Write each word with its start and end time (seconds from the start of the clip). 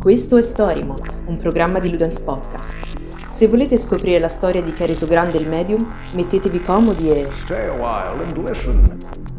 Questo 0.00 0.36
è 0.36 0.42
Storymo, 0.42 0.96
un 1.26 1.38
programma 1.38 1.78
di 1.78 1.90
Ludens 1.90 2.20
Podcast. 2.20 2.76
Se 3.30 3.48
volete 3.48 3.76
scoprire 3.78 4.18
la 4.18 4.28
storia 4.28 4.62
di 4.62 4.70
chi 4.72 4.82
ha 4.82 4.86
reso 4.86 5.06
grande 5.06 5.38
il 5.38 5.48
medium, 5.48 5.90
mettetevi 6.14 6.60
comodi 6.60 7.10
e... 7.10 7.30
Stay 7.30 7.68
a 7.68 7.72
while 7.72 8.22
and 8.22 8.36
listen. 8.46 9.33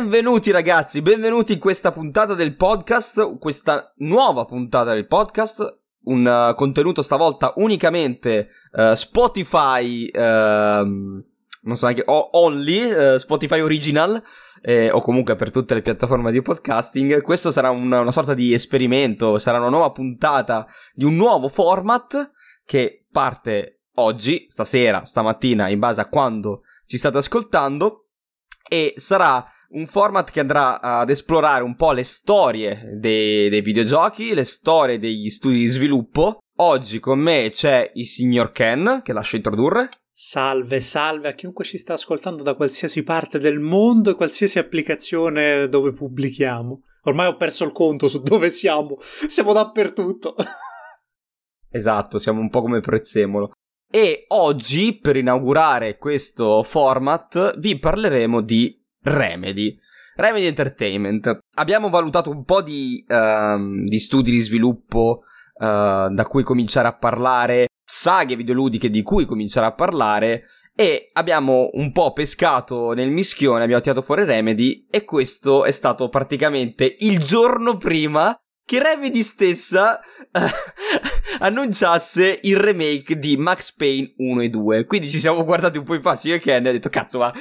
Benvenuti 0.00 0.50
ragazzi, 0.50 1.02
benvenuti 1.02 1.52
in 1.52 1.58
questa 1.58 1.92
puntata 1.92 2.32
del 2.32 2.56
podcast, 2.56 3.36
questa 3.36 3.92
nuova 3.98 4.46
puntata 4.46 4.94
del 4.94 5.06
podcast, 5.06 5.80
un 6.04 6.24
uh, 6.24 6.54
contenuto 6.54 7.02
stavolta 7.02 7.52
unicamente 7.56 8.48
uh, 8.72 8.94
Spotify, 8.94 10.10
uh, 10.10 10.18
non 10.18 11.74
so 11.74 11.84
neanche, 11.84 12.04
only, 12.06 12.90
uh, 12.90 13.18
Spotify 13.18 13.60
original, 13.60 14.20
eh, 14.62 14.90
o 14.90 15.02
comunque 15.02 15.36
per 15.36 15.50
tutte 15.50 15.74
le 15.74 15.82
piattaforme 15.82 16.32
di 16.32 16.40
podcasting. 16.40 17.20
Questo 17.20 17.50
sarà 17.50 17.68
una, 17.68 18.00
una 18.00 18.10
sorta 18.10 18.32
di 18.32 18.54
esperimento, 18.54 19.38
sarà 19.38 19.58
una 19.58 19.68
nuova 19.68 19.90
puntata 19.90 20.66
di 20.94 21.04
un 21.04 21.14
nuovo 21.14 21.48
format 21.48 22.32
che 22.64 23.04
parte 23.12 23.82
oggi, 23.96 24.46
stasera, 24.48 25.04
stamattina, 25.04 25.68
in 25.68 25.78
base 25.78 26.00
a 26.00 26.08
quando 26.08 26.62
ci 26.86 26.96
state 26.96 27.18
ascoltando, 27.18 28.06
e 28.66 28.94
sarà 28.96 29.44
un 29.72 29.86
format 29.86 30.30
che 30.30 30.40
andrà 30.40 30.80
ad 30.80 31.10
esplorare 31.10 31.62
un 31.62 31.76
po' 31.76 31.92
le 31.92 32.02
storie 32.02 32.96
dei, 32.96 33.48
dei, 33.48 33.60
videogiochi, 33.60 34.34
le 34.34 34.44
storie 34.44 34.98
degli 34.98 35.28
studi 35.28 35.58
di 35.58 35.66
sviluppo. 35.66 36.38
Oggi 36.56 36.98
con 36.98 37.18
me 37.18 37.50
c'è 37.52 37.90
il 37.94 38.06
signor 38.06 38.52
Ken, 38.52 39.00
che 39.02 39.12
lascio 39.12 39.36
introdurre. 39.36 39.88
Salve, 40.10 40.80
salve 40.80 41.28
a 41.28 41.34
chiunque 41.34 41.64
ci 41.64 41.78
sta 41.78 41.94
ascoltando 41.94 42.42
da 42.42 42.54
qualsiasi 42.54 43.02
parte 43.02 43.38
del 43.38 43.60
mondo 43.60 44.10
e 44.10 44.14
qualsiasi 44.14 44.58
applicazione 44.58 45.68
dove 45.68 45.92
pubblichiamo. 45.92 46.80
Ormai 47.04 47.28
ho 47.28 47.36
perso 47.36 47.64
il 47.64 47.72
conto 47.72 48.08
su 48.08 48.20
dove 48.20 48.50
siamo. 48.50 48.96
Siamo 49.00 49.52
dappertutto. 49.52 50.34
esatto, 51.70 52.18
siamo 52.18 52.40
un 52.40 52.50
po' 52.50 52.60
come 52.60 52.80
Prezzemolo. 52.80 53.52
E 53.90 54.24
oggi, 54.28 54.98
per 54.98 55.16
inaugurare 55.16 55.96
questo 55.96 56.62
format, 56.62 57.58
vi 57.58 57.78
parleremo 57.78 58.42
di 58.42 58.79
Remedy. 59.02 59.78
Remedy 60.16 60.46
Entertainment. 60.46 61.40
Abbiamo 61.54 61.88
valutato 61.88 62.30
un 62.30 62.44
po' 62.44 62.62
di, 62.62 63.04
uh, 63.08 63.84
di 63.84 63.98
studi 63.98 64.30
di 64.30 64.40
sviluppo 64.40 65.22
uh, 65.54 66.12
da 66.12 66.24
cui 66.28 66.42
cominciare 66.42 66.88
a 66.88 66.96
parlare, 66.96 67.68
saghe 67.84 68.36
videoludiche 68.36 68.90
di 68.90 69.02
cui 69.02 69.24
cominciare 69.24 69.66
a 69.66 69.74
parlare 69.74 70.44
e 70.74 71.10
abbiamo 71.12 71.70
un 71.72 71.92
po' 71.92 72.12
pescato 72.12 72.92
nel 72.92 73.10
mischione, 73.10 73.64
abbiamo 73.64 73.82
tirato 73.82 74.02
fuori 74.02 74.24
Remedy 74.24 74.86
e 74.90 75.04
questo 75.04 75.64
è 75.64 75.70
stato 75.70 76.08
praticamente 76.08 76.96
il 77.00 77.18
giorno 77.18 77.76
prima 77.76 78.34
che 78.64 78.80
Remedy 78.80 79.22
stessa 79.22 80.00
annunciasse 81.40 82.38
il 82.42 82.56
remake 82.56 83.18
di 83.18 83.36
Max 83.36 83.74
Payne 83.74 84.14
1 84.16 84.42
e 84.42 84.48
2. 84.48 84.86
Quindi 84.86 85.08
ci 85.08 85.18
siamo 85.18 85.44
guardati 85.44 85.78
un 85.78 85.84
po' 85.84 85.94
in 85.94 86.02
faccia 86.02 86.28
io 86.28 86.36
e 86.36 86.38
Ken 86.38 86.64
e 86.64 86.68
ha 86.68 86.72
detto 86.72 86.88
cazzo 86.88 87.18
ma 87.18 87.32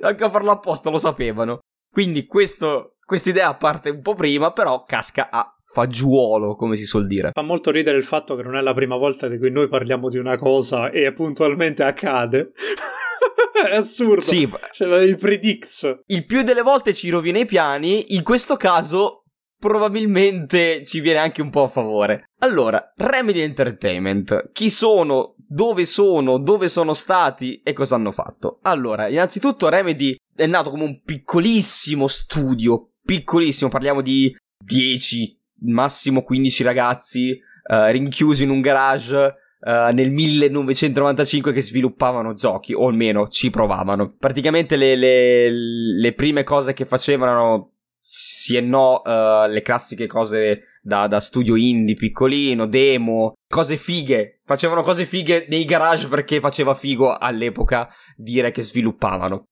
anche 0.00 0.24
a 0.24 0.30
farlo 0.30 0.50
apposta 0.50 0.90
lo 0.90 0.98
sapevano. 0.98 1.58
Quindi 1.92 2.26
questa 2.26 2.90
idea 3.24 3.54
parte 3.54 3.90
un 3.90 4.02
po' 4.02 4.14
prima, 4.14 4.52
però 4.52 4.84
casca 4.84 5.28
a 5.30 5.54
fagiuolo, 5.72 6.54
come 6.54 6.76
si 6.76 6.84
suol 6.84 7.06
dire. 7.06 7.30
Fa 7.32 7.42
molto 7.42 7.70
ridere 7.70 7.96
il 7.96 8.04
fatto 8.04 8.34
che 8.36 8.42
non 8.42 8.56
è 8.56 8.60
la 8.60 8.74
prima 8.74 8.96
volta 8.96 9.28
di 9.28 9.38
cui 9.38 9.50
noi 9.50 9.68
parliamo 9.68 10.08
di 10.08 10.18
una 10.18 10.36
cosa 10.36 10.90
e 10.90 11.12
puntualmente 11.12 11.82
accade. 11.82 12.52
è 13.68 13.76
assurdo. 13.76 14.20
Sì. 14.20 14.48
Cioè, 14.72 15.02
il 15.02 15.16
predicts. 15.16 16.00
Il 16.06 16.26
più 16.26 16.42
delle 16.42 16.62
volte 16.62 16.94
ci 16.94 17.08
rovina 17.10 17.38
i 17.38 17.46
piani, 17.46 18.14
in 18.14 18.22
questo 18.22 18.56
caso 18.56 19.24
probabilmente 19.58 20.84
ci 20.84 21.00
viene 21.00 21.18
anche 21.18 21.42
un 21.42 21.50
po' 21.50 21.64
a 21.64 21.68
favore. 21.68 22.30
Allora, 22.38 22.92
Remedy 22.96 23.40
Entertainment, 23.40 24.52
chi 24.52 24.70
sono, 24.70 25.36
dove 25.52 25.84
sono, 25.84 26.38
dove 26.38 26.68
sono 26.68 26.94
stati 26.94 27.60
e 27.64 27.72
cosa 27.72 27.96
hanno 27.96 28.12
fatto? 28.12 28.60
Allora, 28.62 29.08
innanzitutto 29.08 29.68
Remedy 29.68 30.16
è 30.32 30.46
nato 30.46 30.70
come 30.70 30.84
un 30.84 31.02
piccolissimo 31.02 32.06
studio, 32.06 32.90
piccolissimo, 33.04 33.68
parliamo 33.68 34.00
di 34.00 34.32
10, 34.64 35.36
massimo 35.62 36.22
15 36.22 36.62
ragazzi 36.62 37.36
uh, 37.66 37.90
rinchiusi 37.90 38.44
in 38.44 38.50
un 38.50 38.60
garage 38.60 39.34
Uh, 39.60 39.92
nel 39.92 40.08
1995 40.08 41.52
che 41.52 41.60
sviluppavano 41.60 42.32
giochi, 42.32 42.72
o 42.72 42.86
almeno 42.86 43.28
ci 43.28 43.50
provavano. 43.50 44.14
Praticamente 44.18 44.74
le, 44.74 44.96
le, 44.96 45.50
le 45.50 46.14
prime 46.14 46.44
cose 46.44 46.72
che 46.72 46.86
facevano 46.86 47.72
sì 47.98 48.56
e 48.56 48.62
no, 48.62 49.02
uh, 49.04 49.46
le 49.50 49.60
classiche 49.60 50.06
cose 50.06 50.62
da, 50.80 51.06
da, 51.06 51.20
studio 51.20 51.56
indie 51.56 51.94
piccolino, 51.94 52.66
demo, 52.66 53.34
cose 53.46 53.76
fighe. 53.76 54.40
Facevano 54.44 54.82
cose 54.82 55.04
fighe 55.04 55.46
nei 55.48 55.64
garage 55.64 56.08
perché 56.08 56.40
faceva 56.40 56.74
figo 56.74 57.12
all'epoca 57.12 57.88
dire 58.16 58.50
che 58.50 58.62
sviluppavano. 58.62 59.44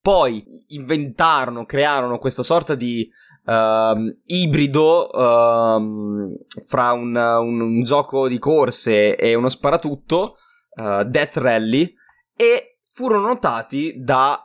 Poi 0.00 0.44
inventarono, 0.68 1.64
crearono 1.64 2.18
questa 2.18 2.42
sorta 2.42 2.74
di 2.74 3.08
uh, 3.44 4.12
ibrido 4.26 5.08
uh, 5.10 6.36
fra 6.66 6.92
un, 6.92 7.16
un, 7.16 7.60
un, 7.60 7.82
gioco 7.82 8.28
di 8.28 8.38
corse 8.38 9.16
e 9.16 9.34
uno 9.34 9.48
sparatutto, 9.48 10.36
uh, 10.76 11.04
Death 11.04 11.36
Rally, 11.38 11.94
e 12.36 12.80
furono 12.92 13.28
notati 13.28 13.94
da 13.96 14.38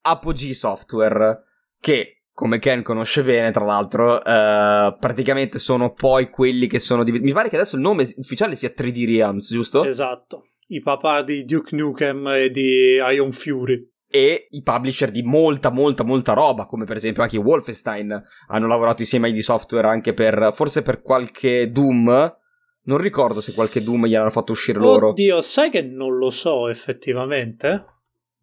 Apogee 0.00 0.54
Software, 0.54 1.42
che 1.78 2.23
come 2.34 2.58
Ken 2.58 2.82
conosce 2.82 3.22
bene, 3.22 3.52
tra 3.52 3.64
l'altro, 3.64 4.16
uh, 4.16 4.98
praticamente 4.98 5.60
sono 5.60 5.92
poi 5.92 6.28
quelli 6.28 6.66
che 6.66 6.80
sono 6.80 7.04
diventati. 7.04 7.30
Mi 7.30 7.36
pare 7.36 7.48
che 7.48 7.54
adesso 7.54 7.76
il 7.76 7.82
nome 7.82 8.12
ufficiale 8.16 8.56
sia 8.56 8.72
3D 8.76 9.06
Realms, 9.06 9.52
giusto? 9.52 9.84
Esatto. 9.84 10.48
I 10.66 10.80
papà 10.80 11.22
di 11.22 11.44
Duke 11.44 11.76
Nukem 11.76 12.26
e 12.26 12.50
di 12.50 12.96
Ion 12.96 13.30
Fury. 13.30 13.88
E 14.10 14.48
i 14.50 14.62
publisher 14.62 15.12
di 15.12 15.22
molta, 15.22 15.70
molta, 15.70 16.02
molta 16.02 16.32
roba, 16.32 16.66
come 16.66 16.84
per 16.84 16.96
esempio 16.96 17.22
anche 17.22 17.38
Wolfenstein 17.38 18.20
hanno 18.48 18.66
lavorato 18.66 19.02
insieme 19.02 19.28
ai 19.28 19.32
di 19.32 19.42
software 19.42 19.86
anche 19.86 20.12
per. 20.12 20.50
forse 20.54 20.82
per 20.82 21.02
qualche 21.02 21.70
Doom. 21.70 22.36
Non 22.86 22.98
ricordo 22.98 23.40
se 23.40 23.54
qualche 23.54 23.82
Doom 23.82 24.06
gli 24.06 24.14
hanno 24.16 24.30
fatto 24.30 24.52
uscire 24.52 24.78
loro. 24.78 25.10
Oddio, 25.10 25.40
sai 25.40 25.70
che 25.70 25.82
non 25.82 26.18
lo 26.18 26.30
so 26.30 26.68
effettivamente? 26.68 27.93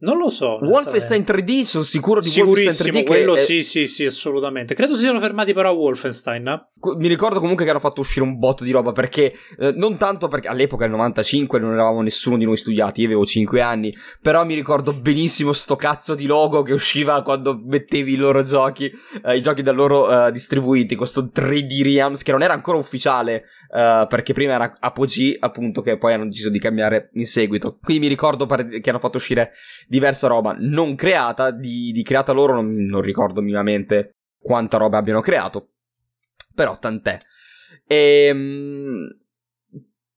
Non 0.02 0.18
lo 0.18 0.30
so. 0.30 0.58
Wolfenstein 0.62 1.24
3D, 1.24 1.62
sono 1.62 1.84
sicuro 1.84 2.22
di 2.22 2.30
Wolfenstein 2.40 2.94
3D. 2.96 3.06
quello 3.06 3.34
che 3.34 3.42
sì, 3.42 3.62
sì, 3.62 3.86
sì, 3.86 4.06
assolutamente. 4.06 4.74
Credo 4.74 4.96
si 4.96 5.02
siano 5.02 5.20
fermati 5.20 5.54
però 5.54 5.70
a 5.70 5.74
Wolfenstein. 5.74 6.48
Eh? 6.48 6.66
Mi 6.98 7.08
ricordo 7.08 7.40
comunque 7.40 7.66
che 7.66 7.70
hanno 7.70 7.80
fatto 7.80 8.02
uscire 8.02 8.26
un 8.26 8.40
botto 8.40 8.64
di 8.64 8.72
roba 8.72 8.94
perché, 8.94 9.32
eh, 9.60 9.74
non 9.76 9.98
tanto 9.98 10.28
perché 10.28 10.48
all'epoca 10.48 10.86
nel 10.86 10.96
95 10.96 11.60
non 11.60 11.74
eravamo 11.74 12.02
nessuno 12.02 12.38
di 12.38 12.46
noi 12.46 12.58
studiati, 12.58 13.02
io 13.02 13.08
avevo 13.08 13.26
5 13.26 13.62
anni, 13.62 13.94
però 14.20 14.44
mi 14.44 14.56
ricordo 14.56 14.92
benissimo 14.92 15.54
sto 15.54 15.76
cazzo 15.76 16.16
di 16.16 16.26
logo 16.26 16.64
che 16.64 16.74
usciva 16.74 17.22
quando 17.22 17.62
mettevi 17.64 18.14
i 18.14 18.18
loro 18.18 18.42
giochi, 18.42 18.92
eh, 19.24 19.36
i 19.36 19.42
giochi 19.44 19.62
da 19.62 19.72
loro 19.72 20.28
eh, 20.28 20.32
distribuiti, 20.32 20.96
questo 20.96 21.30
3D 21.32 21.84
Realms 21.84 22.24
che 22.24 22.32
non 22.32 22.42
era 22.42 22.54
ancora 22.54 22.80
ufficiale 22.80 23.44
eh, 23.72 24.06
perché 24.10 24.34
prima 24.34 24.54
era 24.54 24.78
Apogee 24.80 25.38
appunto 25.40 25.84
che 25.84 26.00
poi 26.00 26.14
hanno 26.14 26.26
deciso 26.26 26.50
di 26.50 26.58
cambiare 26.58 27.12
in 27.14 27.28
seguito. 27.28 27.78
Quindi 27.84 28.06
mi 28.06 28.10
ricordo 28.10 28.48
che 28.48 28.90
hanno 28.90 28.98
fatto 28.98 29.18
uscire 29.18 29.52
diversa 29.92 30.28
roba 30.28 30.56
non 30.58 30.96
creata, 30.96 31.52
di, 31.52 31.92
di 31.92 32.02
creata 32.02 32.32
loro 32.32 32.54
non, 32.54 32.86
non, 32.86 33.02
ricordo 33.02 33.42
minimamente 33.42 34.20
quanta 34.40 34.78
roba 34.78 34.98
abbiano 34.98 35.20
creato, 35.20 35.72
però 36.56 36.80
tant'è. 36.80 37.18
E, 37.86 38.26
ehm, 38.28 39.08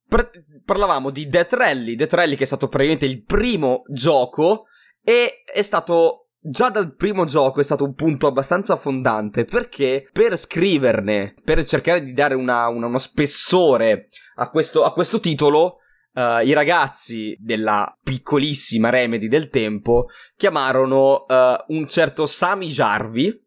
par- 0.08 0.30
parlavamo 0.64 1.10
di 1.10 1.26
Death 1.26 1.54
Rally, 1.54 1.96
Death 1.96 2.12
Rally 2.12 2.36
che 2.36 2.44
è 2.44 2.46
stato 2.46 2.68
praticamente 2.68 3.06
il 3.06 3.24
primo 3.24 3.82
gioco 3.88 4.66
e 5.02 5.42
è 5.52 5.62
stato 5.62 6.28
già 6.38 6.70
dal 6.70 6.94
primo 6.94 7.24
gioco 7.24 7.58
è 7.58 7.64
stato 7.64 7.82
un 7.82 7.94
punto 7.94 8.28
abbastanza 8.28 8.76
fondante 8.76 9.44
perché 9.44 10.08
per 10.12 10.36
scriverne, 10.36 11.34
per 11.42 11.64
cercare 11.64 12.04
di 12.04 12.12
dare 12.12 12.36
una, 12.36 12.68
una, 12.68 12.86
uno 12.86 12.98
spessore 12.98 14.06
a 14.36 14.48
questo, 14.50 14.84
a 14.84 14.92
questo 14.92 15.18
titolo, 15.18 15.78
uh, 16.14 16.44
i 16.44 16.52
ragazzi 16.52 17.36
della 17.38 17.96
piccolissima 18.02 18.90
Remedy 18.90 19.28
del 19.28 19.48
tempo 19.48 20.06
chiamarono 20.36 21.24
uh, 21.26 21.74
un 21.74 21.86
certo 21.88 22.26
Sami 22.26 22.68
Jarvi, 22.68 23.42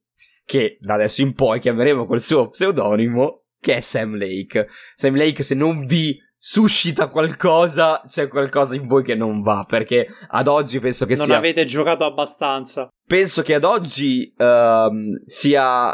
che 0.45 0.77
da 0.79 0.93
adesso 0.93 1.21
in 1.21 1.33
poi 1.33 1.59
chiameremo 1.59 2.05
col 2.05 2.21
suo 2.21 2.49
pseudonimo, 2.49 3.43
che 3.59 3.77
è 3.77 3.79
Sam 3.79 4.17
Lake. 4.17 4.67
Sam 4.95 5.15
Lake, 5.15 5.43
se 5.43 5.55
non 5.55 5.85
vi 5.85 6.17
suscita 6.39 7.09
qualcosa, 7.09 8.03
c'è 8.07 8.27
qualcosa 8.27 8.75
in 8.75 8.87
voi 8.87 9.03
che 9.03 9.15
non 9.15 9.41
va, 9.41 9.65
perché 9.67 10.07
ad 10.29 10.47
oggi 10.47 10.79
penso 10.79 11.05
che 11.05 11.15
non 11.15 11.25
sia... 11.25 11.35
Non 11.35 11.43
avete 11.43 11.65
giocato 11.65 12.05
abbastanza. 12.05 12.87
Penso 13.05 13.41
che 13.41 13.55
ad 13.55 13.63
oggi 13.63 14.33
uh, 14.37 15.23
sia 15.25 15.93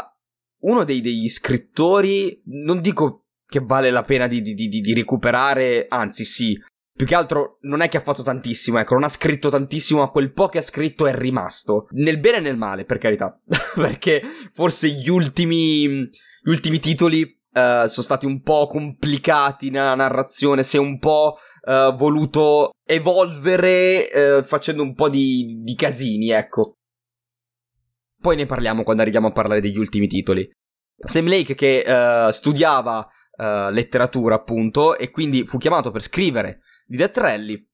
uno 0.60 0.84
dei, 0.84 1.00
degli 1.00 1.28
scrittori, 1.28 2.42
non 2.46 2.80
dico 2.80 3.23
che 3.54 3.60
vale 3.64 3.90
la 3.90 4.02
pena 4.02 4.26
di, 4.26 4.40
di, 4.40 4.54
di, 4.54 4.68
di 4.68 4.94
recuperare, 4.94 5.86
anzi 5.88 6.24
sì, 6.24 6.60
più 6.92 7.06
che 7.06 7.14
altro 7.14 7.58
non 7.62 7.82
è 7.82 7.88
che 7.88 7.98
ha 7.98 8.00
fatto 8.00 8.22
tantissimo, 8.22 8.78
ecco, 8.78 8.94
non 8.94 9.04
ha 9.04 9.08
scritto 9.08 9.48
tantissimo, 9.48 10.00
ma 10.00 10.08
quel 10.08 10.32
po' 10.32 10.48
che 10.48 10.58
ha 10.58 10.62
scritto 10.62 11.06
è 11.06 11.14
rimasto. 11.14 11.86
Nel 11.90 12.18
bene 12.18 12.38
e 12.38 12.40
nel 12.40 12.56
male, 12.56 12.84
per 12.84 12.98
carità. 12.98 13.40
Perché 13.74 14.22
forse 14.52 14.88
gli 14.88 15.08
ultimi, 15.08 15.86
gli 15.86 16.48
ultimi 16.48 16.80
titoli 16.80 17.22
uh, 17.22 17.86
sono 17.86 18.02
stati 18.02 18.26
un 18.26 18.42
po' 18.42 18.66
complicati 18.66 19.70
nella 19.70 19.94
narrazione, 19.94 20.64
si 20.64 20.76
è 20.76 20.80
un 20.80 20.98
po' 20.98 21.36
uh, 21.62 21.94
voluto 21.94 22.70
evolvere 22.84 24.08
uh, 24.38 24.42
facendo 24.42 24.82
un 24.82 24.94
po' 24.94 25.08
di, 25.08 25.60
di 25.62 25.74
casini, 25.76 26.30
ecco. 26.30 26.72
Poi 28.20 28.34
ne 28.34 28.46
parliamo 28.46 28.82
quando 28.82 29.02
arriviamo 29.02 29.28
a 29.28 29.32
parlare 29.32 29.60
degli 29.60 29.78
ultimi 29.78 30.08
titoli. 30.08 30.50
Sam 30.96 31.28
Lake 31.28 31.54
che 31.54 31.84
studiava 32.30 33.06
letteratura, 33.36 34.36
appunto, 34.36 34.96
e 34.96 35.10
quindi 35.10 35.44
fu 35.44 35.58
chiamato 35.58 35.90
per 35.90 36.02
scrivere 36.02 36.60
di 36.86 36.96
Death 36.96 37.16
Rally. 37.18 37.68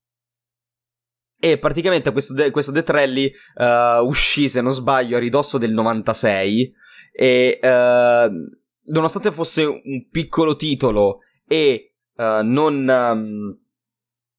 E 1.42 1.58
praticamente 1.58 2.12
questo, 2.12 2.34
de- 2.34 2.50
questo 2.50 2.70
Death 2.70 2.90
Rally 2.90 3.32
uh, 3.54 4.04
uscì, 4.04 4.48
se 4.48 4.60
non 4.60 4.72
sbaglio, 4.72 5.16
a 5.16 5.20
ridosso 5.20 5.56
del 5.56 5.72
96 5.72 6.70
e 7.12 7.58
uh, 7.62 8.92
nonostante 8.92 9.32
fosse 9.32 9.64
un 9.64 10.08
piccolo 10.10 10.54
titolo 10.54 11.20
e 11.46 11.94
uh, 12.16 12.42
non, 12.42 12.86
um, 12.86 13.58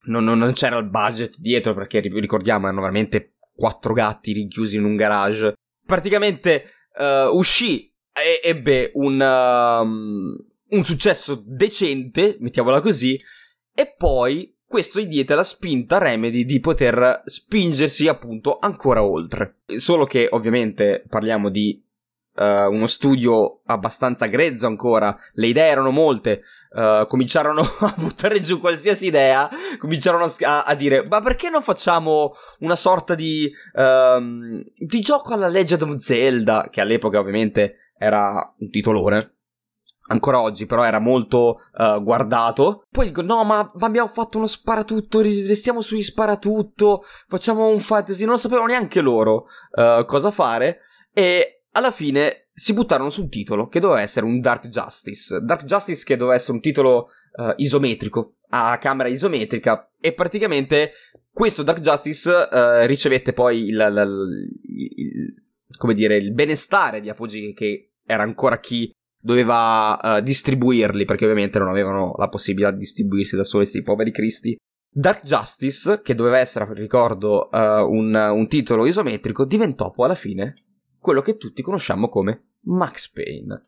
non, 0.06 0.24
non, 0.24 0.54
c'era 0.54 0.78
il 0.78 0.90
budget 0.90 1.40
dietro 1.40 1.74
perché 1.74 2.02
ricordiamo 2.02 2.68
erano 2.68 2.82
veramente 2.82 3.38
quattro 3.52 3.94
gatti 3.94 4.34
rinchiusi 4.34 4.78
in 4.78 4.86
un 4.86 4.96
garage, 4.96 5.56
praticamente 5.84 6.66
uscì 7.32 7.92
e 8.14 8.48
ebbe 8.48 8.92
un, 8.96 9.20
um, 9.20 10.36
un 10.72 10.84
successo 10.84 11.42
decente, 11.46 12.38
mettiamola 12.40 12.82
così, 12.82 13.20
e 13.74 13.94
poi 13.98 14.56
questo 14.66 15.02
gli 15.02 15.08
diede 15.08 15.36
la 15.36 15.44
spinta 15.44 15.98
a 15.98 16.00
Remedy 16.00 16.46
di 16.46 16.60
poter 16.60 17.24
spingersi 17.26 18.08
appunto 18.08 18.58
ancora 18.60 19.04
oltre. 19.04 19.60
Solo 19.78 20.06
che 20.06 20.28
ovviamente 20.32 21.04
parliamo 21.10 21.50
di 21.50 21.84
uh, 22.36 22.72
uno 22.72 22.88
studio 22.88 23.62
abbastanza 23.66 24.28
grezzo 24.28 24.68
ancora, 24.68 25.14
le 25.34 25.48
idee 25.48 25.68
erano 25.68 25.92
molte, 25.92 26.44
uh, 26.72 27.06
cominciarono 27.06 27.62
a 27.82 27.94
buttare 27.98 28.40
giù 28.42 28.62
qualsiasi 28.62 29.08
idea, 29.08 29.50
cominciarono 29.78 30.32
a, 30.40 30.64
a, 30.64 30.74
dire 30.76 31.06
ma 31.06 31.20
perché 31.20 31.50
non 31.50 31.62
facciamo 31.62 32.34
una 32.60 32.78
sorta 32.78 33.14
di, 33.14 33.52
uh, 33.74 34.64
di 34.74 35.00
gioco 35.02 35.34
alla 35.34 35.50
Legend 35.50 35.82
of 35.82 35.96
Zelda, 35.96 36.70
che 36.72 36.80
all'epoca 36.80 37.20
ovviamente 37.20 37.92
era 37.98 38.56
un 38.58 38.70
titolone 38.70 39.36
ancora 40.12 40.42
oggi, 40.42 40.66
però 40.66 40.84
era 40.84 41.00
molto 41.00 41.62
uh, 41.74 42.02
guardato. 42.04 42.86
Poi 42.90 43.08
dico: 43.08 43.22
No, 43.22 43.44
ma, 43.44 43.70
ma, 43.74 43.86
abbiamo 43.86 44.08
fatto 44.08 44.38
uno 44.38 44.46
sparatutto, 44.46 45.22
restiamo 45.22 45.82
sugli 45.82 46.02
sparatutto, 46.02 47.04
facciamo 47.28 47.68
un 47.68 47.80
fantasy. 47.80 48.26
Non 48.26 48.38
sapevano 48.38 48.68
neanche 48.68 49.02
loro 49.02 49.48
uh, 49.72 50.06
cosa 50.06 50.30
fare. 50.32 50.80
E 51.14 51.64
alla 51.72 51.92
fine 51.92 52.50
si 52.54 52.74
buttarono 52.74 53.10
sul 53.10 53.30
titolo, 53.30 53.68
che 53.68 53.80
doveva 53.80 54.02
essere 54.02 54.26
un 54.26 54.40
Dark 54.40 54.68
Justice. 54.68 55.40
Dark 55.42 55.64
Justice 55.64 56.04
che 56.06 56.18
doveva 56.18 56.36
essere 56.36 56.54
un 56.54 56.62
titolo 56.62 57.08
uh, 57.38 57.54
isometrico, 57.56 58.36
a 58.50 58.78
camera 58.78 59.10
isometrica. 59.10 59.92
E 60.00 60.14
praticamente 60.14 60.92
questo 61.32 61.64
Dark 61.64 61.80
Justice 61.80 62.86
ricevette 62.88 63.32
poi 63.32 63.68
il, 63.68 63.80
il, 63.80 64.50
il, 64.64 64.90
il, 64.96 65.78
come 65.78 65.94
dire, 65.94 66.18
il 66.18 66.34
benestare 66.34 67.00
di 67.00 67.10
Apogee, 67.10 67.54
che 67.54 67.94
era 68.06 68.24
ancora 68.24 68.60
chi 68.60 68.92
doveva 69.22 70.00
uh, 70.02 70.22
distribuirli, 70.22 71.06
perché 71.06 71.24
ovviamente 71.24 71.60
non 71.60 71.70
avevano 71.70 72.14
la 72.18 72.28
possibilità 72.28 72.72
di 72.72 72.78
distribuirsi 72.78 73.36
da 73.36 73.44
soli 73.44 73.64
questi 73.64 73.82
poveri 73.82 74.12
cristi. 74.12 74.58
Dark 74.94 75.24
Justice, 75.24 76.02
che 76.02 76.16
doveva 76.16 76.40
essere, 76.40 76.74
ricordo, 76.74 77.48
uh, 77.52 77.90
un, 77.90 78.14
un, 78.14 78.48
titolo 78.48 78.86
isometrico, 78.86 79.46
diventò 79.46 79.92
poi 79.92 80.06
alla 80.06 80.16
fine 80.16 80.56
quello 81.00 81.22
che 81.22 81.38
tutti 81.38 81.62
conosciamo 81.62 82.10
come 82.10 82.56
Max 82.66 83.10
Payne. 83.12 83.62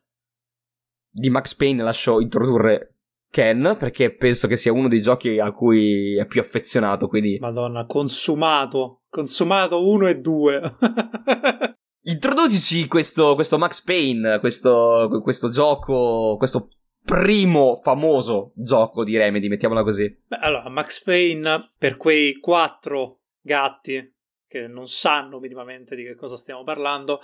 Di 1.10 1.30
Max 1.30 1.54
Payne 1.54 1.82
lascio 1.82 2.20
introdurre 2.20 2.94
Ken, 3.30 3.76
perché 3.78 4.14
penso 4.14 4.46
che 4.46 4.56
sia 4.56 4.72
uno 4.72 4.86
dei 4.86 5.00
giochi 5.00 5.38
a 5.38 5.50
cui 5.52 6.16
è 6.16 6.26
più 6.26 6.40
affezionato, 6.40 7.08
quindi... 7.08 7.38
Madonna, 7.40 7.86
consumato, 7.86 9.02
consumato 9.08 9.88
uno 9.88 10.06
e 10.06 10.20
due. 10.20 10.60
Introducici 12.06 12.86
questo, 12.86 13.34
questo 13.34 13.56
Max 13.56 13.82
Payne, 13.82 14.38
questo, 14.38 15.08
questo 15.22 15.48
gioco, 15.48 16.36
questo 16.36 16.68
primo 17.02 17.76
famoso 17.76 18.52
gioco 18.56 19.04
di 19.04 19.16
Remedy, 19.16 19.48
mettiamola 19.48 19.82
così. 19.82 20.14
Beh, 20.26 20.36
allora, 20.36 20.68
Max 20.68 21.02
Payne, 21.02 21.72
per 21.78 21.96
quei 21.96 22.38
quattro 22.40 23.20
gatti 23.40 24.14
che 24.46 24.66
non 24.66 24.86
sanno 24.86 25.38
minimamente 25.38 25.96
di 25.96 26.04
che 26.04 26.14
cosa 26.14 26.36
stiamo 26.36 26.62
parlando, 26.62 27.20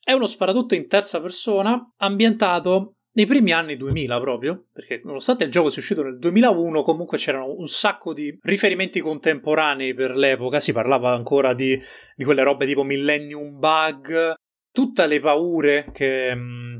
è 0.00 0.12
uno 0.12 0.26
sparatutto 0.26 0.74
in 0.74 0.88
terza 0.88 1.20
persona 1.20 1.92
ambientato 1.98 2.95
nei 3.16 3.24
primi 3.24 3.52
anni 3.52 3.76
2000 3.76 4.20
proprio, 4.20 4.66
perché 4.72 5.00
nonostante 5.02 5.44
il 5.44 5.50
gioco 5.50 5.70
sia 5.70 5.80
uscito 5.80 6.02
nel 6.02 6.18
2001, 6.18 6.82
comunque 6.82 7.16
c'erano 7.16 7.50
un 7.50 7.66
sacco 7.66 8.12
di 8.12 8.38
riferimenti 8.42 9.00
contemporanei 9.00 9.94
per 9.94 10.14
l'epoca, 10.14 10.60
si 10.60 10.72
parlava 10.72 11.12
ancora 11.12 11.54
di, 11.54 11.80
di 12.14 12.24
quelle 12.24 12.42
robe 12.42 12.66
tipo 12.66 12.82
Millennium 12.82 13.58
Bug, 13.58 14.34
tutte 14.70 15.06
le 15.06 15.20
paure 15.20 15.90
che, 15.92 16.34
mm, 16.34 16.76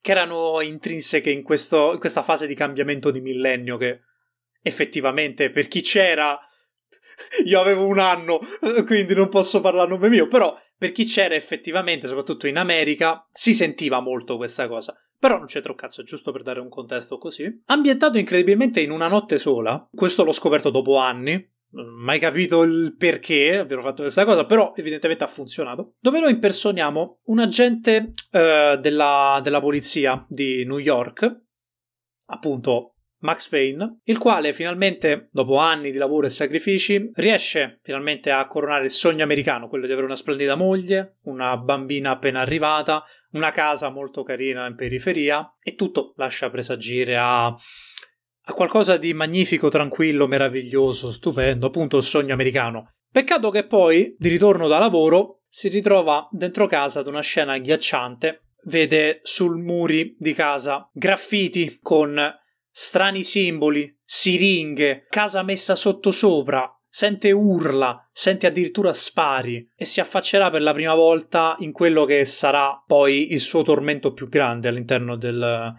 che 0.00 0.10
erano 0.12 0.60
intrinseche 0.60 1.30
in, 1.30 1.42
questo, 1.42 1.94
in 1.94 1.98
questa 1.98 2.22
fase 2.22 2.46
di 2.46 2.54
cambiamento 2.54 3.10
di 3.10 3.20
millennio 3.20 3.76
che 3.76 4.02
effettivamente 4.62 5.50
per 5.50 5.66
chi 5.66 5.80
c'era 5.80 6.38
io 7.44 7.60
avevo 7.60 7.86
un 7.88 7.98
anno, 7.98 8.38
quindi 8.86 9.14
non 9.14 9.28
posso 9.28 9.60
parlare 9.60 9.88
a 9.88 9.90
nome 9.90 10.08
mio, 10.08 10.28
però 10.28 10.56
per 10.78 10.92
chi 10.92 11.06
c'era 11.06 11.34
effettivamente, 11.34 12.06
soprattutto 12.06 12.46
in 12.46 12.56
America, 12.56 13.26
si 13.32 13.52
sentiva 13.52 13.98
molto 13.98 14.36
questa 14.36 14.68
cosa. 14.68 14.96
Però 15.20 15.36
non 15.36 15.46
c'entra 15.46 15.70
un 15.70 15.76
cazzo, 15.76 16.02
giusto 16.02 16.32
per 16.32 16.40
dare 16.40 16.60
un 16.60 16.70
contesto 16.70 17.18
così. 17.18 17.62
Ambientato 17.66 18.16
incredibilmente 18.16 18.80
in 18.80 18.90
una 18.90 19.06
notte 19.06 19.38
sola, 19.38 19.86
questo 19.94 20.24
l'ho 20.24 20.32
scoperto 20.32 20.70
dopo 20.70 20.96
anni, 20.96 21.46
mai 21.72 22.18
capito 22.18 22.62
il 22.62 22.96
perché 22.96 23.58
abbiano 23.58 23.82
fatto 23.82 24.00
questa 24.00 24.24
cosa, 24.24 24.46
però 24.46 24.72
evidentemente 24.76 25.22
ha 25.22 25.28
funzionato. 25.28 25.96
Dove 26.00 26.20
noi 26.20 26.30
impersoniamo 26.30 27.20
un 27.24 27.38
agente 27.38 28.12
uh, 28.30 28.80
della, 28.80 29.40
della 29.42 29.60
polizia 29.60 30.24
di 30.26 30.64
New 30.64 30.78
York, 30.78 31.42
appunto 32.28 32.94
Max 33.18 33.48
Payne, 33.48 34.00
il 34.04 34.16
quale 34.16 34.54
finalmente, 34.54 35.28
dopo 35.30 35.56
anni 35.56 35.90
di 35.90 35.98
lavoro 35.98 36.26
e 36.26 36.30
sacrifici, 36.30 37.10
riesce 37.14 37.80
finalmente 37.82 38.30
a 38.30 38.46
coronare 38.46 38.84
il 38.84 38.90
sogno 38.90 39.22
americano, 39.22 39.68
quello 39.68 39.84
di 39.84 39.92
avere 39.92 40.06
una 40.06 40.16
splendida 40.16 40.54
moglie, 40.54 41.18
una 41.24 41.58
bambina 41.58 42.12
appena 42.12 42.40
arrivata, 42.40 43.04
una 43.32 43.50
casa 43.52 43.90
molto 43.90 44.22
carina 44.22 44.66
in 44.66 44.74
periferia 44.74 45.54
e 45.62 45.74
tutto 45.74 46.14
lascia 46.16 46.50
presagire 46.50 47.16
a, 47.16 47.46
a 47.46 48.52
qualcosa 48.52 48.96
di 48.96 49.12
magnifico, 49.12 49.68
tranquillo, 49.68 50.26
meraviglioso, 50.26 51.12
stupendo, 51.12 51.66
appunto 51.66 51.96
il 51.96 52.02
sogno 52.02 52.32
americano. 52.32 52.94
Peccato 53.10 53.50
che 53.50 53.66
poi, 53.66 54.14
di 54.18 54.28
ritorno 54.28 54.68
da 54.68 54.78
lavoro, 54.78 55.42
si 55.48 55.68
ritrova 55.68 56.28
dentro 56.30 56.66
casa 56.66 57.00
ad 57.00 57.08
una 57.08 57.22
scena 57.22 57.54
agghiacciante 57.54 58.44
vede 58.64 59.20
sul 59.22 59.58
muri 59.58 60.14
di 60.18 60.32
casa 60.32 60.88
graffiti 60.92 61.78
con 61.80 62.20
strani 62.70 63.22
simboli, 63.22 63.98
siringhe, 64.04 65.06
casa 65.08 65.42
messa 65.42 65.74
sottosopra, 65.74 66.79
sente 66.90 67.30
urla, 67.30 68.08
sente 68.12 68.48
addirittura 68.48 68.92
spari 68.92 69.70
e 69.76 69.84
si 69.84 70.00
affaccerà 70.00 70.50
per 70.50 70.60
la 70.60 70.72
prima 70.72 70.94
volta 70.94 71.54
in 71.60 71.70
quello 71.70 72.04
che 72.04 72.24
sarà 72.24 72.82
poi 72.84 73.32
il 73.32 73.40
suo 73.40 73.62
tormento 73.62 74.12
più 74.12 74.28
grande 74.28 74.68
all'interno 74.68 75.16
del, 75.16 75.72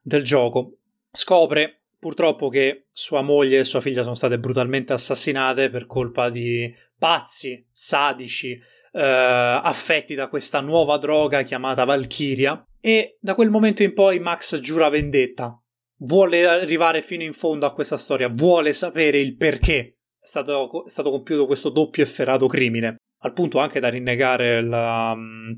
del 0.00 0.22
gioco. 0.22 0.78
Scopre 1.10 1.82
purtroppo 1.98 2.48
che 2.48 2.86
sua 2.92 3.22
moglie 3.22 3.58
e 3.58 3.64
sua 3.64 3.80
figlia 3.80 4.02
sono 4.02 4.14
state 4.14 4.38
brutalmente 4.38 4.92
assassinate 4.92 5.70
per 5.70 5.86
colpa 5.86 6.30
di 6.30 6.72
pazzi, 6.96 7.66
sadici, 7.72 8.52
eh, 8.52 9.00
affetti 9.02 10.14
da 10.14 10.28
questa 10.28 10.60
nuova 10.60 10.98
droga 10.98 11.42
chiamata 11.42 11.84
Valkyria. 11.84 12.64
E 12.80 13.18
da 13.20 13.34
quel 13.34 13.50
momento 13.50 13.82
in 13.82 13.92
poi 13.92 14.20
Max 14.20 14.60
giura 14.60 14.88
vendetta 14.88 15.60
vuole 16.02 16.46
arrivare 16.46 17.02
fino 17.02 17.24
in 17.24 17.32
fondo 17.32 17.66
a 17.66 17.72
questa 17.72 17.96
storia, 17.96 18.28
vuole 18.28 18.72
sapere 18.72 19.18
il 19.18 19.36
perché 19.36 19.97
stato, 20.28 20.84
è 20.84 20.90
stato 20.90 21.10
compiuto 21.10 21.46
questo 21.46 21.70
doppio 21.70 22.02
efferato 22.02 22.46
crimine, 22.46 22.96
al 23.22 23.32
punto 23.32 23.58
anche 23.58 23.80
da 23.80 23.88
rinnegare 23.88 24.62
la, 24.62 25.14
mm, 25.14 25.52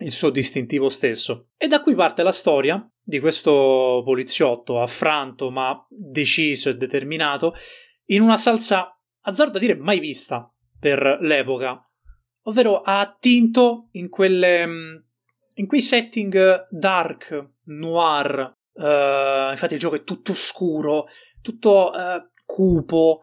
il 0.00 0.10
suo 0.10 0.30
distintivo 0.30 0.88
stesso. 0.88 1.50
E 1.56 1.68
da 1.68 1.80
qui 1.80 1.94
parte 1.94 2.24
la 2.24 2.32
storia 2.32 2.84
di 3.00 3.20
questo 3.20 4.02
poliziotto 4.04 4.80
affranto 4.80 5.50
ma 5.50 5.86
deciso 5.88 6.68
e 6.68 6.76
determinato 6.76 7.54
in 8.06 8.22
una 8.22 8.36
salsa, 8.36 9.00
azzardo 9.22 9.58
a 9.58 9.60
dire, 9.60 9.76
mai 9.76 10.00
vista 10.00 10.52
per 10.78 11.18
l'epoca, 11.20 11.80
ovvero 12.42 12.80
ha 12.80 13.00
attinto 13.00 13.88
in 13.92 14.08
quelle 14.08 15.04
in 15.54 15.66
quei 15.66 15.80
setting 15.80 16.66
dark, 16.70 17.50
noir, 17.64 18.56
uh, 18.72 19.50
infatti 19.50 19.74
il 19.74 19.80
gioco 19.80 19.96
è 19.96 20.04
tutto 20.04 20.32
scuro, 20.34 21.08
tutto 21.42 21.90
uh, 21.90 22.30
cupo, 22.44 23.22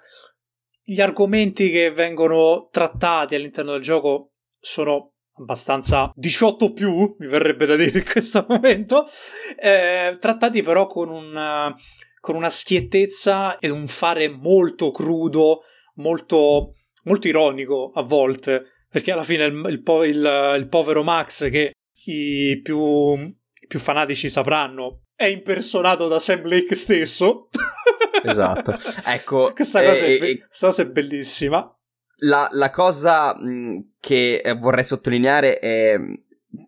gli 0.88 1.02
argomenti 1.02 1.72
che 1.72 1.92
vengono 1.92 2.68
trattati 2.72 3.34
all'interno 3.34 3.72
del 3.72 3.82
gioco 3.82 4.34
sono 4.60 5.14
abbastanza 5.38 6.12
18 6.14 6.72
più, 6.74 7.16
mi 7.18 7.28
verrebbe 7.28 7.66
da 7.66 7.76
dire 7.76 7.98
in 7.98 8.06
questo 8.06 8.46
momento, 8.48 9.06
eh, 9.60 10.16
trattati 10.20 10.62
però 10.62 10.86
con, 10.86 11.10
un, 11.10 11.74
con 12.20 12.36
una 12.36 12.50
schiettezza 12.50 13.58
ed 13.58 13.72
un 13.72 13.88
fare 13.88 14.30
molto 14.30 14.92
crudo, 14.92 15.62
molto, 15.96 16.76
molto 17.04 17.28
ironico 17.28 17.92
a 17.96 18.04
volte, 18.04 18.86
perché 18.88 19.12
alla 19.12 19.24
fine 19.24 19.46
il, 19.46 19.56
il, 19.68 19.84
il, 20.06 20.56
il 20.58 20.68
povero 20.70 21.04
Max 21.04 21.50
che 21.50 21.74
i 22.06 22.60
più, 22.62 23.16
i 23.16 23.68
più 23.68 23.80
fanatici 23.80 24.30
sapranno 24.30 25.02
è 25.16 25.26
impersonato 25.26 26.08
da 26.08 26.20
Sam 26.20 26.48
Lake 26.48 26.76
stesso. 26.76 27.50
esatto. 28.24 28.74
Ecco, 29.06 29.52
questa, 29.54 29.84
cosa 29.84 30.04
eh, 30.04 30.16
è, 30.16 30.20
be- 30.20 30.46
questa 30.46 30.68
cosa 30.68 30.82
è 30.82 30.88
bellissima. 30.88 31.70
La, 32.20 32.48
la 32.52 32.70
cosa 32.70 33.36
mh, 33.38 33.92
che 34.00 34.42
vorrei 34.58 34.84
sottolineare 34.84 35.60
è 35.60 36.00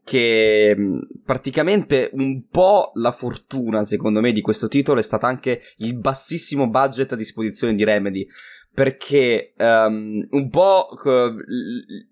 che 0.03 0.75
praticamente 1.24 2.10
un 2.13 2.48
po' 2.50 2.91
la 2.96 3.12
fortuna, 3.12 3.84
secondo 3.84 4.19
me, 4.19 4.31
di 4.31 4.41
questo 4.41 4.67
titolo 4.67 5.00
è 5.00 5.03
stata 5.03 5.27
anche 5.27 5.62
il 5.77 5.96
bassissimo 5.98 6.69
budget 6.69 7.13
a 7.13 7.15
disposizione 7.15 7.75
di 7.75 7.84
Remedy. 7.84 8.27
Perché 8.74 9.53
um, 9.57 10.27
un 10.29 10.50
po' 10.50 10.89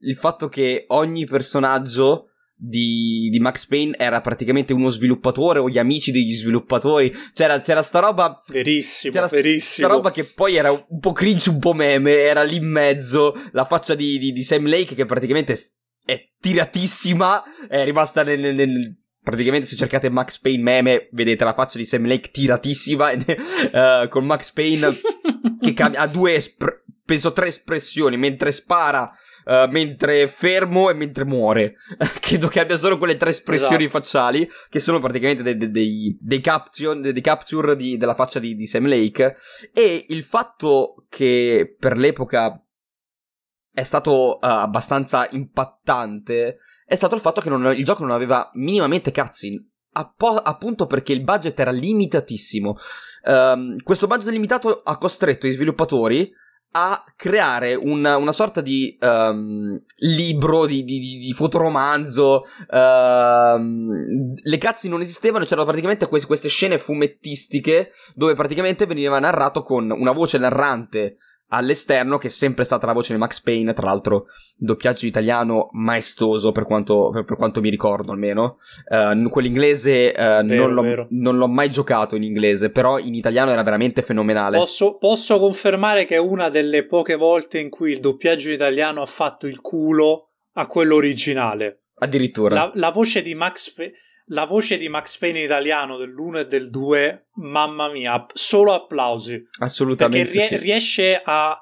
il 0.02 0.16
fatto 0.16 0.48
che 0.48 0.86
ogni 0.88 1.26
personaggio 1.26 2.32
di, 2.58 3.28
di, 3.30 3.40
Max 3.40 3.66
Payne 3.66 3.96
era 3.98 4.22
praticamente 4.22 4.72
uno 4.72 4.88
sviluppatore 4.88 5.60
o 5.60 5.70
gli 5.70 5.78
amici 5.78 6.12
degli 6.12 6.32
sviluppatori. 6.32 7.14
C'era, 7.34 7.60
c'era 7.60 7.82
sta 7.82 8.00
roba. 8.00 8.42
Verissimo, 8.48 9.14
c'era 9.14 9.28
verissimo. 9.28 9.88
Sta 9.88 9.96
roba 9.96 10.12
che 10.12 10.24
poi 10.24 10.56
era 10.56 10.72
un 10.72 11.00
po' 11.00 11.12
cringe, 11.12 11.50
un 11.50 11.60
po' 11.60 11.74
meme. 11.74 12.20
Era 12.20 12.44
lì 12.44 12.56
in 12.56 12.70
mezzo. 12.70 13.36
La 13.52 13.66
faccia 13.66 13.94
di, 13.94 14.18
di, 14.18 14.32
di 14.32 14.44
Sam 14.44 14.68
Lake 14.68 14.96
che 14.96 15.06
praticamente 15.06 15.60
è 16.06 16.24
tiratissima. 16.40 17.44
È 17.68 17.84
rimasta 17.84 18.24
nel, 18.24 18.40
nel, 18.40 18.56
nel 18.56 18.98
praticamente 19.22 19.68
se 19.68 19.76
cercate 19.76 20.10
Max 20.10 20.40
Payne 20.40 20.62
meme 20.62 21.10
vedete 21.12 21.44
la 21.44 21.54
faccia 21.54 21.78
di 21.78 21.86
Sam 21.86 22.06
Lake 22.06 22.30
tiratissima 22.30 23.12
uh, 23.12 24.08
con 24.08 24.24
Max 24.24 24.52
Payne 24.52 24.98
che 25.60 25.74
cambia, 25.74 26.02
ha 26.02 26.08
due 26.08 26.36
espr- 26.36 26.84
penso 27.04 27.34
tre 27.34 27.48
espressioni 27.48 28.18
mentre 28.18 28.52
spara 28.52 29.12
uh, 29.46 29.70
mentre 29.70 30.28
fermo 30.28 30.90
e 30.90 30.94
mentre 30.94 31.26
muore. 31.26 31.76
Credo 32.20 32.48
che 32.48 32.60
abbia 32.60 32.78
solo 32.78 32.98
quelle 32.98 33.18
tre 33.18 33.30
espressioni 33.30 33.86
esatto. 33.86 34.00
facciali, 34.00 34.50
che 34.70 34.80
sono 34.80 35.00
praticamente 35.00 35.44
dei, 35.44 35.58
dei, 35.58 35.72
dei, 35.72 36.18
dei 36.20 36.42
capture, 36.42 37.00
dei 37.00 37.22
capture 37.22 37.76
di, 37.76 37.98
della 37.98 38.16
faccia 38.16 38.40
di, 38.40 38.56
di 38.56 38.68
Sam 38.68 38.88
Lake. 38.88 39.36
E 39.74 40.06
il 40.10 40.24
fatto 40.24 41.06
che 41.10 41.76
per 41.80 41.98
l'epoca 41.98 42.60
è 43.72 43.84
stato 43.84 44.36
uh, 44.36 44.40
abbastanza 44.42 45.28
impattante 45.32 46.60
è 46.86 46.96
stato 46.96 47.16
il 47.16 47.22
fatto 47.22 47.42
che 47.42 47.50
non, 47.50 47.74
il 47.76 47.84
gioco 47.84 48.04
non 48.04 48.12
aveva 48.12 48.50
minimamente 48.54 49.12
cutscene. 49.12 49.70
Appo- 49.94 50.38
appunto 50.38 50.86
perché 50.86 51.14
il 51.14 51.24
budget 51.24 51.60
era 51.60 51.72
limitatissimo. 51.72 52.76
Um, 53.24 53.78
questo 53.82 54.08
budget 54.08 54.30
limitato 54.30 54.82
ha 54.84 54.98
costretto 54.98 55.48
i 55.48 55.52
sviluppatori 55.52 56.32
a 56.78 57.06
creare 57.16 57.74
una, 57.74 58.18
una 58.18 58.34
sorta 58.34 58.60
di 58.60 58.98
um, 59.00 59.82
libro, 60.00 60.66
di, 60.66 60.84
di, 60.84 61.00
di 61.20 61.34
fotoromanzo. 61.34 62.44
Uh, 62.68 64.34
le 64.44 64.58
cazzi 64.58 64.90
non 64.90 65.00
esistevano, 65.00 65.46
c'erano 65.46 65.66
praticamente 65.66 66.08
queste, 66.08 66.28
queste 66.28 66.50
scene 66.50 66.78
fumettistiche 66.78 67.92
dove 68.14 68.34
praticamente 68.34 68.86
veniva 68.86 69.18
narrato 69.20 69.62
con 69.62 69.90
una 69.90 70.12
voce 70.12 70.38
narrante 70.38 71.18
all'esterno, 71.50 72.18
che 72.18 72.28
è 72.28 72.30
sempre 72.30 72.64
stata 72.64 72.86
la 72.86 72.94
voce 72.94 73.14
di 73.14 73.20
Max 73.20 73.42
Payne, 73.42 73.74
tra 73.74 73.86
l'altro 73.86 74.26
doppiaggio 74.58 75.06
italiano 75.06 75.70
maestoso 75.74 76.52
per 76.52 76.66
quanto, 76.66 77.10
per, 77.12 77.24
per 77.24 77.38
quanto 77.38 77.62
mi 77.62 77.70
ricordo 77.70 78.12
almeno. 78.12 78.58
Uh, 78.90 79.28
quell'inglese 79.30 80.14
uh, 80.16 80.46
vero, 80.46 80.68
non, 80.68 80.74
l'ho, 80.74 81.08
non, 81.12 81.38
l'ho, 81.38 81.48
mai 81.48 81.70
giocato 81.70 82.16
in 82.16 82.24
inglese, 82.24 82.70
però 82.70 82.98
in 83.00 83.14
italiano 83.14 83.52
era 83.52 83.64
veramente 83.64 84.02
fenomenale. 84.02 84.58
Posso, 84.58 84.98
posso 84.98 85.40
confermare 85.40 86.06
che 86.06 86.16
è 86.16 86.20
una 86.20 86.50
delle 86.50 86.86
poche 86.86 87.16
volte 87.16 87.60
in 87.60 87.70
cui 87.70 87.92
il 87.92 88.00
doppiaggio 88.00 88.52
italiano 88.52 89.02
ha 89.02 89.08
fatto 89.08 89.48
il 89.48 89.62
culo 89.62 90.32
a 90.54 90.68
quello 90.68 90.96
originale. 90.96 91.82
Addirittura. 91.98 92.56
La, 92.56 92.72
la 92.76 92.90
voce 92.90 93.22
di 93.22 93.36
Max 93.36 93.72
Payne 93.72 93.94
la 94.30 94.46
voce 94.46 94.78
di 94.78 94.90
Max 94.90 95.18
Payne 95.18 95.40
in 95.40 95.46
italiano 95.46 95.98
dell'1 95.98 96.38
e 96.40 96.48
del 96.48 96.70
2, 96.70 97.28
mamma 97.36 97.90
mia, 97.90 98.26
solo 98.34 98.74
applausi. 98.74 99.48
Assolutamente. 99.60 100.30
Perché 100.30 100.40
rie- 100.40 100.48
sì. 100.48 100.58
riesce 100.58 101.22
a, 101.24 101.60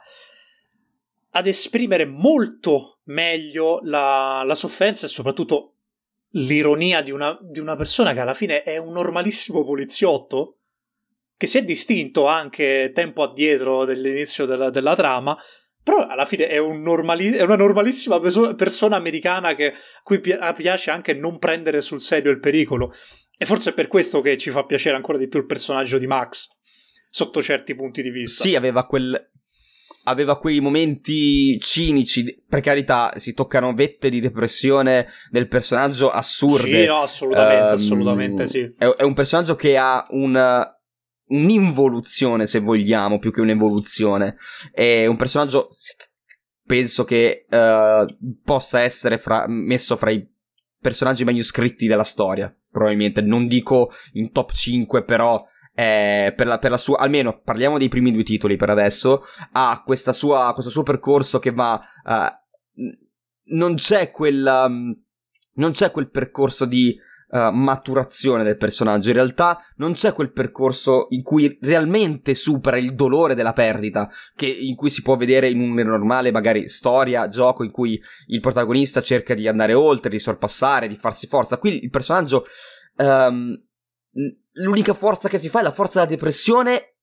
ad 1.31 1.47
esprimere 1.47 2.05
molto 2.05 2.99
meglio 3.05 3.79
la, 3.83 4.43
la 4.45 4.55
sofferenza 4.55 5.05
e 5.05 5.09
soprattutto 5.09 5.73
l'ironia 6.35 7.01
di 7.01 7.11
una, 7.11 7.37
di 7.41 7.59
una 7.59 7.75
persona 7.75 8.13
che 8.13 8.19
alla 8.19 8.33
fine 8.33 8.63
è 8.63 8.77
un 8.77 8.93
normalissimo 8.93 9.63
poliziotto 9.63 10.57
che 11.35 11.47
si 11.47 11.57
è 11.57 11.63
distinto 11.63 12.25
anche 12.25 12.91
tempo 12.93 13.23
addietro 13.23 13.83
dell'inizio 13.83 14.45
della, 14.45 14.69
della 14.69 14.95
trama, 14.95 15.37
però 15.83 16.07
alla 16.07 16.25
fine 16.25 16.47
è, 16.47 16.57
un 16.57 16.81
normali- 16.81 17.33
è 17.33 17.41
una 17.41 17.57
normalissima 17.57 18.19
perso- 18.19 18.55
persona 18.55 18.95
americana 18.95 19.53
che, 19.53 19.67
a 19.67 20.01
cui 20.01 20.19
pi- 20.19 20.37
piace 20.55 20.91
anche 20.91 21.13
non 21.13 21.37
prendere 21.37 21.81
sul 21.81 21.99
serio 22.01 22.31
il 22.31 22.39
pericolo. 22.39 22.93
E 23.37 23.45
forse 23.45 23.71
è 23.71 23.73
per 23.73 23.87
questo 23.87 24.21
che 24.21 24.37
ci 24.37 24.49
fa 24.49 24.63
piacere 24.63 24.95
ancora 24.95 25.17
di 25.17 25.27
più 25.27 25.39
il 25.39 25.45
personaggio 25.45 25.97
di 25.97 26.07
Max, 26.07 26.47
sotto 27.09 27.41
certi 27.41 27.75
punti 27.75 28.01
di 28.01 28.11
vista. 28.11 28.43
Sì, 28.43 28.55
aveva 28.55 28.85
quel. 28.85 29.31
Aveva 30.05 30.37
quei 30.37 30.59
momenti 30.59 31.57
cinici, 31.61 32.43
per 32.45 32.59
carità, 32.59 33.13
si 33.15 33.33
toccano 33.33 33.73
vette 33.73 34.09
di 34.09 34.19
depressione 34.19 35.07
del 35.29 35.47
personaggio 35.47 36.09
assurde. 36.09 36.81
Sì, 36.81 36.85
no, 36.85 37.01
assolutamente, 37.01 37.67
um, 37.67 37.71
assolutamente 37.71 38.47
sì. 38.47 38.73
È, 38.77 38.85
è 38.85 39.03
un 39.03 39.13
personaggio 39.13 39.55
che 39.55 39.77
ha 39.77 40.05
un 40.09 40.72
un'involuzione, 41.33 42.47
se 42.47 42.59
vogliamo, 42.59 43.19
più 43.19 43.31
che 43.31 43.41
un'evoluzione. 43.41 44.37
È 44.71 45.05
un 45.05 45.17
personaggio, 45.17 45.67
penso 46.65 47.03
che 47.03 47.45
uh, 47.49 48.05
possa 48.43 48.81
essere 48.81 49.17
fra, 49.17 49.45
messo 49.47 49.95
fra 49.97 50.11
i 50.11 50.25
personaggi 50.79 51.23
meglio 51.23 51.43
scritti 51.43 51.87
della 51.87 52.03
storia, 52.03 52.55
probabilmente. 52.69 53.21
Non 53.21 53.47
dico 53.47 53.91
in 54.13 54.31
top 54.31 54.53
5, 54.53 55.03
però 55.03 55.43
eh, 55.73 56.33
per, 56.35 56.47
la, 56.47 56.59
per, 56.59 56.71
la, 56.71 56.77
sua, 56.77 56.97
almeno 56.97 57.41
parliamo 57.41 57.77
dei 57.77 57.89
primi 57.89 58.11
due 58.11 58.23
titoli 58.23 58.55
per 58.55 58.69
adesso, 58.69 59.23
ha 59.53 59.83
sua, 60.11 60.51
questo 60.53 60.71
suo 60.71 60.83
percorso 60.83 61.39
che 61.39 61.51
va... 61.51 61.81
Uh, 62.05 62.41
non 63.45 63.75
c'è 63.75 64.11
quel... 64.11 64.65
Um, 64.67 64.97
non 65.55 65.71
c'è 65.71 65.91
quel 65.91 66.09
percorso 66.09 66.65
di 66.65 66.97
uh, 67.33 67.51
maturazione 67.51 68.43
del 68.43 68.57
personaggio. 68.57 69.09
In 69.09 69.15
realtà 69.15 69.59
non 69.77 69.93
c'è 69.93 70.13
quel 70.13 70.31
percorso 70.31 71.07
in 71.09 71.23
cui 71.23 71.57
realmente 71.61 72.35
supera 72.35 72.77
il 72.77 72.93
dolore 72.93 73.33
della 73.33 73.53
perdita, 73.53 74.09
che, 74.35 74.45
in 74.45 74.75
cui 74.75 74.89
si 74.89 75.01
può 75.01 75.15
vedere 75.15 75.49
in 75.49 75.59
un 75.59 75.73
normale, 75.73 76.31
magari, 76.31 76.69
storia, 76.69 77.27
gioco, 77.27 77.63
in 77.63 77.71
cui 77.71 77.99
il 78.27 78.39
protagonista 78.39 79.01
cerca 79.01 79.33
di 79.33 79.47
andare 79.47 79.73
oltre, 79.73 80.09
di 80.09 80.19
sorpassare, 80.19 80.87
di 80.87 80.95
farsi 80.95 81.27
forza. 81.27 81.57
Qui 81.57 81.83
il 81.83 81.89
personaggio. 81.89 82.45
Um, 82.95 83.59
l'unica 84.61 84.93
forza 84.93 85.27
che 85.27 85.39
si 85.39 85.49
fa 85.49 85.61
è 85.61 85.63
la 85.63 85.71
forza 85.71 85.99
della 85.99 86.11
depressione 86.11 86.93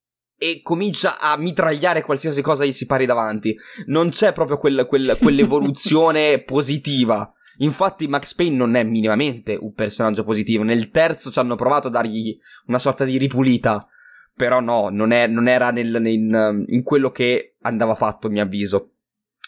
e 0.42 0.62
comincia 0.62 1.18
a 1.18 1.36
mitragliare 1.36 2.02
qualsiasi 2.02 2.40
cosa 2.40 2.64
gli 2.64 2.72
si 2.72 2.86
pari 2.86 3.04
davanti. 3.04 3.54
Non 3.86 4.08
c'è 4.08 4.32
proprio 4.32 4.56
quel, 4.56 4.86
quel, 4.88 5.18
quell'evoluzione 5.20 6.42
positiva. 6.42 7.30
Infatti 7.60 8.08
Max 8.08 8.34
Payne 8.34 8.56
non 8.56 8.74
è 8.74 8.82
minimamente 8.84 9.56
un 9.60 9.72
personaggio 9.72 10.24
positivo. 10.24 10.62
Nel 10.62 10.90
terzo 10.90 11.30
ci 11.30 11.38
hanno 11.38 11.56
provato 11.56 11.88
a 11.88 11.90
dargli 11.90 12.38
una 12.66 12.78
sorta 12.78 13.04
di 13.04 13.18
ripulita. 13.18 13.86
Però 14.34 14.60
no, 14.60 14.88
non, 14.90 15.10
è, 15.10 15.26
non 15.26 15.48
era 15.48 15.70
nel, 15.70 15.94
in, 16.06 16.64
in, 16.66 16.82
quello 16.82 17.10
che 17.10 17.56
andava 17.60 17.94
fatto, 17.94 18.28
a 18.28 18.30
mio 18.30 18.42
avviso. 18.42 18.92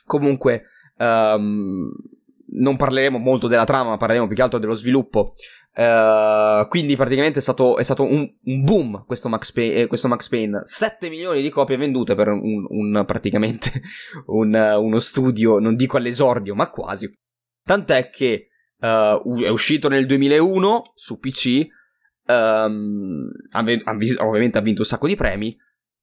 Comunque, 0.05 0.65
um, 0.99 1.91
non 2.55 2.77
parleremo 2.77 3.17
molto 3.17 3.47
della 3.47 3.65
trama, 3.65 3.91
ma 3.91 3.97
parleremo 3.97 4.27
più 4.27 4.37
che 4.37 4.43
altro 4.43 4.59
dello 4.59 4.75
sviluppo. 4.75 5.35
Uh, 5.75 6.69
quindi 6.69 6.97
praticamente 6.97 7.39
è 7.39 7.43
stato, 7.43 7.79
è 7.79 7.83
stato 7.83 8.03
un, 8.03 8.31
un, 8.45 8.63
boom 8.63 9.05
questo 9.07 9.31
Max, 9.31 9.53
Payne, 9.53 9.75
eh, 9.75 9.87
questo 9.87 10.07
Max, 10.07 10.29
Payne, 10.29 10.61
7 10.65 11.09
milioni 11.09 11.41
di 11.41 11.49
copie 11.49 11.79
vendute 11.79 12.15
per 12.15 12.29
un, 12.29 12.67
un 12.69 13.05
praticamente 13.07 13.81
un, 14.27 14.55
uno 14.55 14.99
studio, 14.99 15.59
non 15.59 15.75
dico 15.75 15.97
all'esordio, 15.97 16.55
ma 16.55 16.69
quasi. 16.69 17.11
Tant'è 17.65 18.11
che 18.11 18.49
uh, 18.79 19.41
è 19.41 19.49
uscito 19.49 19.89
nel 19.89 20.07
2001 20.07 20.93
su 20.95 21.19
PC, 21.19 21.67
um, 22.27 23.31
ehm, 23.53 23.81
ha, 23.85 24.27
ovviamente 24.27 24.59
ha 24.59 24.63
vinto 24.63 24.81
un 24.81 24.87
sacco 24.87 25.07
di 25.07 25.17
premi, 25.17 25.57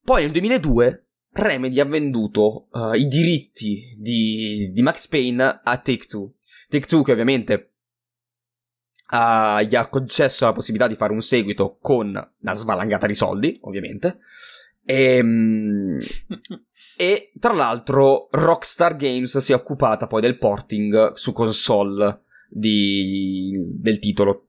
poi 0.03 0.23
nel 0.23 0.31
2002 0.31 1.05
Remedy 1.31 1.79
ha 1.79 1.85
venduto 1.85 2.67
uh, 2.71 2.93
i 2.93 3.07
diritti 3.07 3.93
di, 3.97 4.71
di, 4.73 4.81
Max 4.81 5.07
Payne 5.07 5.61
a 5.63 5.77
Take-Two. 5.77 6.33
Take-Two 6.69 7.03
che 7.03 7.11
ovviamente 7.11 7.73
uh, 9.11 9.59
gli 9.61 9.75
ha 9.75 9.87
concesso 9.89 10.45
la 10.45 10.53
possibilità 10.53 10.87
di 10.87 10.95
fare 10.95 11.13
un 11.13 11.21
seguito 11.21 11.77
con 11.79 12.07
una 12.07 12.53
svalangata 12.53 13.05
di 13.05 13.15
soldi, 13.15 13.57
ovviamente. 13.61 14.19
E, 14.89 15.17
ehm, 15.17 15.99
e 16.97 17.31
tra 17.39 17.53
l'altro 17.53 18.27
Rockstar 18.31 18.95
Games 18.95 19.37
si 19.37 19.51
è 19.51 19.55
occupata 19.55 20.07
poi 20.07 20.19
del 20.19 20.39
porting 20.39 21.13
su 21.13 21.31
console 21.31 22.23
di, 22.49 23.51
del 23.79 23.99
titolo. 23.99 24.47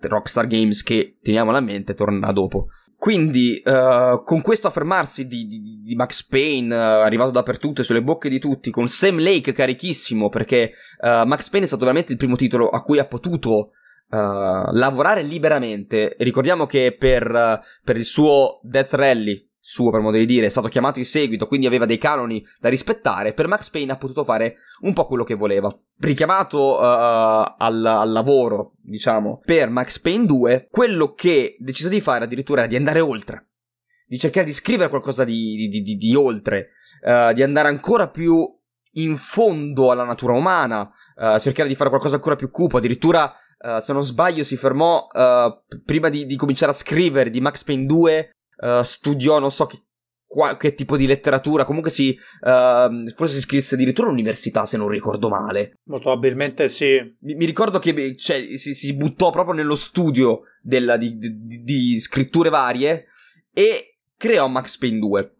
Rockstar 0.00 0.48
Games 0.48 0.82
che, 0.82 1.18
teniamola 1.22 1.58
a 1.58 1.62
mente, 1.62 1.94
tornerà 1.94 2.32
dopo. 2.32 2.66
Quindi, 2.96 3.62
uh, 3.64 4.22
con 4.24 4.40
questo 4.42 4.66
affermarsi 4.66 5.26
di, 5.26 5.46
di, 5.46 5.80
di 5.82 5.94
Max 5.94 6.24
Payne, 6.24 6.74
uh, 6.74 7.02
arrivato 7.02 7.30
dappertutto 7.30 7.80
e 7.80 7.84
sulle 7.84 8.02
bocche 8.02 8.28
di 8.28 8.38
tutti, 8.38 8.70
con 8.70 8.88
Sam 8.88 9.18
Lake 9.20 9.52
carichissimo, 9.52 10.28
perché 10.28 10.72
uh, 11.00 11.26
Max 11.26 11.48
Payne 11.48 11.64
è 11.64 11.68
stato 11.68 11.84
veramente 11.84 12.12
il 12.12 12.18
primo 12.18 12.36
titolo 12.36 12.68
a 12.68 12.82
cui 12.82 12.98
ha 12.98 13.06
potuto 13.06 13.70
lavorare 14.16 15.22
liberamente. 15.22 16.16
Ricordiamo 16.18 16.66
che 16.66 16.94
per, 16.98 17.60
per 17.82 17.96
il 17.96 18.04
suo 18.04 18.60
Death 18.62 18.94
Rally, 18.94 19.50
suo 19.66 19.90
per 19.90 20.00
modo 20.00 20.18
di 20.18 20.26
dire, 20.26 20.44
è 20.44 20.50
stato 20.50 20.68
chiamato 20.68 20.98
in 20.98 21.06
seguito, 21.06 21.46
quindi 21.46 21.66
aveva 21.66 21.86
dei 21.86 21.96
canoni 21.96 22.44
da 22.60 22.68
rispettare, 22.68 23.32
per 23.32 23.48
Max 23.48 23.70
Payne 23.70 23.92
ha 23.92 23.96
potuto 23.96 24.22
fare 24.22 24.56
un 24.80 24.92
po' 24.92 25.06
quello 25.06 25.24
che 25.24 25.32
voleva. 25.32 25.74
Richiamato 26.00 26.78
uh, 26.78 27.54
al, 27.56 27.82
al, 27.82 28.12
lavoro, 28.12 28.74
diciamo, 28.82 29.40
per 29.42 29.70
Max 29.70 29.98
Payne 30.00 30.26
2, 30.26 30.68
quello 30.70 31.14
che 31.14 31.56
decise 31.58 31.88
di 31.88 32.02
fare 32.02 32.24
addirittura 32.24 32.60
era 32.60 32.68
di 32.68 32.76
andare 32.76 33.00
oltre, 33.00 33.52
di 34.06 34.18
cercare 34.18 34.44
di 34.44 34.52
scrivere 34.52 34.90
qualcosa 34.90 35.24
di, 35.24 35.66
di, 35.70 35.80
di, 35.80 35.96
di 35.96 36.14
oltre, 36.14 36.72
uh, 37.02 37.32
di 37.32 37.42
andare 37.42 37.68
ancora 37.68 38.10
più 38.10 38.46
in 38.96 39.16
fondo 39.16 39.90
alla 39.90 40.04
natura 40.04 40.34
umana, 40.34 40.82
uh, 41.16 41.38
cercare 41.38 41.68
di 41.68 41.74
fare 41.74 41.88
qualcosa 41.88 42.16
ancora 42.16 42.36
più 42.36 42.50
cupo, 42.50 42.76
addirittura... 42.76 43.34
Uh, 43.64 43.80
se 43.80 43.94
non 43.94 44.02
sbaglio, 44.02 44.42
si 44.42 44.58
fermò 44.58 45.06
uh, 45.10 45.80
prima 45.86 46.10
di, 46.10 46.26
di, 46.26 46.36
cominciare 46.36 46.72
a 46.72 46.74
scrivere 46.74 47.30
di 47.30 47.40
Max 47.40 47.64
Payne 47.64 47.86
2 47.86 48.30
uh, 48.58 48.82
studiò 48.82 49.38
non 49.38 49.50
so 49.50 49.64
che, 49.64 49.84
qua, 50.26 50.56
che, 50.58 50.74
tipo 50.74 50.98
di 50.98 51.06
letteratura, 51.06 51.64
comunque 51.64 51.90
si, 51.90 52.10
uh, 52.10 53.08
forse 53.14 53.32
si 53.32 53.38
iscrisse 53.38 53.74
addirittura 53.76 54.08
all'università 54.08 54.66
se 54.66 54.76
non 54.76 54.88
ricordo 54.88 55.30
male. 55.30 55.78
Molto 55.84 56.10
probabilmente 56.10 56.68
sì. 56.68 56.98
Mi, 57.20 57.34
mi 57.36 57.46
ricordo 57.46 57.78
che 57.78 58.16
cioè, 58.16 58.58
si, 58.58 58.74
si, 58.74 58.94
buttò 58.96 59.30
proprio 59.30 59.54
nello 59.54 59.76
studio 59.76 60.42
della, 60.60 60.98
di, 60.98 61.16
di, 61.16 61.62
di 61.62 62.00
scritture 62.00 62.50
varie 62.50 63.06
e 63.50 64.00
creò 64.18 64.46
Max 64.48 64.76
Payne 64.76 64.98
2. 64.98 65.36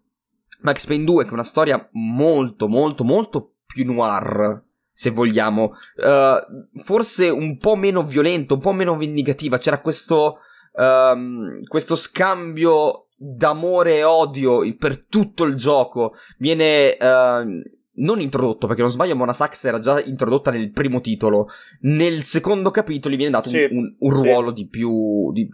Max 0.62 0.86
Payne 0.86 1.04
2 1.04 1.24
che 1.24 1.30
è 1.30 1.34
una 1.34 1.42
storia 1.42 1.88
molto 1.92 2.68
molto 2.68 3.04
molto 3.04 3.56
più 3.66 3.84
noir 3.84 4.63
se 4.96 5.10
vogliamo, 5.10 5.72
uh, 5.96 6.80
forse 6.82 7.28
un 7.28 7.58
po' 7.58 7.74
meno 7.74 8.04
violento, 8.04 8.54
un 8.54 8.60
po' 8.60 8.72
meno 8.72 8.96
vendicativa. 8.96 9.58
C'era 9.58 9.80
questo, 9.80 10.38
um, 10.74 11.64
questo 11.64 11.96
scambio 11.96 13.08
d'amore 13.16 13.96
e 13.96 14.04
odio 14.04 14.62
per 14.76 15.04
tutto 15.06 15.44
il 15.44 15.56
gioco 15.56 16.14
viene 16.38 16.96
uh, 17.00 17.62
non 17.96 18.20
introdotto 18.20 18.66
perché 18.66 18.82
non 18.82 18.90
sbaglio 18.90 19.16
Mona 19.16 19.32
Sax 19.32 19.64
era 19.64 19.78
già 19.78 20.02
introdotta 20.02 20.50
nel 20.50 20.72
primo 20.72 21.00
titolo 21.00 21.48
nel 21.82 22.24
secondo 22.24 22.70
capitolo 22.70 23.14
gli 23.14 23.16
viene 23.16 23.32
dato 23.32 23.48
sì, 23.48 23.68
un, 23.70 23.94
un, 23.96 24.10
ruolo 24.10 24.48
sì. 24.48 24.54
di 24.54 24.68
più 24.68 25.32
di, 25.32 25.48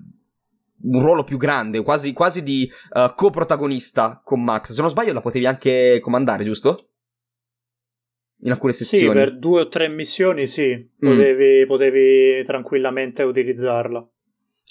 un 0.85 1.01
ruolo 1.01 1.23
più 1.23 1.37
grande 1.37 1.83
quasi, 1.83 2.15
quasi 2.15 2.43
di 2.43 2.69
uh, 2.95 3.15
coprotagonista 3.15 4.21
con 4.25 4.43
Max 4.43 4.73
se 4.73 4.81
non 4.81 4.91
sbaglio 4.91 5.13
la 5.13 5.21
potevi 5.21 5.47
anche 5.47 6.01
comandare 6.01 6.45
giusto? 6.45 6.87
In 8.43 8.51
alcune 8.51 8.73
sezioni 8.73 9.07
sì 9.07 9.13
per 9.13 9.39
due 9.39 9.61
o 9.61 9.69
tre 9.69 9.89
missioni 9.89 10.47
sì 10.47 10.75
mm. 10.75 11.09
potevi, 11.09 11.65
mm. 11.65 11.67
potevi 11.67 12.45
tranquillamente 12.45 13.23
utilizzarla 13.23 14.09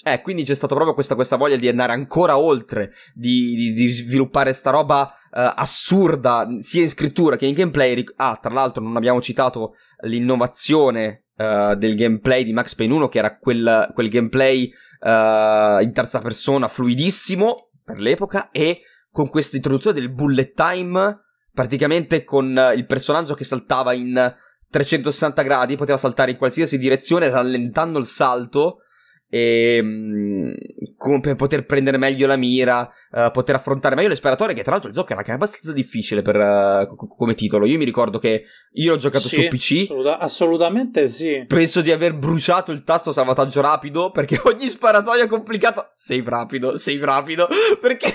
eh, 0.02 0.22
quindi 0.22 0.44
c'è 0.44 0.54
stata 0.54 0.74
proprio 0.74 0.94
questa, 0.94 1.14
questa, 1.14 1.36
voglia 1.36 1.56
di 1.56 1.68
andare 1.68 1.92
ancora 1.92 2.38
oltre, 2.38 2.92
di, 3.12 3.54
di, 3.54 3.72
di 3.74 3.88
sviluppare 3.90 4.54
sta 4.54 4.70
roba 4.70 5.02
uh, 5.02 5.52
assurda, 5.56 6.48
sia 6.60 6.80
in 6.80 6.88
scrittura 6.88 7.36
che 7.36 7.44
in 7.44 7.52
gameplay. 7.52 8.02
Ah, 8.16 8.38
tra 8.40 8.52
l'altro 8.52 8.82
non 8.82 8.96
abbiamo 8.96 9.20
citato 9.20 9.74
l'innovazione 10.04 11.26
uh, 11.36 11.74
del 11.74 11.96
gameplay 11.96 12.44
di 12.44 12.54
Max 12.54 12.74
Payne 12.74 12.94
1, 12.94 13.08
che 13.08 13.18
era 13.18 13.36
quel, 13.36 13.90
quel 13.92 14.08
gameplay 14.08 14.72
uh, 15.00 15.82
in 15.82 15.90
terza 15.92 16.20
persona 16.20 16.66
fluidissimo 16.66 17.70
per 17.84 17.98
l'epoca 17.98 18.50
e 18.50 18.80
con 19.10 19.28
questa 19.28 19.56
introduzione 19.56 20.00
del 20.00 20.10
bullet 20.10 20.54
time, 20.54 21.18
praticamente 21.52 22.24
con 22.24 22.72
il 22.74 22.86
personaggio 22.86 23.34
che 23.34 23.44
saltava 23.44 23.92
in 23.92 24.34
360 24.70 25.42
gradi, 25.42 25.76
poteva 25.76 25.98
saltare 25.98 26.30
in 26.32 26.36
qualsiasi 26.36 26.78
direzione 26.78 27.28
rallentando 27.28 27.98
il 27.98 28.06
salto 28.06 28.82
e 29.30 29.76
ehm, 29.76 30.54
com- 30.96 31.20
per 31.20 31.36
poter 31.36 31.64
prendere 31.64 31.96
meglio 31.96 32.26
la 32.26 32.36
mira, 32.36 32.90
uh, 33.12 33.30
poter 33.30 33.54
affrontare 33.54 33.94
meglio 33.94 34.08
le 34.08 34.16
sparatorie, 34.16 34.54
che 34.54 34.62
tra 34.62 34.72
l'altro 34.72 34.88
il 34.88 34.94
gioco 34.94 35.10
era 35.10 35.20
anche 35.20 35.30
abbastanza 35.30 35.72
difficile 35.72 36.20
per, 36.20 36.36
uh, 36.36 36.94
co- 36.96 37.06
come 37.06 37.34
titolo. 37.34 37.64
Io 37.64 37.78
mi 37.78 37.84
ricordo 37.84 38.18
che 38.18 38.44
io 38.72 38.90
l'ho 38.90 38.98
giocato 38.98 39.28
sì, 39.28 39.36
su 39.36 39.48
PC. 39.48 39.82
Assoluta- 39.82 40.18
assolutamente 40.18 41.06
sì. 41.06 41.44
Penso 41.46 41.80
di 41.80 41.92
aver 41.92 42.14
bruciato 42.14 42.72
il 42.72 42.82
tasto 42.82 43.12
salvataggio 43.12 43.60
rapido 43.60 44.10
perché 44.10 44.40
ogni 44.44 44.66
sparatoria 44.66 45.28
complicata. 45.28 45.92
Sei 45.94 46.22
rapido, 46.26 46.76
sei 46.76 46.98
rapido. 46.98 47.46
Perché 47.80 48.12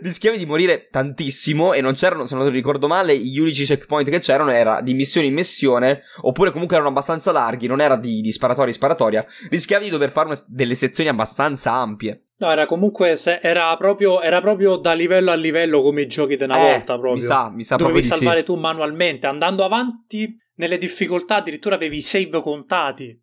rischiavi 0.00 0.38
di 0.38 0.46
morire 0.46 0.88
tantissimo 0.90 1.72
e 1.72 1.80
non 1.80 1.94
c'erano, 1.94 2.26
se 2.26 2.36
non 2.36 2.50
ricordo 2.50 2.86
male, 2.86 3.16
gli 3.16 3.38
unici 3.38 3.64
checkpoint 3.64 4.08
che 4.10 4.18
c'erano 4.20 4.50
era 4.50 4.80
di 4.80 4.94
missione 4.94 5.26
in 5.26 5.34
missione, 5.34 6.02
oppure 6.20 6.50
comunque 6.50 6.76
erano 6.76 6.90
abbastanza 6.90 7.32
larghi, 7.32 7.66
non 7.66 7.80
era 7.80 7.96
di, 7.96 8.20
di 8.20 8.30
sparatoria 8.30 8.68
in 8.68 8.74
sparatoria. 8.74 9.26
Rischiavi 9.48 9.84
di 9.84 9.90
dover 9.90 10.10
fare 10.10 10.26
una 10.26 10.36
delle 10.58 10.74
sezioni 10.74 11.08
abbastanza 11.08 11.72
ampie. 11.72 12.30
No, 12.38 12.50
era 12.50 12.66
comunque 12.66 13.14
se, 13.14 13.38
era, 13.40 13.76
proprio, 13.76 14.20
era 14.20 14.40
proprio 14.40 14.76
da 14.76 14.92
livello 14.92 15.30
a 15.30 15.34
livello 15.34 15.82
come 15.82 16.02
i 16.02 16.06
giochi 16.08 16.36
di 16.36 16.42
una 16.42 16.58
eh, 16.58 16.72
volta 16.72 16.98
proprio. 16.98 17.12
Mi 17.12 17.20
sa, 17.20 17.48
mi 17.50 17.62
sa 17.62 17.76
Dovevi 17.76 18.02
salvare 18.02 18.40
sì. 18.40 18.44
tu 18.46 18.56
manualmente, 18.56 19.28
andando 19.28 19.64
avanti 19.64 20.36
nelle 20.56 20.78
difficoltà 20.78 21.36
addirittura 21.36 21.76
avevi 21.76 22.00
save 22.00 22.40
contati. 22.40 23.22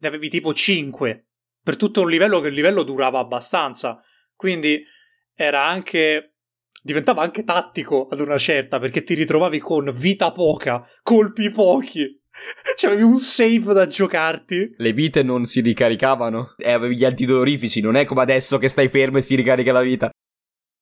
Ne 0.00 0.08
avevi 0.08 0.28
tipo 0.28 0.54
5 0.54 1.26
per 1.60 1.76
tutto 1.76 2.02
un 2.02 2.08
livello 2.08 2.38
che 2.38 2.48
il 2.48 2.54
livello 2.54 2.84
durava 2.84 3.18
abbastanza. 3.18 4.00
Quindi 4.36 4.80
era 5.34 5.66
anche 5.66 6.34
diventava 6.80 7.22
anche 7.22 7.42
tattico 7.42 8.06
ad 8.08 8.20
una 8.20 8.38
certa 8.38 8.78
perché 8.78 9.02
ti 9.02 9.14
ritrovavi 9.14 9.58
con 9.58 9.90
vita 9.92 10.30
poca, 10.30 10.86
colpi 11.02 11.50
pochi 11.50 12.17
C'avevi 12.76 13.02
un 13.02 13.16
save 13.16 13.72
da 13.72 13.86
giocarti. 13.86 14.74
Le 14.76 14.92
vite 14.92 15.22
non 15.22 15.44
si 15.44 15.60
ricaricavano. 15.60 16.54
E 16.56 16.70
avevi 16.70 16.96
gli 16.96 17.04
antidolorifici. 17.04 17.80
Non 17.80 17.96
è 17.96 18.04
come 18.04 18.22
adesso 18.22 18.58
che 18.58 18.68
stai 18.68 18.88
fermo 18.88 19.18
e 19.18 19.22
si 19.22 19.34
ricarica 19.34 19.72
la 19.72 19.82
vita. 19.82 20.10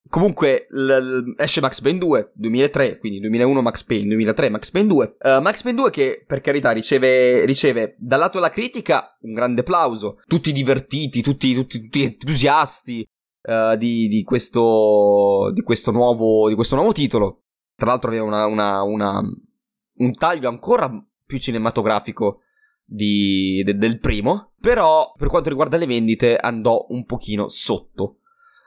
Comunque, 0.09 0.66
l- 0.71 0.92
l- 0.92 1.35
esce 1.37 1.61
Max 1.61 1.81
Payne 1.81 1.99
2, 1.99 2.33
2003, 2.35 2.99
quindi 2.99 3.19
2001 3.21 3.61
Max 3.61 3.83
Payne, 3.83 4.09
2003 4.09 4.51
Max 4.51 4.71
Payne 4.71 4.88
2. 4.88 5.16
Uh, 5.21 5.40
Max 5.40 5.62
Payne 5.62 5.81
2 5.81 5.90
che, 5.90 6.25
per 6.27 6.40
carità, 6.40 6.71
riceve, 6.71 7.45
riceve 7.45 7.97
dal 7.99 8.21
lato 8.21 8.38
della 8.38 8.51
critica 8.51 9.16
un 9.23 9.33
grande 9.33 9.62
applauso. 9.62 10.21
Tutti 10.27 10.53
divertiti, 10.53 11.23
tutti, 11.23 11.55
tutti, 11.55 11.81
tutti 11.81 12.03
entusiasti 12.03 13.07
uh, 13.49 13.77
di, 13.77 14.07
di, 14.09 14.23
questo, 14.23 15.51
di, 15.53 15.62
questo 15.62 15.90
nuovo, 15.90 16.49
di 16.49 16.55
questo 16.55 16.77
nuovo 16.77 16.92
titolo. 16.92 17.42
Tra 17.75 17.88
l'altro 17.88 18.09
aveva 18.09 18.25
una, 18.25 18.47
una, 18.47 18.83
una, 18.83 19.21
un 19.21 20.14
taglio 20.14 20.49
ancora 20.49 20.88
più 21.27 21.39
cinematografico 21.39 22.43
di, 22.85 23.62
de, 23.65 23.77
del 23.77 23.99
primo, 23.99 24.53
però 24.61 25.12
per 25.17 25.29
quanto 25.29 25.49
riguarda 25.49 25.77
le 25.77 25.87
vendite 25.87 26.37
andò 26.37 26.87
un 26.91 27.05
pochino 27.05 27.49
sotto. 27.49 28.21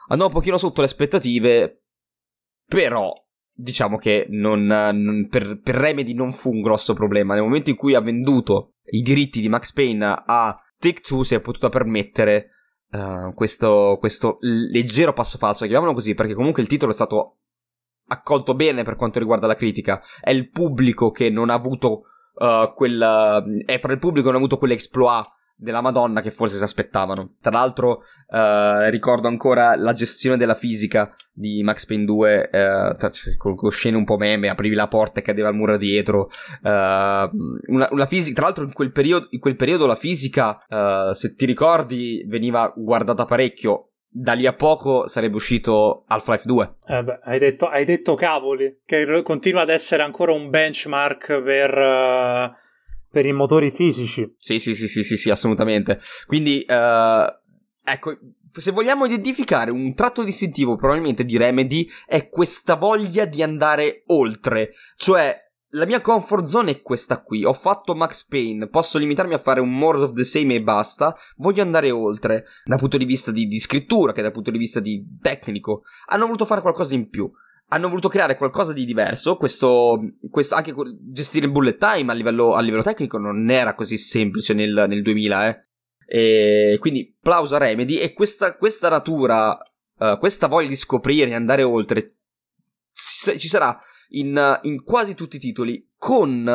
Andò 0.10 0.26
un 0.26 0.32
pochino 0.32 0.58
sotto 0.58 0.82
le 0.82 0.88
aspettative, 0.88 1.84
però 2.66 3.14
diciamo 3.52 3.98
che 3.98 4.26
non, 4.30 4.66
non, 4.66 5.28
per, 5.30 5.60
per 5.62 5.76
Remedy 5.76 6.14
non 6.14 6.32
fu 6.32 6.52
un 6.52 6.62
grosso 6.62 6.94
problema. 6.94 7.34
Nel 7.34 7.44
momento 7.44 7.70
in 7.70 7.76
cui 7.76 7.96
ha 7.96 8.02
venduto 8.02 8.74
i 8.92 9.02
diritti 9.02 9.42
di 9.42 9.50
Max 9.50 9.72
Payne 9.72 10.24
a 10.26 10.60
Take-Two 10.78 11.24
si 11.24 11.36
è 11.36 11.42
potuta 11.42 11.70
permettere 11.70 12.50
uh, 12.92 13.34
questo, 13.34 13.98
questo 14.00 14.38
leggero 14.42 15.14
passo 15.14 15.38
falso, 15.38 15.64
chiamiamolo 15.64 15.94
così, 15.94 16.14
perché 16.16 16.34
comunque 16.34 16.62
il 16.62 16.68
titolo 16.68 16.92
è 16.92 16.96
stato 16.96 17.38
accolto 18.08 18.56
bene 18.56 18.84
per 18.84 18.96
quanto 18.96 19.20
riguarda 19.20 19.46
la 19.46 19.56
critica. 19.56 20.02
È 20.22 20.32
il 20.32 20.50
pubblico 20.50 21.12
che 21.12 21.30
non 21.30 21.50
ha 21.50 21.54
avuto 21.54 22.04
uh, 22.40 22.74
quella, 22.74 23.44
è 23.66 23.80
fra 23.80 23.94
il 23.94 24.00
pubblico 24.00 24.28
non 24.28 24.36
ha 24.36 24.40
avuto 24.40 24.58
quell'exploit 24.58 25.38
della 25.60 25.82
Madonna 25.82 26.22
che 26.22 26.32
forse 26.32 26.58
si 26.58 26.64
aspettavano. 26.64 27.36
Tra 27.42 27.52
l'altro, 27.52 28.04
eh, 28.30 28.90
ricordo 28.90 29.28
ancora 29.28 29.76
la 29.76 29.92
gestione 29.92 30.38
della 30.38 30.56
fisica 30.56 31.14
di 31.34 31.62
Max 31.64 31.86
Payne 31.86 32.06
2, 32.06 32.50
eh, 32.50 32.96
con, 33.36 33.56
con, 33.56 33.70
scene 33.70 33.98
un 33.98 34.06
po' 34.06 34.18
meme, 34.18 34.48
aprivi 34.48 34.76
la 34.76 34.88
porta 34.88 35.20
e 35.20 35.24
cadeva 35.24 35.50
il 35.50 35.56
muro 35.56 35.76
dietro. 35.76 36.30
Eh, 36.64 36.70
una, 36.70 37.88
una 37.92 38.06
fisica, 38.06 38.36
tra 38.36 38.46
l'altro, 38.46 38.64
in 38.64 38.72
quel 38.72 38.94
periodo, 38.94 39.28
in 39.32 39.40
quel 39.40 39.58
periodo 39.58 39.86
la 39.86 39.96
fisica, 39.96 40.58
eh, 40.66 41.14
se 41.14 41.36
ti 41.36 41.46
ricordi, 41.46 42.24
veniva 42.26 42.72
guardata 42.76 43.26
parecchio. 43.26 43.89
Da 44.12 44.34
lì 44.34 44.48
a 44.48 44.54
poco 44.54 45.08
sarebbe 45.08 45.36
uscito 45.36 46.04
Half-Life 46.08 46.44
2. 46.46 46.74
Eh 46.88 47.04
beh, 47.04 47.20
hai 47.24 47.40
detto, 47.40 47.68
hai 47.68 47.86
detto 47.86 48.16
cavoli, 48.16 48.80
che 48.86 49.22
continua 49.24 49.62
ad 49.62 49.70
essere 49.70 50.04
ancora 50.04 50.34
un 50.34 50.50
benchmark 50.50 51.42
per. 51.42 51.78
Uh 51.78 52.68
per 53.12 53.26
i 53.26 53.34
motori 53.34 53.72
fisici. 53.72 54.36
Sì, 54.38 54.60
sì, 54.60 54.76
sì, 54.76 54.88
sì, 54.88 55.04
sì, 55.04 55.18
sì 55.18 55.30
assolutamente. 55.30 56.00
Quindi, 56.28 56.64
uh, 56.68 57.26
ecco, 57.84 58.18
se 58.52 58.72
vogliamo 58.72 59.06
identificare 59.06 59.72
un 59.72 59.94
tratto 59.96 60.24
distintivo 60.24 60.76
probabilmente 60.76 61.26
di 61.26 61.38
Remedy 61.38 61.90
è 62.06 62.30
questa 62.30 62.76
voglia 62.76 63.26
di 63.26 63.42
andare 63.42 64.04
oltre. 64.08 64.74
Cioè, 64.96 65.49
la 65.72 65.86
mia 65.86 66.02
comfort 66.02 66.46
zone 66.46 66.72
è 66.72 66.82
questa 66.82 67.22
qui. 67.22 67.44
Ho 67.44 67.54
fatto 67.54 67.96
Max 67.96 68.26
Payne, 68.26 68.68
posso 68.68 68.98
limitarmi 68.98 69.34
a 69.34 69.38
fare 69.38 69.60
un 69.60 69.72
more 69.72 70.00
of 70.00 70.14
the 70.14 70.24
same 70.24 70.56
e 70.56 70.64
basta. 70.64 71.16
Voglio 71.38 71.62
andare 71.62 71.92
oltre, 71.92 72.46
dal 72.64 72.80
punto 72.80 72.98
di 72.98 73.06
vista 73.06 73.32
di, 73.32 73.46
di 73.46 73.60
scrittura 73.60 74.12
che 74.12 74.22
dal 74.22 74.32
punto 74.32 74.52
di 74.52 74.58
vista 74.58 74.80
di 74.80 75.04
tecnico. 75.22 75.84
Hanno 76.08 76.26
voluto 76.26 76.46
fare 76.46 76.62
qualcosa 76.62 76.96
in 76.96 77.10
più 77.10 77.30
hanno 77.72 77.88
voluto 77.88 78.08
creare 78.08 78.36
qualcosa 78.36 78.74
di 78.74 78.84
diverso. 78.84 79.38
Questo, 79.38 80.00
questo 80.32 80.56
anche 80.56 80.74
gestire 81.12 81.46
il 81.46 81.52
bullet 81.52 81.78
time 81.78 82.12
a 82.12 82.16
livello, 82.16 82.56
a 82.56 82.62
livello, 82.62 82.82
tecnico 82.82 83.20
non 83.20 83.48
era 83.52 83.76
così 83.76 83.96
semplice 83.96 84.56
nel, 84.56 84.86
nel 84.88 85.04
2000, 85.04 85.48
eh. 85.48 85.64
E 86.12 86.78
quindi 86.80 87.16
plauso 87.22 87.54
a 87.54 87.60
Remedy 87.60 87.98
e 87.98 88.14
questa, 88.14 88.58
questa 88.58 88.90
natura, 88.90 89.56
uh, 90.00 90.18
questa 90.18 90.48
voglia 90.48 90.70
di 90.70 90.76
scoprire 90.76 91.30
e 91.30 91.36
andare 91.36 91.62
oltre 91.62 92.08
ci 92.92 93.48
sarà 93.48 93.80
in, 94.10 94.60
in 94.64 94.84
quasi 94.84 95.16
tutti 95.16 95.38
i 95.38 95.40
titoli, 95.40 95.90
con 95.98 96.46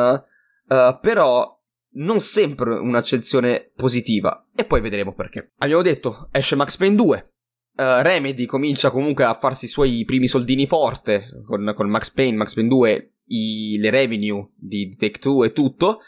uh, 0.67 0.99
però 0.99 1.55
non 1.95 2.19
sempre 2.19 2.75
un'accezione 2.75 3.71
positiva. 3.75 4.47
E 4.55 4.65
poi 4.65 4.81
vedremo 4.81 5.13
perché. 5.13 5.51
Abbiamo 5.59 5.81
detto, 5.81 6.29
esce 6.31 6.55
Max 6.55 6.77
Payne 6.77 6.95
2. 6.95 7.29
Uh, 7.77 8.01
Remedy 8.01 8.45
comincia 8.45 8.89
comunque 8.89 9.25
a 9.25 9.37
farsi 9.37 9.65
i 9.65 9.69
suoi 9.69 10.05
primi 10.05 10.27
soldini 10.27 10.65
forte 10.65 11.27
con, 11.45 11.73
con 11.75 11.89
Max 11.89 12.09
Payne, 12.11 12.37
Max 12.37 12.53
Payne 12.53 12.69
2, 12.69 13.13
i, 13.27 13.77
le 13.79 13.89
revenue 13.89 14.49
di 14.55 14.95
Take 14.95 15.19
Two 15.19 15.43
e 15.43 15.51
tutto. 15.51 15.99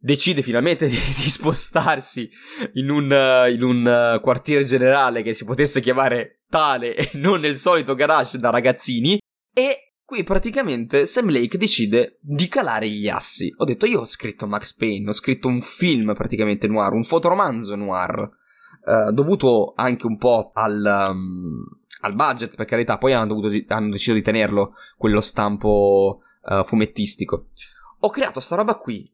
Decide 0.00 0.42
finalmente 0.42 0.86
di, 0.90 0.96
di 0.96 1.28
spostarsi 1.28 2.28
in 2.74 2.90
un, 2.90 3.10
uh, 3.10 3.50
in 3.50 3.62
un 3.62 4.14
uh, 4.16 4.20
quartiere 4.20 4.64
generale 4.64 5.22
che 5.22 5.34
si 5.34 5.44
potesse 5.44 5.80
chiamare 5.80 6.42
tale 6.48 6.94
e 6.94 7.10
non 7.14 7.40
nel 7.40 7.58
solito 7.58 7.94
garage 7.94 8.38
da 8.38 8.50
ragazzini. 8.50 9.18
E 9.52 9.87
qui 10.08 10.24
praticamente 10.24 11.04
Sam 11.04 11.28
Lake 11.28 11.58
decide 11.58 12.16
di 12.22 12.48
calare 12.48 12.88
gli 12.88 13.10
assi. 13.10 13.52
Ho 13.58 13.64
detto 13.66 13.84
io 13.84 14.00
ho 14.00 14.06
scritto 14.06 14.46
Max 14.46 14.72
Payne, 14.72 15.10
ho 15.10 15.12
scritto 15.12 15.48
un 15.48 15.60
film 15.60 16.14
praticamente 16.14 16.66
noir, 16.66 16.94
un 16.94 17.04
fotoromanzo 17.04 17.76
noir 17.76 18.18
eh, 18.86 19.12
dovuto 19.12 19.74
anche 19.76 20.06
un 20.06 20.16
po' 20.16 20.52
al, 20.54 21.10
um, 21.10 21.62
al, 22.00 22.14
budget, 22.14 22.54
per 22.54 22.64
carità, 22.64 22.96
poi 22.96 23.12
hanno, 23.12 23.34
dovuto, 23.34 23.50
hanno 23.66 23.90
deciso 23.90 24.14
di 24.14 24.22
tenerlo, 24.22 24.76
quello 24.96 25.20
stampo 25.20 26.22
uh, 26.42 26.64
fumettistico. 26.64 27.50
Ho 27.98 28.08
creato 28.08 28.40
sta 28.40 28.56
roba 28.56 28.76
qui, 28.76 29.06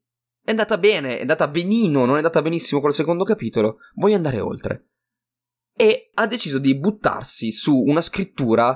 è 0.45 0.51
andata 0.51 0.79
bene, 0.79 1.17
è 1.17 1.21
andata 1.23 1.49
benino, 1.49 2.05
non 2.05 2.15
è 2.15 2.19
andata 2.19 2.41
benissimo 2.41 2.81
col 2.81 2.95
secondo 2.95 3.25
capitolo, 3.25 3.79
voglio 3.95 4.15
andare 4.15 4.39
oltre. 4.39 4.91
E 5.75 6.13
ha 6.15 6.29
deciso 6.29 6.61
di 6.61 6.79
buttarsi 6.79 7.51
su 7.51 7.83
una 7.83 8.01
scrittura 8.01 8.71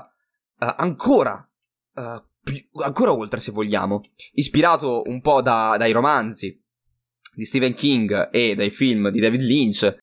uh, 0.59 0.66
ancora, 0.78 1.47
uh, 1.98 2.24
più, 2.42 2.56
ancora 2.82 3.12
oltre 3.12 3.40
se 3.40 3.52
vogliamo, 3.52 4.00
ispirato 4.32 5.02
un 5.06 5.20
po' 5.20 5.42
da, 5.42 5.76
dai 5.78 5.92
romanzi 5.92 6.61
di 7.34 7.44
Stephen 7.44 7.74
King 7.74 8.30
e 8.32 8.54
dai 8.54 8.70
film 8.70 9.11
di 9.11 9.20
David 9.20 9.42
Lynch, 9.42 9.96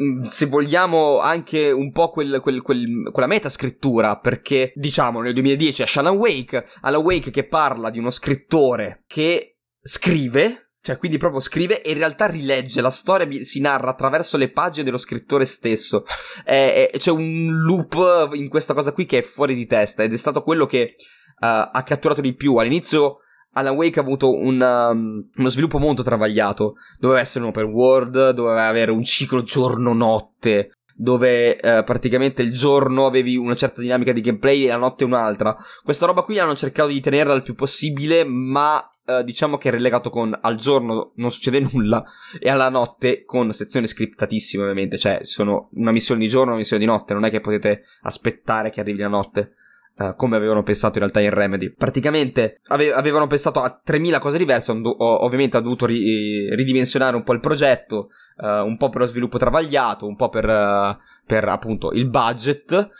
Mm, 0.00 0.22
se 0.22 0.46
vogliamo 0.46 1.18
anche 1.18 1.72
un 1.72 1.90
po' 1.90 2.10
quel, 2.10 2.38
quel, 2.40 2.62
quel, 2.62 3.10
quella 3.10 3.26
metascrittura 3.26 4.18
perché 4.18 4.72
diciamo 4.76 5.20
nel 5.20 5.32
2010 5.32 5.82
esce 5.82 5.98
Alan 5.98 6.14
Wake 6.14 6.64
Alan 6.82 7.02
Wake 7.02 7.30
che 7.30 7.46
parla 7.46 7.90
di 7.90 7.98
uno 7.98 8.10
scrittore 8.10 9.02
che 9.08 9.56
scrive 9.82 10.74
cioè 10.80 10.98
quindi 10.98 11.18
proprio 11.18 11.40
scrive 11.40 11.82
e 11.82 11.90
in 11.90 11.98
realtà 11.98 12.26
rilegge 12.26 12.80
la 12.80 12.90
storia 12.90 13.26
si 13.42 13.60
narra 13.60 13.90
attraverso 13.90 14.36
le 14.36 14.50
pagine 14.50 14.84
dello 14.84 14.96
scrittore 14.96 15.44
stesso. 15.44 16.04
È, 16.44 16.90
è, 16.92 16.96
c'è 16.96 17.10
un 17.10 17.56
loop 17.64 18.30
in 18.34 18.48
questa 18.48 18.74
cosa 18.74 18.92
qui 18.92 19.04
che 19.04 19.18
è 19.18 19.22
fuori 19.22 19.54
di 19.54 19.66
testa 19.66 20.04
ed 20.04 20.12
è 20.12 20.16
stato 20.16 20.42
quello 20.42 20.64
che 20.66 20.94
ha 21.40 21.82
catturato 21.84 22.20
di 22.20 22.34
più 22.34 22.56
all'inizio 22.56 23.18
Alan 23.58 23.74
Wake 23.74 23.98
ha 23.98 24.02
avuto 24.02 24.34
un, 24.34 24.60
um, 24.60 25.28
uno 25.34 25.48
sviluppo 25.48 25.78
molto 25.78 26.02
travagliato. 26.02 26.76
Doveva 26.98 27.20
essere 27.20 27.44
un 27.44 27.50
open 27.50 27.66
world, 27.66 28.30
doveva 28.30 28.68
avere 28.68 28.92
un 28.92 29.02
ciclo 29.02 29.42
giorno-notte, 29.42 30.78
dove 30.94 31.58
eh, 31.58 31.82
praticamente 31.84 32.42
il 32.42 32.52
giorno 32.52 33.06
avevi 33.06 33.36
una 33.36 33.56
certa 33.56 33.80
dinamica 33.80 34.12
di 34.12 34.20
gameplay 34.20 34.64
e 34.64 34.68
la 34.68 34.76
notte 34.76 35.04
un'altra. 35.04 35.56
Questa 35.82 36.06
roba 36.06 36.22
qui 36.22 36.38
hanno 36.38 36.54
cercato 36.54 36.88
di 36.88 37.00
tenerla 37.00 37.34
il 37.34 37.42
più 37.42 37.54
possibile, 37.54 38.24
ma 38.24 38.88
eh, 39.04 39.24
diciamo 39.24 39.56
che 39.56 39.68
è 39.68 39.72
relegato 39.72 40.08
con 40.10 40.36
al 40.40 40.54
giorno 40.54 41.12
non 41.16 41.30
succede 41.30 41.60
nulla 41.72 42.04
e 42.38 42.48
alla 42.48 42.68
notte 42.68 43.24
con 43.24 43.52
sezioni 43.52 43.88
scriptatissime 43.88 44.62
ovviamente, 44.62 44.98
cioè 44.98 45.20
sono 45.22 45.70
una 45.72 45.92
missione 45.92 46.20
di 46.20 46.28
giorno 46.28 46.46
e 46.46 46.50
una 46.50 46.58
missione 46.58 46.84
di 46.84 46.88
notte, 46.88 47.14
non 47.14 47.24
è 47.24 47.30
che 47.30 47.40
potete 47.40 47.84
aspettare 48.02 48.70
che 48.70 48.80
arrivi 48.80 48.98
la 48.98 49.08
notte. 49.08 49.54
Uh, 49.98 50.14
come 50.14 50.36
avevano 50.36 50.62
pensato 50.62 50.98
in 50.98 51.00
realtà 51.00 51.18
in 51.18 51.30
Remedy. 51.30 51.74
Praticamente 51.74 52.60
ave- 52.68 52.92
avevano 52.92 53.26
pensato 53.26 53.60
a 53.60 53.80
3000 53.82 54.20
cose 54.20 54.38
diverse, 54.38 54.80
do- 54.80 54.94
ovviamente 55.24 55.56
ha 55.56 55.60
dovuto 55.60 55.86
ri- 55.86 56.54
ridimensionare 56.54 57.16
un 57.16 57.24
po' 57.24 57.32
il 57.32 57.40
progetto, 57.40 58.10
uh, 58.36 58.64
un 58.64 58.76
po' 58.76 58.90
per 58.90 59.00
lo 59.00 59.06
sviluppo 59.08 59.38
travagliato, 59.38 60.06
un 60.06 60.14
po' 60.14 60.28
per, 60.28 60.44
uh, 60.44 60.96
per 61.26 61.48
appunto 61.48 61.90
il 61.90 62.08
budget 62.08 62.90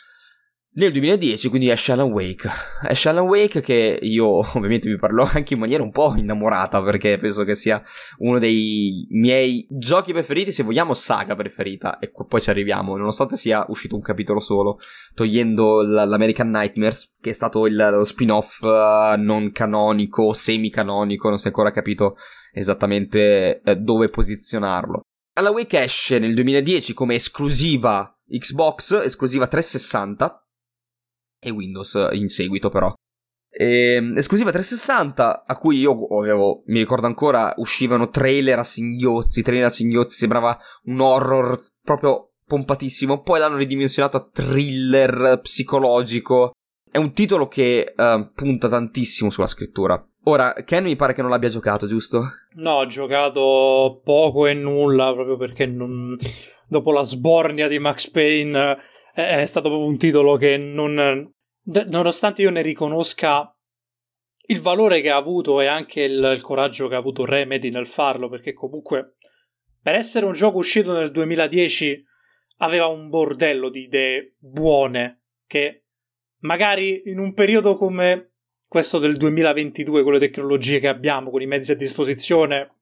nel 0.79 0.93
2010 0.93 1.49
quindi 1.49 1.69
esce 1.71 1.93
Alan 1.93 2.11
Wake. 2.11 2.49
Esce 2.89 3.09
Alan 3.09 3.27
Wake 3.27 3.61
che 3.61 3.99
io 4.01 4.27
ovviamente 4.57 4.89
vi 4.89 4.97
parlo 4.97 5.29
anche 5.31 5.55
in 5.55 5.61
maniera 5.61 5.83
un 5.83 5.91
po' 5.91 6.15
innamorata 6.17 6.83
perché 6.83 7.19
penso 7.19 7.45
che 7.45 7.55
sia 7.55 7.83
uno 8.19 8.39
dei 8.39 9.07
miei 9.11 9.67
giochi 9.69 10.13
preferiti, 10.13 10.53
se 10.53 10.63
vogliamo 10.63 10.95
saga 10.95 11.35
preferita 11.35 11.99
e 11.99 12.11
poi 12.11 12.41
ci 12.41 12.51
arriviamo, 12.51 12.97
nonostante 12.97 13.37
sia 13.37 13.65
uscito 13.69 13.97
un 13.97 14.03
capitolo 14.03 14.39
solo, 14.39 14.79
togliendo 15.15 15.83
l'American 15.83 16.49
Nightmares 16.49 17.15
che 17.21 17.31
è 17.31 17.35
stato 17.35 17.67
il, 17.67 17.75
lo 17.75 18.05
spin-off 18.05 18.63
uh, 18.63 19.19
non 19.19 19.51
canonico, 19.53 20.33
semi-canonico, 20.33 21.29
non 21.29 21.39
si 21.39 21.45
è 21.45 21.49
ancora 21.49 21.73
capito 21.73 22.17
esattamente 22.53 23.61
uh, 23.65 23.75
dove 23.75 24.09
posizionarlo. 24.09 25.01
Alan 25.35 25.53
Wake 25.53 25.83
esce 25.83 26.19
nel 26.19 26.35
2010 26.35 26.95
come 26.95 27.17
esclusiva 27.17 28.13
Xbox, 28.29 28.93
esclusiva 29.05 29.47
360 29.47 30.43
e 31.41 31.51
Windows 31.51 32.09
in 32.13 32.29
seguito 32.29 32.69
però. 32.69 32.93
E, 33.51 33.95
ehm, 33.95 34.17
esclusiva 34.17 34.51
360 34.51 35.45
a 35.47 35.57
cui 35.57 35.79
io 35.79 35.93
avevo, 36.19 36.63
mi 36.67 36.79
ricordo 36.79 37.07
ancora, 37.07 37.53
uscivano 37.57 38.09
trailer 38.09 38.59
a 38.59 38.65
singhiozzi, 38.65 39.43
trailer 39.43 39.67
a 39.67 39.71
singhiozzi, 39.71 40.17
sembrava 40.17 40.57
un 40.85 41.01
horror 41.01 41.59
proprio 41.83 42.35
pompatissimo, 42.47 43.23
poi 43.23 43.41
l'hanno 43.41 43.57
ridimensionato 43.57 44.17
a 44.17 44.29
thriller 44.33 45.41
psicologico. 45.43 46.53
È 46.91 46.99
un 46.99 47.13
titolo 47.13 47.49
che 47.49 47.93
uh, 47.95 48.33
punta 48.33 48.69
tantissimo 48.69 49.29
sulla 49.29 49.47
scrittura. 49.47 50.03
Ora, 50.25 50.53
Ken 50.65 50.85
mi 50.85 50.97
pare 50.97 51.13
che 51.13 51.21
non 51.21 51.31
l'abbia 51.31 51.49
giocato, 51.49 51.87
giusto? 51.87 52.23
No, 52.55 52.73
ho 52.73 52.87
giocato 52.87 54.01
poco 54.05 54.47
e 54.47 54.55
nulla 54.55 55.13
proprio 55.13 55.37
perché 55.37 55.67
non... 55.67 56.17
dopo 56.67 56.93
la 56.93 57.03
sbornia 57.03 57.69
di 57.69 57.79
Max 57.79 58.09
Payne 58.11 58.77
è 59.23 59.47
stato 59.47 59.69
proprio 59.69 59.89
un 59.89 59.99
titolo 59.99 60.37
che 60.37 60.57
non, 60.57 61.33
nonostante 61.65 62.43
io 62.43 62.51
ne 62.51 62.63
riconosca 62.63 63.53
il 64.51 64.61
valore 64.61 65.01
che 65.01 65.11
ha 65.11 65.17
avuto 65.17 65.61
e 65.61 65.67
anche 65.67 66.03
il, 66.03 66.33
il, 66.35 66.41
coraggio 66.41 66.87
che 66.87 66.95
ha 66.95 66.99
avuto 66.99 67.25
Remedy 67.25 67.71
nel 67.71 67.89
farlo, 67.89 68.29
perché 68.29 68.53
comunque 68.53 69.17
per 69.83 69.97
essere 69.97 70.25
un 70.25 70.33
gioco 70.33 70.59
uscito 70.59 70.93
nel 70.93 71.11
2010 71.11 72.05
aveva 72.59 72.87
un 72.87 73.09
bordello 73.09 73.69
di 73.71 73.83
idee 73.83 74.37
buone 74.39 75.23
che 75.47 75.87
magari 76.43 77.03
in 77.07 77.19
un 77.19 77.35
periodo 77.35 77.77
come 77.77 78.35
questo 78.69 78.99
del 78.99 79.17
2022, 79.17 80.03
con 80.05 80.13
le 80.13 80.19
tecnologie 80.21 80.79
che 80.79 80.89
abbiamo, 80.89 81.31
con 81.31 81.43
i 81.43 81.47
mezzi 81.47 81.73
a 81.73 81.77
disposizione, 81.77 82.79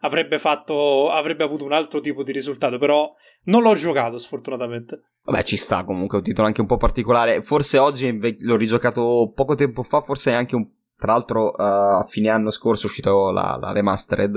avrebbe 0.00 0.38
fatto 0.38 1.10
avrebbe 1.10 1.44
avuto 1.44 1.64
un 1.64 1.72
altro 1.72 2.00
tipo 2.00 2.22
di 2.22 2.32
risultato, 2.32 2.78
però 2.78 3.12
non 3.44 3.62
l'ho 3.62 3.74
giocato 3.74 4.18
sfortunatamente. 4.18 5.02
Vabbè, 5.28 5.42
ci 5.42 5.58
sta 5.58 5.84
comunque, 5.84 6.16
è 6.16 6.20
un 6.20 6.26
titolo 6.26 6.46
anche 6.46 6.62
un 6.62 6.66
po' 6.66 6.78
particolare. 6.78 7.42
Forse 7.42 7.76
oggi 7.76 8.18
l'ho 8.40 8.56
rigiocato 8.56 9.30
poco 9.34 9.54
tempo 9.54 9.82
fa, 9.82 10.00
forse 10.00 10.32
anche 10.32 10.56
un 10.56 10.66
tra 10.96 11.12
l'altro 11.12 11.50
uh, 11.50 11.54
a 12.00 12.06
fine 12.08 12.28
anno 12.28 12.50
scorso 12.50 12.86
è 12.86 12.88
uscito 12.88 13.30
la, 13.30 13.56
la 13.60 13.70
remastered 13.70 14.36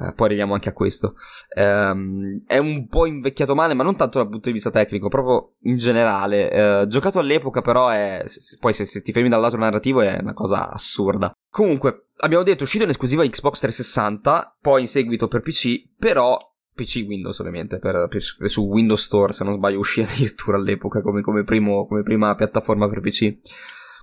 Eh, 0.00 0.12
poi 0.12 0.26
arriviamo 0.26 0.54
anche 0.54 0.68
a 0.68 0.72
questo. 0.72 1.16
Ehm, 1.56 2.44
è 2.46 2.58
un 2.58 2.86
po' 2.86 3.06
invecchiato 3.06 3.56
male, 3.56 3.74
ma 3.74 3.82
non 3.82 3.96
tanto 3.96 4.18
dal 4.18 4.28
punto 4.28 4.46
di 4.46 4.52
vista 4.52 4.70
tecnico, 4.70 5.08
proprio 5.08 5.54
in 5.62 5.76
generale. 5.76 6.50
Eh, 6.52 6.86
giocato 6.86 7.18
all'epoca, 7.18 7.62
però, 7.62 7.88
è, 7.88 8.22
poi 8.60 8.72
se, 8.74 8.84
se, 8.84 9.00
ti 9.00 9.10
fermi 9.10 9.28
dal 9.28 9.40
lato 9.40 9.56
narrativo 9.56 10.02
è 10.02 10.18
una 10.20 10.34
cosa 10.34 10.70
assurda. 10.70 11.32
Comunque, 11.50 12.10
abbiamo 12.18 12.44
detto, 12.44 12.60
è 12.60 12.62
uscito 12.62 12.84
in 12.84 12.90
esclusiva 12.90 13.24
Xbox 13.24 13.58
360, 13.58 14.58
poi 14.60 14.82
in 14.82 14.88
seguito 14.88 15.26
per 15.26 15.40
PC, 15.40 15.88
però 15.98 16.38
PC 16.78 17.04
Windows 17.06 17.38
ovviamente, 17.40 17.78
per, 17.78 18.06
per, 18.08 18.22
su 18.22 18.66
Windows 18.66 19.02
Store 19.02 19.32
se 19.32 19.42
non 19.42 19.54
sbaglio 19.54 19.80
uscì 19.80 20.00
addirittura 20.06 20.56
all'epoca 20.56 21.02
come, 21.02 21.20
come, 21.22 21.42
primo, 21.42 21.86
come 21.86 22.02
prima 22.02 22.34
piattaforma 22.34 22.88
per 22.88 23.00
PC. 23.00 23.38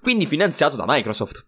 Quindi 0.01 0.25
finanziato 0.25 0.75
da 0.75 0.85
Microsoft 0.85 1.47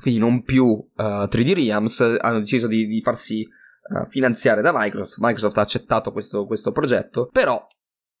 quindi 0.00 0.20
non 0.20 0.42
più 0.42 0.66
uh, 0.66 0.92
eh, 0.96 1.28
3D 1.30 1.54
Realms, 1.54 2.18
hanno 2.20 2.40
deciso 2.40 2.66
di, 2.66 2.86
di 2.86 3.00
farsi 3.00 3.46
uh, 3.88 4.06
finanziare 4.06 4.60
da 4.60 4.72
Microsoft. 4.74 5.18
Microsoft 5.20 5.56
ha 5.56 5.62
accettato 5.62 6.12
questo, 6.12 6.44
questo, 6.46 6.72
progetto, 6.72 7.28
però 7.32 7.66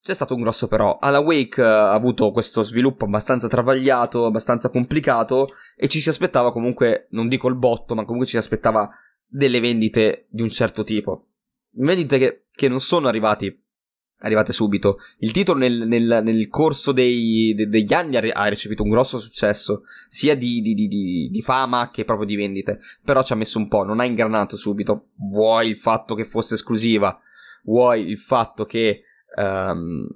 c'è 0.00 0.14
stato 0.14 0.34
un 0.34 0.40
grosso 0.40 0.66
però. 0.66 0.96
Alla 0.98 1.20
Wake 1.20 1.60
uh, 1.60 1.64
ha 1.64 1.92
avuto 1.92 2.30
questo 2.30 2.62
sviluppo 2.62 3.04
abbastanza 3.04 3.48
travagliato, 3.48 4.24
abbastanza 4.24 4.70
complicato 4.70 5.48
e 5.76 5.88
ci 5.88 6.00
si 6.00 6.08
aspettava 6.08 6.52
comunque, 6.52 7.08
non 7.10 7.28
dico 7.28 7.48
il 7.48 7.56
botto, 7.56 7.94
ma 7.94 8.04
comunque 8.04 8.26
ci 8.26 8.32
si 8.32 8.38
aspettava 8.38 8.88
delle 9.26 9.60
vendite 9.60 10.26
di 10.30 10.40
un 10.40 10.48
certo 10.48 10.84
tipo. 10.84 11.32
Vendite 11.76 12.18
che, 12.18 12.46
che 12.50 12.68
non 12.68 12.80
sono 12.80 13.08
arrivati 13.08 13.62
arrivate 14.24 14.52
subito. 14.52 14.98
Il 15.18 15.32
titolo 15.32 15.58
nel, 15.58 15.86
nel, 15.86 16.20
nel 16.22 16.48
corso 16.48 16.92
dei, 16.92 17.52
de, 17.54 17.68
degli 17.68 17.92
anni 17.92 18.16
ha, 18.16 18.46
ricevuto 18.46 18.82
un 18.82 18.88
grosso 18.88 19.18
successo, 19.18 19.82
sia 20.08 20.34
di, 20.34 20.60
di, 20.60 20.74
di, 20.74 21.28
di, 21.30 21.42
fama 21.42 21.90
che 21.90 22.04
proprio 22.04 22.26
di 22.26 22.36
vendite, 22.36 22.80
però 23.04 23.22
ci 23.22 23.32
ha 23.32 23.36
messo 23.36 23.58
un 23.58 23.68
po', 23.68 23.84
non 23.84 24.00
ha 24.00 24.04
ingranato 24.04 24.56
subito. 24.56 25.10
Vuoi 25.16 25.68
il 25.68 25.76
fatto 25.76 26.14
che 26.14 26.24
fosse 26.24 26.54
esclusiva, 26.54 27.18
vuoi 27.64 28.08
il 28.08 28.18
fatto 28.18 28.64
che 28.64 29.02
um, 29.36 30.06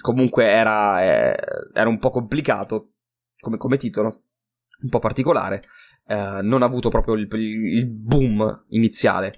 comunque 0.00 0.46
era, 0.46 1.02
eh, 1.02 1.36
era, 1.72 1.88
un 1.88 1.98
po' 1.98 2.10
complicato 2.10 2.92
come, 3.38 3.58
come 3.58 3.76
titolo, 3.76 4.22
un 4.82 4.88
po' 4.88 4.98
particolare, 4.98 5.62
eh, 6.06 6.40
non 6.42 6.62
ha 6.62 6.66
avuto 6.66 6.88
proprio 6.88 7.14
il, 7.14 7.28
il 7.30 7.86
boom 7.86 8.64
iniziale. 8.68 9.34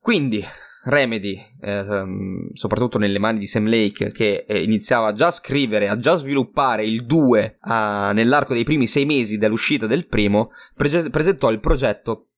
Quindi, 0.00 0.42
Remedy, 0.84 1.38
eh, 1.60 1.78
ehm, 1.78 2.52
soprattutto 2.54 2.98
nelle 2.98 3.18
mani 3.18 3.38
di 3.38 3.46
Sam 3.46 3.68
Lake, 3.68 4.12
che 4.12 4.44
eh, 4.48 4.62
iniziava 4.62 5.12
già 5.12 5.26
a 5.26 5.32
scrivere, 5.32 5.88
a 5.88 5.96
già 5.96 6.16
sviluppare 6.16 6.86
il 6.86 7.04
2 7.04 7.58
a, 7.60 8.12
nell'arco 8.12 8.54
dei 8.54 8.64
primi 8.64 8.86
sei 8.86 9.04
mesi 9.04 9.36
dall'uscita 9.36 9.86
del 9.86 10.06
primo, 10.06 10.52
pre- 10.74 11.10
presentò 11.10 11.50
il 11.50 11.60
progetto 11.60 12.28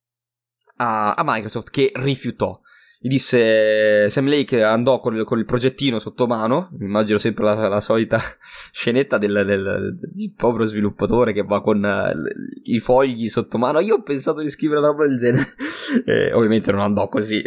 a, 0.77 1.13
a 1.15 1.23
Microsoft 1.25 1.71
che 1.71 1.93
rifiutò 1.95 2.61
gli 3.05 3.09
disse 3.09 4.09
Sam 4.09 4.29
Lake 4.29 4.63
andò 4.63 5.01
con 5.01 5.17
il, 5.17 5.25
con 5.25 5.37
il 5.37 5.45
progettino 5.45 5.99
sotto 5.99 6.29
mano. 6.29 6.71
Immagino 6.79 7.19
sempre 7.19 7.43
la, 7.43 7.67
la 7.67 7.81
solita 7.81 8.21
scenetta 8.71 9.19
del, 9.19 9.43
del, 9.45 9.99
del, 9.99 10.33
povero 10.37 10.65
sviluppatore 10.65 11.33
che 11.33 11.43
va 11.43 11.61
con 11.61 11.83
uh, 11.83 12.17
i 12.63 12.79
fogli 12.79 13.29
sotto 13.29 13.59
mano. 13.59 13.81
Io 13.81 13.97
ho 13.97 14.03
pensato 14.03 14.41
di 14.41 14.49
scrivere 14.49 14.79
una 14.79 14.91
roba 14.91 15.07
del 15.07 15.19
genere. 15.19 15.55
Eh, 16.07 16.33
ovviamente 16.33 16.73
non 16.73 16.81
andò 16.81 17.07
così. 17.07 17.43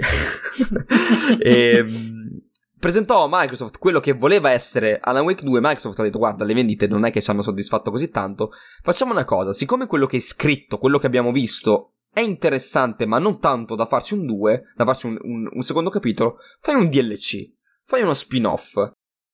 E, 1.39 1.39
ehm, 1.39 2.41
presentò 2.77 3.23
a 3.23 3.27
Microsoft 3.31 3.79
quello 3.79 3.99
che 3.99 4.11
voleva 4.11 4.51
essere. 4.51 4.99
Alan 5.01 5.23
Wake 5.23 5.43
2 5.43 5.59
Microsoft 5.61 5.99
ha 5.99 6.03
detto 6.03 6.19
guarda 6.19 6.43
le 6.43 6.53
vendite 6.53 6.85
non 6.85 7.05
è 7.05 7.11
che 7.11 7.21
ci 7.21 7.31
hanno 7.31 7.41
soddisfatto 7.41 7.89
così 7.89 8.09
tanto. 8.09 8.51
Facciamo 8.83 9.13
una 9.13 9.25
cosa 9.25 9.51
siccome 9.51 9.87
quello 9.87 10.05
che 10.05 10.17
è 10.17 10.19
scritto 10.19 10.77
quello 10.77 10.99
che 10.99 11.07
abbiamo 11.07 11.31
visto 11.31 11.94
è 12.15 12.21
interessante, 12.21 13.05
ma 13.05 13.19
non 13.19 13.41
tanto 13.41 13.75
da 13.75 13.85
farci 13.85 14.13
un 14.13 14.25
2, 14.25 14.71
da 14.73 14.85
farci 14.85 15.07
un, 15.07 15.17
un, 15.21 15.49
un 15.51 15.61
secondo 15.63 15.89
capitolo, 15.89 16.37
fai 16.61 16.75
un 16.75 16.87
DLC, 16.87 17.51
fai 17.83 18.03
uno 18.03 18.13
spin-off. 18.13 18.77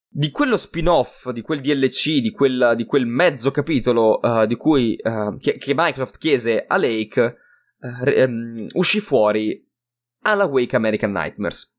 Di 0.08 0.32
quello 0.32 0.58
spin-off, 0.58 1.30
di 1.30 1.44
quel 1.44 1.62
DLC, 1.62 2.22
di 2.22 2.32
quel, 2.32 2.74
di 2.76 2.86
quel 2.86 3.06
mezzo 3.06 3.52
capitolo 3.52 4.20
uh, 4.20 4.48
di 4.48 4.56
cui, 4.56 4.98
uh, 5.00 5.38
che, 5.38 5.60
che, 5.60 5.74
Microsoft 5.76 6.18
chiese 6.18 6.66
a 6.68 6.78
Lake, 6.78 7.36
uh, 7.82 8.20
um, 8.24 8.66
uscì 8.74 9.00
fuori 9.00 9.64
alla 10.24 10.46
Wake 10.46 10.76
American 10.76 11.12
Nightmares. 11.12 11.78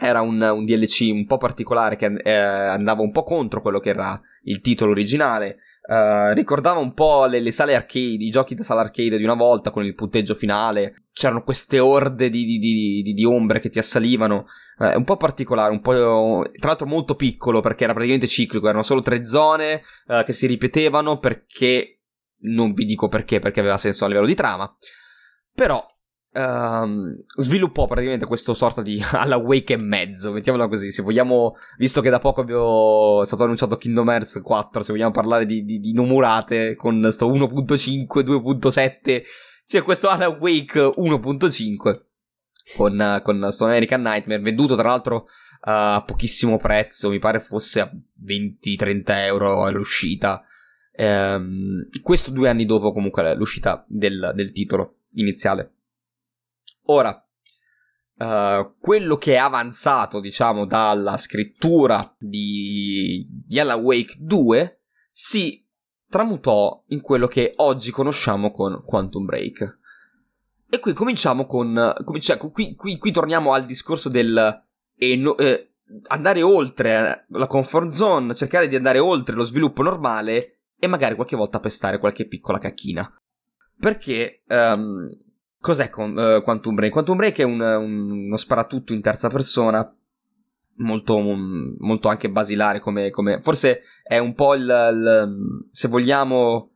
Era 0.00 0.22
un, 0.22 0.40
un 0.40 0.64
DLC 0.64 1.10
un 1.12 1.26
po' 1.26 1.36
particolare 1.36 1.96
che 1.96 2.06
andava 2.06 3.02
un 3.02 3.10
po' 3.10 3.22
contro 3.22 3.60
quello 3.60 3.80
che 3.80 3.90
era 3.90 4.18
il 4.44 4.62
titolo 4.62 4.92
originale, 4.92 5.58
Uh, 5.84 6.32
ricordava 6.34 6.78
un 6.78 6.94
po' 6.94 7.26
le, 7.26 7.40
le, 7.40 7.50
sale 7.50 7.74
arcade, 7.74 8.22
i 8.22 8.30
giochi 8.30 8.54
da 8.54 8.62
sala 8.62 8.82
arcade 8.82 9.18
di 9.18 9.24
una 9.24 9.34
volta 9.34 9.70
con 9.70 9.84
il 9.84 9.94
punteggio 9.94 10.34
finale. 10.34 11.06
C'erano 11.12 11.42
queste 11.42 11.80
orde 11.80 12.30
di, 12.30 12.44
di, 12.44 12.58
di, 13.02 13.12
di 13.12 13.24
ombre 13.24 13.58
che 13.58 13.68
ti 13.68 13.78
assalivano. 13.78 14.46
È 14.78 14.94
un 14.94 15.04
po' 15.04 15.16
particolare, 15.16 15.72
un 15.72 15.80
po'. 15.80 16.44
Tra 16.52 16.68
l'altro 16.68 16.86
molto 16.86 17.16
piccolo 17.16 17.60
perché 17.60 17.84
era 17.84 17.92
praticamente 17.92 18.28
ciclico. 18.28 18.68
Erano 18.68 18.84
solo 18.84 19.00
tre 19.00 19.26
zone 19.26 19.82
uh, 20.06 20.22
che 20.24 20.32
si 20.32 20.46
ripetevano 20.46 21.18
perché. 21.18 21.98
Non 22.44 22.72
vi 22.72 22.84
dico 22.84 23.08
perché, 23.08 23.38
perché 23.38 23.60
aveva 23.60 23.78
senso 23.78 24.04
a 24.04 24.08
livello 24.08 24.26
di 24.26 24.34
trama. 24.34 24.72
Però 25.54 25.84
Uh, 26.34 27.22
sviluppò 27.36 27.86
praticamente 27.86 28.24
questo 28.24 28.54
sorta 28.54 28.80
di 28.80 28.98
alla 29.12 29.36
Wake 29.36 29.74
e 29.74 29.82
mezzo, 29.82 30.32
mettiamola 30.32 30.66
così. 30.66 30.90
Se 30.90 31.02
vogliamo, 31.02 31.56
visto 31.76 32.00
che 32.00 32.08
da 32.08 32.18
poco 32.18 32.40
abbiamo, 32.40 33.22
è 33.22 33.26
stato 33.26 33.42
annunciato 33.42 33.76
Kingdom 33.76 34.08
Hearts 34.08 34.40
4, 34.42 34.82
se 34.82 34.92
vogliamo 34.92 35.10
parlare 35.10 35.44
di, 35.44 35.62
di, 35.64 35.78
di 35.78 35.92
numurate 35.92 36.74
con 36.74 37.06
sto 37.10 37.30
1.5, 37.30 38.06
2.7, 38.06 39.22
c'è 39.66 39.82
questo 39.82 40.08
Alla 40.08 40.28
Wake 40.28 40.80
1.5 40.80 42.00
con, 42.74 43.20
con 43.22 43.48
Stone 43.50 43.70
American 43.72 44.00
Nightmare, 44.00 44.40
venduto 44.40 44.74
tra 44.74 44.88
l'altro 44.88 45.26
a 45.64 46.02
pochissimo 46.04 46.56
prezzo, 46.56 47.10
mi 47.10 47.18
pare 47.18 47.40
fosse 47.40 47.80
a 47.80 47.90
20-30 48.24 49.02
euro 49.26 49.64
all'uscita. 49.64 50.42
Um, 50.94 51.88
questo 52.02 52.30
due 52.30 52.48
anni 52.48 52.64
dopo 52.64 52.92
comunque 52.92 53.34
l'uscita 53.34 53.84
del, 53.86 54.32
del 54.34 54.52
titolo 54.52 55.00
iniziale. 55.14 55.74
Ora, 56.86 57.26
uh, 58.16 58.74
quello 58.80 59.16
che 59.16 59.34
è 59.34 59.38
avanzato, 59.38 60.20
diciamo, 60.20 60.66
dalla 60.66 61.16
scrittura 61.16 62.14
di, 62.18 63.26
Alan 63.56 63.80
Wake 63.80 64.16
2 64.18 64.80
si 65.10 65.64
tramutò 66.08 66.84
in 66.88 67.00
quello 67.00 67.26
che 67.26 67.52
oggi 67.56 67.90
conosciamo 67.90 68.50
con 68.50 68.82
Quantum 68.84 69.24
Break. 69.24 69.78
E 70.68 70.78
qui 70.78 70.92
cominciamo 70.92 71.46
con. 71.46 71.94
Cioè, 72.18 72.38
qui, 72.38 72.74
qui, 72.74 72.98
qui, 72.98 73.10
torniamo 73.12 73.52
al 73.52 73.66
discorso 73.66 74.08
del. 74.08 74.64
Eh, 74.96 75.16
no, 75.16 75.36
eh, 75.36 75.74
andare 76.08 76.42
oltre 76.42 77.26
la 77.28 77.46
comfort 77.46 77.90
zone, 77.90 78.34
cercare 78.34 78.68
di 78.68 78.76
andare 78.76 78.98
oltre 78.98 79.34
lo 79.34 79.44
sviluppo 79.44 79.82
normale 79.82 80.60
e 80.78 80.86
magari 80.86 81.14
qualche 81.14 81.36
volta 81.36 81.60
pestare 81.60 81.98
qualche 81.98 82.26
piccola 82.26 82.58
cacchina. 82.58 83.14
Perché 83.78 84.42
um, 84.48 85.10
Cos'è 85.62 85.90
con, 85.90 86.16
uh, 86.16 86.42
Quantum 86.42 86.74
Break? 86.74 86.90
Quantum 86.90 87.16
Break 87.16 87.38
è 87.38 87.44
un, 87.44 87.60
un, 87.60 88.10
uno 88.10 88.36
sparatutto 88.36 88.92
in 88.92 89.00
terza 89.00 89.28
persona, 89.28 89.96
molto, 90.78 91.16
um, 91.16 91.76
molto 91.78 92.08
anche 92.08 92.28
basilare, 92.28 92.80
come, 92.80 93.10
come, 93.10 93.40
forse 93.40 93.82
è 94.02 94.18
un 94.18 94.34
po' 94.34 94.56
il, 94.56 94.62
il 94.62 95.68
se 95.70 95.86
vogliamo, 95.86 96.72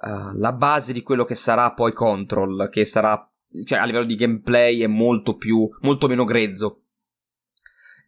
uh, 0.00 0.38
la 0.38 0.52
base 0.54 0.94
di 0.94 1.02
quello 1.02 1.26
che 1.26 1.34
sarà 1.34 1.74
poi 1.74 1.92
Control, 1.92 2.70
che 2.70 2.86
sarà, 2.86 3.30
cioè 3.62 3.78
a 3.78 3.84
livello 3.84 4.06
di 4.06 4.16
gameplay 4.16 4.80
è 4.80 4.86
molto 4.86 5.36
più, 5.36 5.68
molto 5.82 6.08
meno 6.08 6.24
grezzo. 6.24 6.84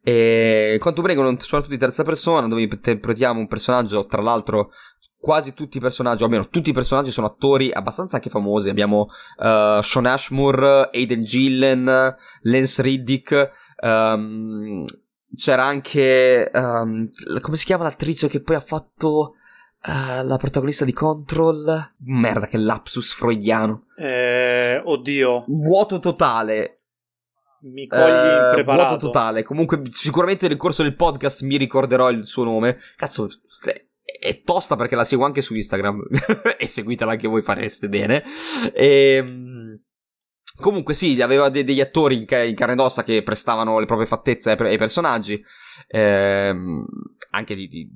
E 0.03 0.79
Quantum 0.81 1.05
Break 1.05 1.19
è 1.19 1.23
un 1.23 1.39
sparatutto 1.39 1.75
in 1.75 1.79
terza 1.79 2.05
persona 2.05 2.49
dove 2.49 2.63
interpretiamo 2.63 3.39
un 3.39 3.49
personaggio, 3.49 4.07
tra 4.07 4.23
l'altro 4.23 4.71
quasi 5.23 5.55
tutti 5.55 5.77
i 5.77 5.81
personaggi, 5.81 6.23
o 6.23 6.25
almeno 6.25 6.49
tutti 6.49 6.71
i 6.71 6.73
personaggi 6.73 7.13
sono 7.13 7.29
attori 7.29 7.71
abbastanza 7.71 8.17
anche 8.17 8.29
famosi. 8.29 8.69
Abbiamo 8.69 9.07
uh, 9.37 9.81
Sean 9.81 10.07
Ashmore, 10.07 10.91
Aiden 10.93 11.23
Gillen, 11.23 12.17
Lance 12.41 12.83
Riddick. 12.83 13.51
Um, 13.81 14.85
c'era 15.37 15.65
anche. 15.65 16.51
Um, 16.53 17.09
come 17.41 17.57
si 17.57 17.65
chiama 17.65 17.85
l'attrice 17.85 18.27
che 18.27 18.43
poi 18.43 18.57
ha 18.57 18.61
fatto. 18.61 19.37
Uh, 19.85 20.25
la 20.25 20.37
protagonista 20.37 20.85
di 20.85 20.93
Control. 20.93 21.95
Merda, 21.99 22.47
che 22.47 22.57
lapsus 22.57 23.15
freudiano. 23.15 23.87
Eh, 23.97 24.81
oddio. 24.85 25.45
Vuoto 25.47 26.01
totale. 26.01 26.83
Mi 27.63 27.87
cogli 27.87 28.01
uh, 28.01 28.49
impreparato. 28.49 28.89
Vuoto 28.89 29.07
totale. 29.07 29.43
Comunque, 29.45 29.83
sicuramente 29.91 30.49
nel 30.49 30.57
corso 30.57 30.83
del 30.83 30.97
podcast 30.97 31.43
mi 31.43 31.57
ricorderò 31.57 32.11
il 32.11 32.25
suo 32.25 32.45
nome. 32.45 32.79
Cazzo, 32.97 33.29
è 34.23 34.43
tosta 34.43 34.77
perché 34.77 34.95
la 34.95 35.03
seguo 35.03 35.27
anche 35.27 35.43
su 35.43 35.55
Instagram 35.55 36.07
e 36.57 36.69
seguitela 36.69 37.11
anche 37.11 37.27
voi 37.27 37.43
fareste 37.43 37.89
bene. 37.89 38.23
E, 38.73 39.17
ehm, 39.17 39.81
comunque 40.61 40.95
sì, 40.95 41.21
aveva 41.21 41.49
de- 41.49 41.65
degli 41.65 41.81
attori 41.81 42.17
in, 42.17 42.25
ca- 42.25 42.45
in, 42.45 42.55
carne 42.55 42.75
ed 42.75 42.81
ossa 42.81 43.03
che 43.03 43.25
prestavano 43.25 43.81
le 43.81 43.87
proprie 43.87 44.07
fattezze 44.07 44.51
ai, 44.51 44.57
pre- 44.57 44.69
ai 44.69 44.79
personaggi, 44.79 45.43
ehm, 45.89 46.87
anche 47.31 47.55
di, 47.57 47.67
di, 47.67 47.91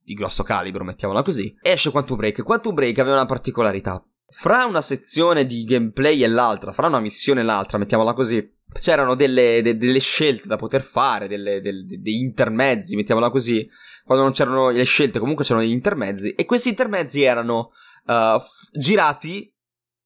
di, 0.00 0.14
grosso 0.14 0.44
calibro, 0.44 0.84
mettiamola 0.84 1.22
così. 1.22 1.52
Esce 1.60 1.90
Quantum 1.90 2.16
Break. 2.16 2.44
Quantum 2.44 2.72
Break 2.72 2.96
aveva 3.00 3.16
una 3.16 3.26
particolarità. 3.26 4.00
Fra 4.28 4.64
una 4.64 4.80
sezione 4.80 5.44
di 5.44 5.64
gameplay 5.64 6.22
e 6.22 6.28
l'altra, 6.28 6.72
fra 6.72 6.86
una 6.86 7.00
missione 7.00 7.40
e 7.40 7.44
l'altra, 7.44 7.78
mettiamola 7.78 8.12
così, 8.12 8.53
c'erano 8.80 9.14
delle, 9.14 9.62
de, 9.62 9.76
delle, 9.76 10.00
scelte 10.00 10.48
da 10.48 10.56
poter 10.56 10.82
fare, 10.82 11.28
delle, 11.28 11.60
delle, 11.60 11.84
dei 11.86 12.18
intermezzi, 12.18 12.96
mettiamola 12.96 13.30
così. 13.30 13.68
Quando 14.04 14.24
non 14.24 14.32
c'erano 14.32 14.70
le 14.70 14.84
scelte, 14.84 15.18
comunque 15.18 15.44
c'erano 15.44 15.64
degli 15.64 15.74
intermezzi. 15.74 16.30
E 16.32 16.44
questi 16.44 16.68
intermezzi 16.68 17.22
erano 17.22 17.70
uh, 18.06 18.38
f- 18.38 18.68
girati 18.72 19.54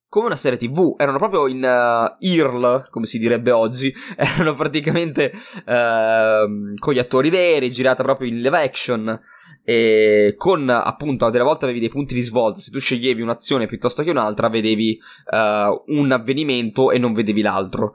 come 0.08 0.26
una 0.26 0.36
serie 0.36 0.58
tv, 0.58 0.94
erano 0.96 1.18
proprio 1.18 1.46
in 1.48 1.62
uh, 1.62 2.16
IRL, 2.18 2.88
come 2.88 3.04
si 3.04 3.18
direbbe 3.18 3.50
oggi, 3.50 3.94
erano 4.16 4.54
praticamente 4.54 5.32
uh, 5.34 6.74
con 6.78 6.94
gli 6.94 6.98
attori 6.98 7.28
veri, 7.28 7.70
girata 7.70 8.02
proprio 8.02 8.28
in 8.28 8.40
live 8.40 8.58
action, 8.58 9.20
e 9.62 10.34
con 10.38 10.70
appunto 10.70 11.28
delle 11.28 11.44
volte 11.44 11.66
avevi 11.66 11.80
dei 11.80 11.90
punti 11.90 12.14
di 12.14 12.22
svolta, 12.22 12.58
se 12.58 12.70
tu 12.70 12.80
sceglievi 12.80 13.20
un'azione 13.20 13.66
piuttosto 13.66 14.02
che 14.02 14.10
un'altra, 14.10 14.48
vedevi 14.48 14.98
uh, 15.30 15.94
un 15.94 16.10
avvenimento 16.10 16.90
e 16.90 16.98
non 16.98 17.12
vedevi 17.12 17.42
l'altro. 17.42 17.92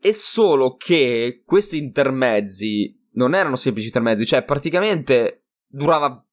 E 0.00 0.12
solo 0.12 0.76
che 0.76 1.42
questi 1.44 1.78
intermezzi 1.78 2.96
non 3.12 3.34
erano 3.34 3.56
semplici 3.56 3.88
intermezzi, 3.88 4.26
cioè 4.26 4.44
praticamente 4.44 5.46
durava 5.66 6.24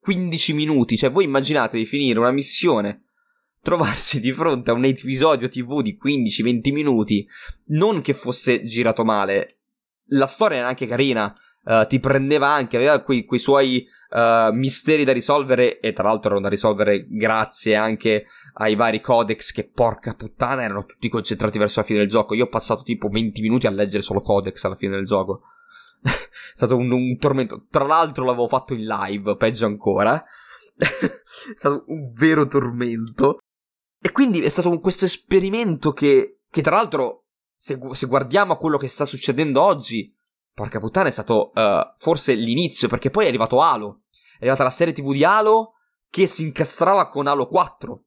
15 0.00 0.52
minuti, 0.54 0.96
cioè 0.96 1.10
voi 1.10 1.24
immaginatevi 1.24 1.86
finire 1.86 2.18
una 2.18 2.32
missione 2.32 3.04
trovarsi 3.62 4.18
di 4.20 4.32
fronte 4.32 4.72
a 4.72 4.74
un 4.74 4.84
episodio 4.84 5.48
TV 5.48 5.82
di 5.82 5.96
15-20 6.02 6.72
minuti, 6.72 7.26
non 7.68 8.00
che 8.00 8.12
fosse 8.12 8.64
girato 8.64 9.04
male, 9.04 9.60
la 10.06 10.26
storia 10.26 10.58
era 10.58 10.68
anche 10.68 10.86
carina, 10.86 11.32
uh, 11.64 11.86
ti 11.86 12.00
prendeva 12.00 12.48
anche, 12.48 12.76
aveva 12.76 13.00
quei, 13.00 13.24
quei 13.24 13.38
suoi 13.38 13.86
uh, 14.12 14.52
misteri 14.54 15.04
da 15.04 15.12
risolvere 15.12 15.80
e 15.80 15.92
tra 15.92 16.04
l'altro 16.04 16.26
erano 16.26 16.42
da 16.42 16.48
risolvere 16.48 17.06
grazie 17.08 17.74
anche 17.74 18.26
ai 18.54 18.74
vari 18.74 19.00
codex 19.00 19.52
che 19.52 19.68
porca 19.68 20.14
puttana 20.14 20.62
erano 20.62 20.84
tutti 20.84 21.08
concentrati 21.08 21.58
verso 21.58 21.80
la 21.80 21.86
fine 21.86 21.98
del 22.00 22.08
gioco. 22.08 22.34
Io 22.34 22.44
ho 22.44 22.48
passato 22.48 22.82
tipo 22.82 23.08
20 23.08 23.40
minuti 23.40 23.66
a 23.66 23.70
leggere 23.70 24.02
solo 24.02 24.20
codex 24.20 24.62
alla 24.64 24.76
fine 24.76 24.94
del 24.94 25.06
gioco. 25.06 25.42
è 26.02 26.08
stato 26.54 26.76
un, 26.76 26.90
un 26.90 27.16
tormento. 27.18 27.66
Tra 27.70 27.84
l'altro 27.84 28.24
l'avevo 28.24 28.48
fatto 28.48 28.74
in 28.74 28.84
live, 28.84 29.36
peggio 29.36 29.66
ancora. 29.66 30.22
è 30.76 31.56
stato 31.56 31.84
un 31.86 32.12
vero 32.12 32.46
tormento. 32.46 33.38
E 34.00 34.10
quindi 34.10 34.40
è 34.40 34.48
stato 34.48 34.76
questo 34.78 35.04
esperimento 35.04 35.92
che, 35.92 36.40
che 36.50 36.60
tra 36.60 36.76
l'altro, 36.76 37.26
se, 37.54 37.78
se, 37.92 38.06
guardiamo 38.06 38.52
a 38.52 38.58
quello 38.58 38.76
che 38.76 38.88
sta 38.88 39.04
succedendo 39.04 39.62
oggi, 39.62 40.12
porca 40.52 40.80
puttana, 40.80 41.08
è 41.08 41.12
stato 41.12 41.52
uh, 41.54 41.92
forse 41.96 42.34
l'inizio, 42.34 42.88
perché 42.88 43.10
poi 43.10 43.26
è 43.26 43.28
arrivato 43.28 43.60
Halo. 43.60 44.01
È 44.42 44.46
arrivata 44.46 44.64
la 44.64 44.70
serie 44.70 44.92
TV 44.92 45.12
di 45.12 45.22
Halo 45.22 45.74
che 46.10 46.26
si 46.26 46.42
incastrava 46.42 47.06
con 47.06 47.28
Halo 47.28 47.46
4. 47.46 48.04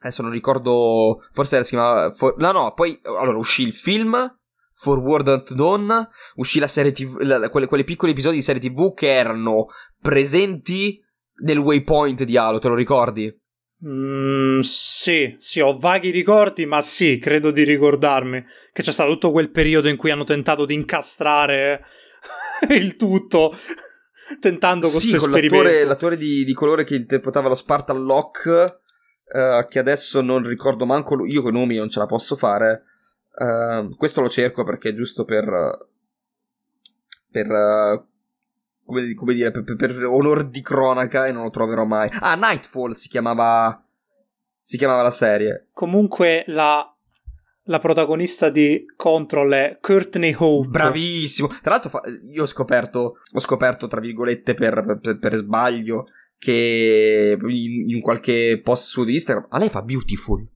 Adesso 0.00 0.22
non 0.22 0.32
ricordo, 0.32 1.22
forse 1.30 1.62
si 1.62 1.70
chiamava... 1.70 2.10
For, 2.10 2.34
no, 2.38 2.50
no, 2.50 2.74
poi 2.74 2.98
allora 3.04 3.38
uscì 3.38 3.62
il 3.62 3.72
film 3.72 4.38
Forward 4.70 5.28
at 5.28 5.52
Dawn, 5.52 6.08
uscì 6.34 6.58
la 6.58 6.66
serie 6.66 6.90
TV, 6.90 7.20
la, 7.20 7.48
quelle, 7.48 7.68
quelle 7.68 7.84
piccoli 7.84 8.10
episodi 8.10 8.38
di 8.38 8.42
serie 8.42 8.60
TV 8.60 8.92
che 8.92 9.06
erano 9.06 9.66
presenti 10.02 11.00
nel 11.44 11.58
waypoint 11.58 12.24
di 12.24 12.36
Halo, 12.36 12.58
te 12.58 12.66
lo 12.66 12.74
ricordi? 12.74 13.32
Mm, 13.86 14.58
sì, 14.62 15.36
sì, 15.38 15.60
ho 15.60 15.78
vaghi 15.78 16.10
ricordi, 16.10 16.66
ma 16.66 16.80
sì, 16.80 17.18
credo 17.18 17.52
di 17.52 17.62
ricordarmi 17.62 18.44
che 18.72 18.82
c'è 18.82 18.90
stato 18.90 19.12
tutto 19.12 19.30
quel 19.30 19.52
periodo 19.52 19.88
in 19.88 19.96
cui 19.96 20.10
hanno 20.10 20.24
tentato 20.24 20.64
di 20.64 20.74
incastrare 20.74 21.84
il 22.70 22.96
tutto, 22.96 23.56
tentando 24.40 24.86
sì, 24.86 25.10
questo 25.10 25.18
con 25.18 25.34
esperimento. 25.34 25.64
L'attore, 25.64 25.84
l'attore 25.84 26.16
di, 26.16 26.44
di, 26.44 26.52
colore 26.52 26.84
che 26.84 26.96
interpretava 26.96 27.48
lo 27.48 27.54
Spartan 27.54 28.04
Lock, 28.04 28.80
uh, 29.32 29.66
che 29.68 29.78
adesso 29.78 30.20
non 30.20 30.42
ricordo 30.42 30.86
manco, 30.86 31.24
io 31.24 31.42
con 31.42 31.54
i 31.54 31.58
nomi 31.58 31.76
non 31.76 31.90
ce 31.90 31.98
la 31.98 32.06
posso 32.06 32.36
fare. 32.36 32.84
Uh, 33.36 33.88
questo 33.96 34.20
lo 34.20 34.28
cerco 34.28 34.64
perché 34.64 34.90
è 34.90 34.94
giusto 34.94 35.24
per... 35.24 35.88
per 37.30 37.50
uh, 37.50 38.06
come, 38.86 39.14
come 39.14 39.34
dire, 39.34 39.50
per, 39.50 39.64
per, 39.76 40.04
onor 40.04 40.48
di 40.48 40.62
cronaca 40.62 41.26
e 41.26 41.32
non 41.32 41.42
lo 41.42 41.50
troverò 41.50 41.84
mai. 41.84 42.08
Ah, 42.20 42.36
Nightfall 42.36 42.92
si 42.92 43.08
chiamava. 43.08 43.82
Si 44.58 44.78
chiamava 44.78 45.02
la 45.02 45.10
serie. 45.10 45.68
Comunque 45.72 46.44
la. 46.46 46.95
La 47.68 47.78
protagonista 47.80 48.48
di 48.48 48.84
Control 48.94 49.52
è 49.52 49.78
Courtney 49.80 50.34
Hope. 50.38 50.68
Bravissimo. 50.68 51.48
Tra 51.48 51.72
l'altro, 51.72 51.90
fa, 51.90 52.02
io 52.30 52.42
ho 52.42 52.46
scoperto, 52.46 53.18
ho 53.32 53.40
scoperto, 53.40 53.88
tra 53.88 54.00
virgolette, 54.00 54.54
per, 54.54 54.98
per, 55.00 55.18
per 55.18 55.34
sbaglio, 55.34 56.06
che 56.38 57.36
in, 57.40 57.90
in, 57.90 58.00
qualche 58.00 58.60
post 58.62 58.84
su 58.84 59.06
Instagram. 59.06 59.46
A 59.50 59.58
lei 59.58 59.68
fa 59.68 59.82
beautiful. 59.82 60.46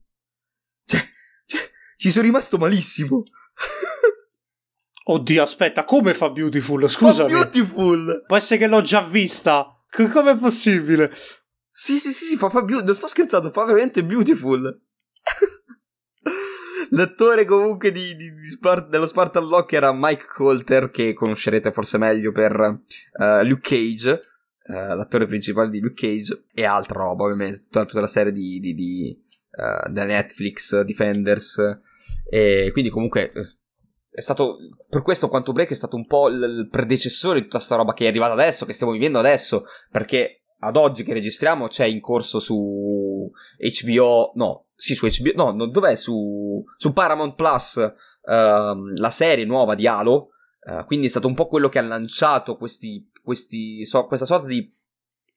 Cioè, 0.85 1.01
cioè 1.45 1.69
ci 1.97 2.11
sono 2.11 2.25
rimasto 2.25 2.57
malissimo. 2.57 3.23
Oddio, 5.03 5.41
aspetta, 5.41 5.83
come 5.83 6.13
fa 6.13 6.29
Beautiful? 6.29 6.89
Scusami. 6.89 7.29
Fa 7.29 7.39
Beautiful! 7.39 8.23
Può 8.25 8.37
essere 8.37 8.59
che 8.59 8.67
l'ho 8.67 8.81
già 8.81 9.01
vista. 9.01 9.83
Com'è 9.89 10.37
possibile? 10.37 11.11
Sì, 11.67 11.97
sì, 11.97 12.11
sì, 12.11 12.25
sì 12.25 12.37
fa, 12.37 12.49
fa 12.49 12.61
Beautiful. 12.61 12.85
Non 12.85 12.95
sto 12.95 13.07
scherzando, 13.07 13.51
fa 13.51 13.65
veramente 13.65 14.05
Beautiful. 14.05 14.81
L'attore 16.93 17.45
comunque 17.45 17.91
di, 17.91 18.15
di, 18.15 18.33
di 18.33 18.49
Spart- 18.49 18.89
dello 18.89 19.07
Spartan 19.07 19.47
Lock 19.47 19.71
era 19.73 19.93
Mike 19.93 20.25
Colter, 20.27 20.89
che 20.91 21.13
conoscerete 21.13 21.71
forse 21.71 21.97
meglio 21.97 22.31
per 22.31 22.59
uh, 22.59 23.45
Luke 23.45 23.61
Cage, 23.61 24.21
uh, 24.65 24.95
l'attore 24.95 25.25
principale 25.25 25.69
di 25.69 25.79
Luke 25.79 25.93
Cage, 25.93 26.47
e 26.53 26.65
altra 26.65 26.99
roba 26.99 27.23
ovviamente, 27.23 27.61
tutta, 27.61 27.85
tutta 27.85 28.01
la 28.01 28.07
serie 28.07 28.33
di, 28.33 28.59
di, 28.59 28.73
di 28.73 29.23
uh, 29.51 29.89
da 29.89 30.03
Netflix, 30.03 30.81
Defenders, 30.81 31.79
e 32.29 32.69
quindi 32.73 32.89
comunque 32.89 33.29
è 34.13 34.19
stato 34.19 34.57
per 34.89 35.01
questo 35.01 35.29
Quantum 35.29 35.53
Break 35.53 35.69
è 35.69 35.75
stato 35.75 35.95
un 35.95 36.05
po' 36.05 36.27
il 36.27 36.67
predecessore 36.69 37.39
di 37.39 37.45
tutta 37.45 37.59
sta 37.59 37.77
roba 37.77 37.93
che 37.93 38.03
è 38.03 38.07
arrivata 38.09 38.33
adesso, 38.33 38.65
che 38.65 38.73
stiamo 38.73 38.91
vivendo 38.91 39.17
adesso, 39.17 39.63
perché 39.89 40.43
ad 40.59 40.75
oggi 40.75 41.03
che 41.03 41.13
registriamo 41.13 41.67
c'è 41.67 41.85
in 41.85 42.01
corso 42.01 42.39
su 42.39 43.31
HBO, 43.57 44.31
no, 44.35 44.67
sì, 44.81 44.95
su 44.95 45.05
HBO, 45.05 45.53
no, 45.53 45.67
dov'è? 45.67 45.95
Su, 45.95 46.63
su 46.75 46.91
Paramount 46.91 47.35
Plus 47.35 47.75
uh, 47.75 48.93
la 48.95 49.09
serie 49.11 49.45
nuova 49.45 49.75
di 49.75 49.85
Halo, 49.85 50.29
uh, 50.65 50.83
quindi 50.85 51.05
è 51.05 51.09
stato 51.11 51.27
un 51.27 51.35
po' 51.35 51.45
quello 51.45 51.69
che 51.69 51.77
ha 51.77 51.83
lanciato 51.83 52.57
questi, 52.57 53.07
questi 53.23 53.85
so, 53.85 54.07
questa 54.07 54.25
sorta 54.25 54.47
di 54.47 54.73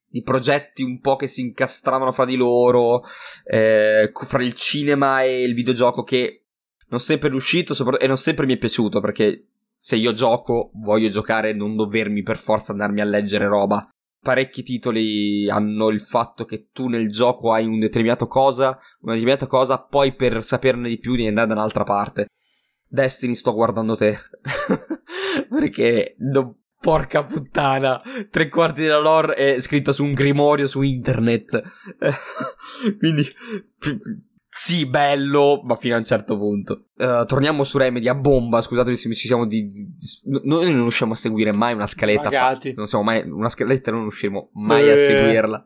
di 0.08 0.22
progetti 0.22 0.84
un 0.84 1.00
po' 1.00 1.16
che 1.16 1.26
si 1.26 1.40
incastravano 1.40 2.12
fra 2.12 2.24
di 2.24 2.36
loro, 2.36 3.02
eh, 3.42 4.12
fra 4.14 4.42
il 4.44 4.54
cinema 4.54 5.22
e 5.22 5.42
il 5.42 5.54
videogioco 5.54 6.04
che 6.04 6.44
non 6.90 7.00
sempre 7.00 7.26
è 7.26 7.30
riuscito 7.32 7.74
e 7.98 8.06
non 8.06 8.16
sempre 8.16 8.46
mi 8.46 8.54
è 8.54 8.58
piaciuto 8.58 9.00
perché 9.00 9.48
se 9.74 9.96
io 9.96 10.12
gioco 10.12 10.70
voglio 10.74 11.08
giocare 11.08 11.48
e 11.48 11.52
non 11.52 11.74
dovermi 11.74 12.22
per 12.22 12.38
forza 12.38 12.70
andarmi 12.70 13.00
a 13.00 13.04
leggere 13.04 13.48
roba. 13.48 13.93
Parecchi 14.24 14.62
titoli 14.62 15.50
hanno 15.50 15.90
il 15.90 16.00
fatto 16.00 16.46
che 16.46 16.70
tu 16.72 16.88
nel 16.88 17.10
gioco 17.10 17.52
hai 17.52 17.66
un 17.66 17.78
determinato 17.78 18.26
cosa, 18.26 18.78
una 19.00 19.12
determinata 19.12 19.46
cosa, 19.46 19.78
poi 19.78 20.14
per 20.14 20.42
saperne 20.42 20.88
di 20.88 20.98
più 20.98 21.14
devi 21.14 21.28
andare 21.28 21.48
da 21.48 21.52
un'altra 21.52 21.84
parte. 21.84 22.28
Destiny 22.88 23.34
sto 23.34 23.52
guardando 23.52 23.96
te. 23.96 24.16
perché 25.50 26.16
no, 26.20 26.60
porca 26.80 27.22
puttana, 27.22 28.00
tre 28.30 28.48
quarti 28.48 28.80
della 28.80 28.98
lore 28.98 29.34
è 29.34 29.60
scritta 29.60 29.92
su 29.92 30.04
un 30.04 30.14
grimorio 30.14 30.66
su 30.66 30.80
internet. 30.80 31.62
Quindi 32.98 33.28
sì, 34.56 34.86
bello, 34.86 35.62
ma 35.64 35.74
fino 35.74 35.96
a 35.96 35.98
un 35.98 36.04
certo 36.04 36.38
punto. 36.38 36.84
Uh, 36.96 37.24
torniamo 37.24 37.64
su 37.64 37.76
Remedy 37.76 38.06
a 38.06 38.14
bomba. 38.14 38.62
Scusate 38.62 38.94
se 38.94 39.12
ci 39.12 39.26
siamo 39.26 39.46
di, 39.46 39.64
di, 39.64 39.88
di, 39.88 40.40
Noi 40.44 40.70
non 40.70 40.82
riusciamo 40.82 41.12
a 41.12 41.16
seguire 41.16 41.52
mai 41.52 41.74
una 41.74 41.88
scaletta. 41.88 42.30
Magati. 42.30 42.72
Non 42.76 42.86
siamo 42.86 43.02
mai. 43.02 43.28
Una 43.28 43.48
scaletta 43.48 43.90
non 43.90 44.02
riusciremo 44.02 44.50
mai 44.52 44.86
eh. 44.86 44.92
a 44.92 44.96
seguirla. 44.96 45.64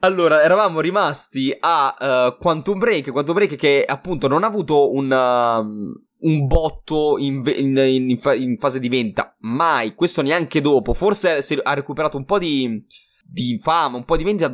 Allora, 0.00 0.42
eravamo 0.42 0.80
rimasti 0.80 1.56
a 1.58 1.96
uh, 1.98 2.36
Quantum 2.38 2.78
Break. 2.78 3.10
Quantum 3.10 3.36
Break 3.36 3.54
che 3.54 3.82
appunto 3.88 4.28
non 4.28 4.44
ha 4.44 4.48
avuto 4.48 4.92
un. 4.92 5.10
Uh, 5.10 6.04
un 6.18 6.46
botto 6.46 7.16
in, 7.16 7.42
in, 7.46 7.76
in, 7.76 8.18
in, 8.38 8.56
fase 8.58 8.80
di 8.80 8.88
venta, 8.88 9.34
mai, 9.40 9.94
questo 9.94 10.20
neanche 10.20 10.60
dopo. 10.60 10.92
Forse 10.92 11.42
ha 11.62 11.72
recuperato 11.72 12.18
un 12.18 12.26
po' 12.26 12.38
di, 12.38 12.84
di 13.24 13.58
fama, 13.62 13.96
un 13.96 14.04
po' 14.04 14.18
di 14.18 14.24
vendita 14.24 14.52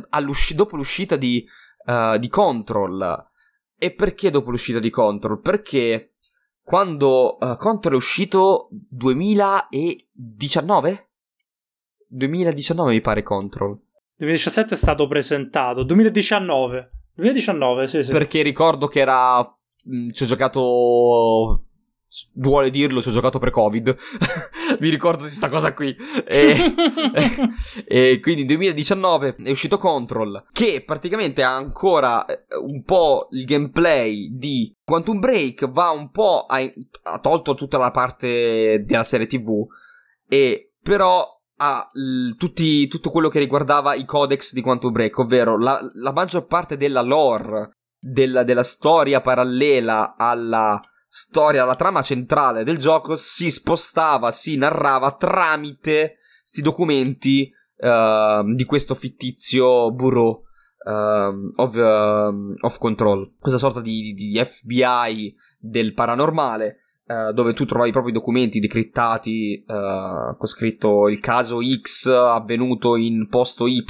dopo 0.55 0.77
l'uscita 0.77 1.17
di, 1.17 1.45
di 2.19 2.29
Control. 2.29 3.31
E 3.83 3.91
perché 3.91 4.29
dopo 4.29 4.49
l'uscita 4.49 4.79
di 4.79 4.89
Control? 4.89 5.41
Perché 5.41 6.13
quando 6.61 7.35
uh, 7.37 7.57
Control 7.57 7.95
è 7.95 7.97
uscito 7.97 8.69
2019? 8.71 11.09
2019 12.07 12.91
mi 12.91 13.01
pare 13.01 13.23
Control. 13.23 13.77
2017 14.15 14.75
è 14.75 14.77
stato 14.77 15.05
presentato, 15.09 15.83
2019. 15.83 16.91
2019, 17.15 17.87
sì, 17.87 18.03
sì. 18.03 18.11
Perché 18.11 18.41
ricordo 18.41 18.87
che 18.87 19.01
era... 19.01 19.43
Mm, 19.93 20.11
ci 20.11 20.23
ho 20.23 20.27
giocato 20.27 21.65
duole 22.33 22.69
dirlo, 22.69 23.01
ci 23.01 23.09
ho 23.09 23.11
giocato 23.11 23.39
pre-Covid. 23.39 23.95
Mi 24.79 24.89
ricordo 24.89 25.23
di 25.23 25.29
sta 25.29 25.49
cosa 25.49 25.73
qui. 25.73 25.95
E, 26.25 26.73
e 27.85 28.19
quindi 28.21 28.41
nel 28.41 28.55
2019 28.55 29.35
è 29.43 29.49
uscito 29.49 29.77
Control, 29.77 30.45
che 30.51 30.83
praticamente 30.85 31.43
ha 31.43 31.55
ancora 31.55 32.25
eh, 32.25 32.39
un 32.61 32.83
po' 32.83 33.27
il 33.31 33.45
gameplay 33.45 34.29
di 34.31 34.73
Quantum 34.83 35.19
Break, 35.19 35.69
va 35.69 35.89
un 35.89 36.11
po' 36.11 36.45
a, 36.47 36.59
ha 37.03 37.19
tolto 37.19 37.55
tutta 37.55 37.77
la 37.77 37.91
parte 37.91 38.83
della 38.85 39.03
serie 39.03 39.27
TV, 39.27 39.65
e 40.27 40.73
però 40.81 41.27
ha 41.57 41.87
l, 41.91 42.35
tutti, 42.35 42.87
tutto 42.87 43.09
quello 43.09 43.29
che 43.29 43.39
riguardava 43.39 43.93
i 43.93 44.05
codex 44.05 44.53
di 44.53 44.61
Quantum 44.61 44.91
Break, 44.91 45.17
ovvero 45.19 45.57
la, 45.57 45.79
la 45.93 46.11
maggior 46.11 46.45
parte 46.45 46.77
della 46.77 47.01
lore, 47.01 47.71
della, 47.99 48.43
della 48.43 48.63
storia 48.63 49.21
parallela 49.21 50.15
alla 50.17 50.79
storia, 51.15 51.61
alla 51.61 51.75
trama 51.75 52.01
centrale 52.01 52.63
del 52.63 52.79
gioco 52.79 53.15
si 53.15 53.51
spostava, 53.51 54.31
si 54.31 54.57
narrava 54.57 55.11
tramite 55.11 56.17
questi 56.41 56.63
documenti 56.63 57.51
uh, 57.77 58.51
di 58.55 58.65
questo 58.65 58.95
fittizio 58.95 59.91
bureau 59.91 60.41
uh, 60.85 61.53
of, 61.55 61.75
uh, 61.75 62.55
of, 62.59 62.77
control, 62.79 63.35
questa 63.39 63.59
sorta 63.59 63.79
di, 63.79 64.13
di, 64.13 64.41
FBI 64.43 65.35
del 65.59 65.93
paranormale. 65.93 66.77
Uh, 67.05 67.33
dove 67.33 67.51
tu 67.51 67.65
trovavi 67.65 67.91
proprio 67.91 68.13
i 68.13 68.17
documenti 68.17 68.59
decrittati 68.59 69.61
uh, 69.67 70.37
con 70.37 70.47
scritto 70.47 71.09
il 71.09 71.19
caso 71.19 71.59
X 71.61 72.07
avvenuto 72.07 72.95
in 72.95 73.27
posto 73.27 73.67
Y 73.67 73.83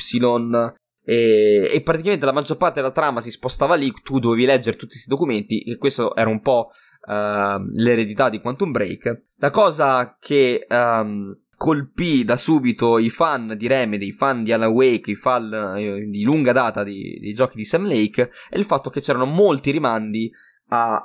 e, 1.06 1.70
e, 1.72 1.82
praticamente 1.82 2.26
la 2.26 2.32
maggior 2.32 2.58
parte 2.58 2.82
della 2.82 2.92
trama 2.92 3.22
si 3.22 3.30
spostava 3.30 3.76
lì, 3.76 3.94
tu 4.04 4.20
dovevi 4.20 4.46
leggere 4.46 4.76
tutti 4.76 4.94
questi 4.94 5.10
documenti 5.10 5.62
e 5.62 5.78
questo 5.78 6.16
era 6.16 6.30
un 6.30 6.42
po' 6.42 6.72
uh, 7.06 7.64
l'eredità 7.74 8.30
di 8.30 8.40
Quantum 8.40 8.72
Break. 8.72 9.26
La 9.38 9.50
cosa 9.50 10.18
che 10.20 10.66
um, 10.70 11.36
colpì 11.56 12.24
da 12.24 12.36
subito 12.36 12.98
i 12.98 13.10
fan 13.10 13.56
di 13.58 13.68
Remedy, 13.68 14.08
i 14.08 14.12
fan 14.12 14.44
di 14.44 14.52
Alan 14.52 14.72
Wake, 14.72 15.12
i 15.12 15.16
fan 15.16 15.54
eh, 15.78 16.08
di 16.10 16.24
lunga 16.24 16.52
data 16.52 16.84
di, 16.84 17.18
di, 17.20 17.34
giochi 17.34 17.58
di 17.58 17.66
Sam 17.66 17.88
Lake, 17.88 18.32
è 18.50 18.58
il 18.58 18.66
fatto 18.66 18.90
che 18.90 19.02
c'erano 19.02 19.26
molti 19.26 19.72
rimandi 19.72 20.32
al 20.70 21.02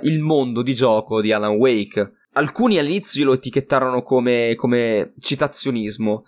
uh, 0.00 0.22
mondo 0.22 0.62
di 0.62 0.74
gioco 0.74 1.20
di 1.20 1.32
Alan 1.32 1.56
Wake. 1.56 2.12
Alcuni 2.32 2.78
all'inizio 2.78 3.24
lo 3.24 3.34
etichettarono 3.34 4.02
come, 4.02 4.54
come 4.54 5.12
citazionismo. 5.18 6.24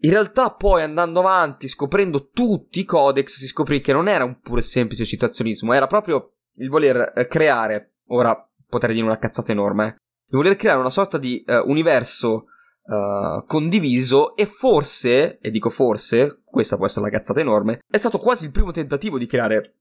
In 0.00 0.10
realtà 0.10 0.50
poi 0.50 0.82
andando 0.82 1.20
avanti, 1.20 1.68
scoprendo 1.68 2.30
tutti 2.30 2.80
i 2.80 2.84
codex, 2.84 3.36
si 3.36 3.46
scoprì 3.46 3.80
che 3.80 3.92
non 3.92 4.08
era 4.08 4.24
un 4.24 4.40
puro 4.40 4.58
e 4.58 4.62
semplice 4.62 5.04
citazionismo, 5.04 5.72
era 5.72 5.86
proprio 5.86 6.32
il 6.54 6.68
voler 6.68 7.12
eh, 7.14 7.26
creare 7.26 7.95
ora 8.08 8.48
potrei 8.68 8.94
dire 8.94 9.06
una 9.06 9.18
cazzata 9.18 9.52
enorme, 9.52 9.88
eh, 9.88 9.94
di 10.28 10.36
voler 10.36 10.56
creare 10.56 10.80
una 10.80 10.90
sorta 10.90 11.18
di 11.18 11.44
uh, 11.46 11.68
universo 11.68 12.46
uh, 12.84 13.44
condiviso 13.46 14.36
e 14.36 14.46
forse, 14.46 15.38
e 15.38 15.50
dico 15.50 15.70
forse, 15.70 16.42
questa 16.44 16.76
può 16.76 16.86
essere 16.86 17.06
una 17.06 17.16
cazzata 17.16 17.40
enorme, 17.40 17.80
è 17.88 17.98
stato 17.98 18.18
quasi 18.18 18.46
il 18.46 18.50
primo 18.50 18.70
tentativo 18.70 19.18
di 19.18 19.26
creare 19.26 19.74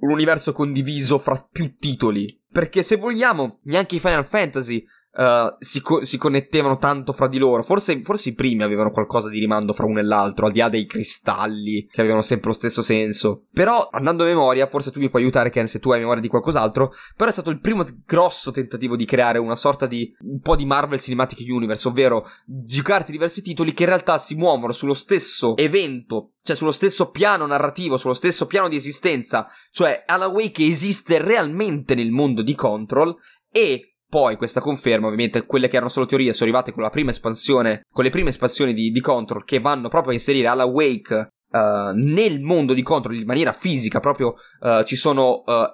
un 0.00 0.10
universo 0.10 0.52
condiviso 0.52 1.18
fra 1.18 1.36
più 1.50 1.76
titoli. 1.76 2.38
Perché 2.50 2.82
se 2.82 2.96
vogliamo, 2.96 3.60
neanche 3.64 3.96
i 3.96 4.00
Final 4.00 4.24
Fantasy 4.24 4.84
uh, 5.12 5.56
si, 5.58 5.80
co- 5.80 6.04
si, 6.04 6.18
connettevano 6.18 6.76
tanto 6.78 7.12
fra 7.12 7.28
di 7.28 7.38
loro. 7.38 7.62
Forse, 7.62 8.02
forse, 8.02 8.30
i 8.30 8.34
primi 8.34 8.62
avevano 8.62 8.90
qualcosa 8.90 9.28
di 9.28 9.38
rimando 9.38 9.72
fra 9.72 9.86
uno 9.86 10.00
e 10.00 10.02
l'altro, 10.02 10.46
al 10.46 10.52
di 10.52 10.58
là 10.60 10.68
dei 10.68 10.86
cristalli 10.86 11.88
che 11.90 12.00
avevano 12.00 12.22
sempre 12.22 12.48
lo 12.48 12.54
stesso 12.54 12.82
senso. 12.82 13.46
Però, 13.52 13.88
andando 13.90 14.24
a 14.24 14.26
memoria, 14.26 14.66
forse 14.66 14.90
tu 14.90 15.00
mi 15.00 15.10
puoi 15.10 15.22
aiutare, 15.22 15.50
Ken, 15.50 15.68
se 15.68 15.78
tu 15.78 15.90
hai 15.90 16.00
memoria 16.00 16.22
di 16.22 16.28
qualcos'altro. 16.28 16.92
Però 17.16 17.28
è 17.28 17.32
stato 17.32 17.50
il 17.50 17.60
primo 17.60 17.84
grosso 18.04 18.50
tentativo 18.50 18.96
di 18.96 19.04
creare 19.04 19.38
una 19.38 19.56
sorta 19.56 19.86
di 19.86 20.14
un 20.20 20.40
po' 20.40 20.56
di 20.56 20.64
Marvel 20.64 21.00
Cinematic 21.00 21.38
Universe, 21.48 21.88
ovvero 21.88 22.26
giocarti 22.46 23.12
diversi 23.12 23.42
titoli 23.42 23.72
che 23.72 23.82
in 23.82 23.88
realtà 23.88 24.18
si 24.18 24.34
muovono 24.34 24.72
sullo 24.72 24.94
stesso 24.94 25.56
evento 25.56 26.32
cioè 26.42 26.56
sullo 26.56 26.72
stesso 26.72 27.10
piano 27.10 27.46
narrativo, 27.46 27.98
sullo 27.98 28.14
stesso 28.14 28.46
piano 28.46 28.68
di 28.68 28.74
esistenza, 28.76 29.46
cioè 29.70 30.04
Alan 30.06 30.30
Wake 30.30 30.64
esiste 30.64 31.22
realmente 31.22 31.94
nel 31.94 32.10
mondo 32.10 32.40
di 32.40 32.54
Control 32.54 33.14
e 33.52 33.89
poi 34.10 34.36
questa 34.36 34.60
conferma, 34.60 35.06
ovviamente, 35.06 35.46
quelle 35.46 35.68
che 35.68 35.76
erano 35.76 35.88
solo 35.88 36.04
teorie 36.04 36.32
sono 36.32 36.50
arrivate 36.50 36.72
con 36.72 36.82
la 36.82 36.90
prima 36.90 37.10
espansione, 37.10 37.86
con 37.88 38.02
le 38.02 38.10
prime 38.10 38.30
espansioni 38.30 38.72
di, 38.72 38.90
di 38.90 39.00
Control 39.00 39.44
che 39.44 39.60
vanno 39.60 39.88
proprio 39.88 40.10
a 40.10 40.14
inserire 40.14 40.48
alla 40.48 40.64
Wake 40.64 41.14
uh, 41.14 41.92
nel 41.94 42.40
mondo 42.40 42.74
di 42.74 42.82
Control 42.82 43.14
in 43.14 43.24
maniera 43.24 43.52
fisica, 43.52 44.00
proprio 44.00 44.34
uh, 44.60 44.82
ci 44.82 44.96
sono 44.96 45.44
uh, 45.46 45.64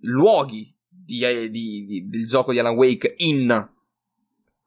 luoghi 0.00 0.74
di, 0.88 1.50
di, 1.50 2.06
del 2.08 2.26
gioco 2.26 2.52
di 2.52 2.58
Alan 2.58 2.76
Wake 2.76 3.14
in 3.18 3.70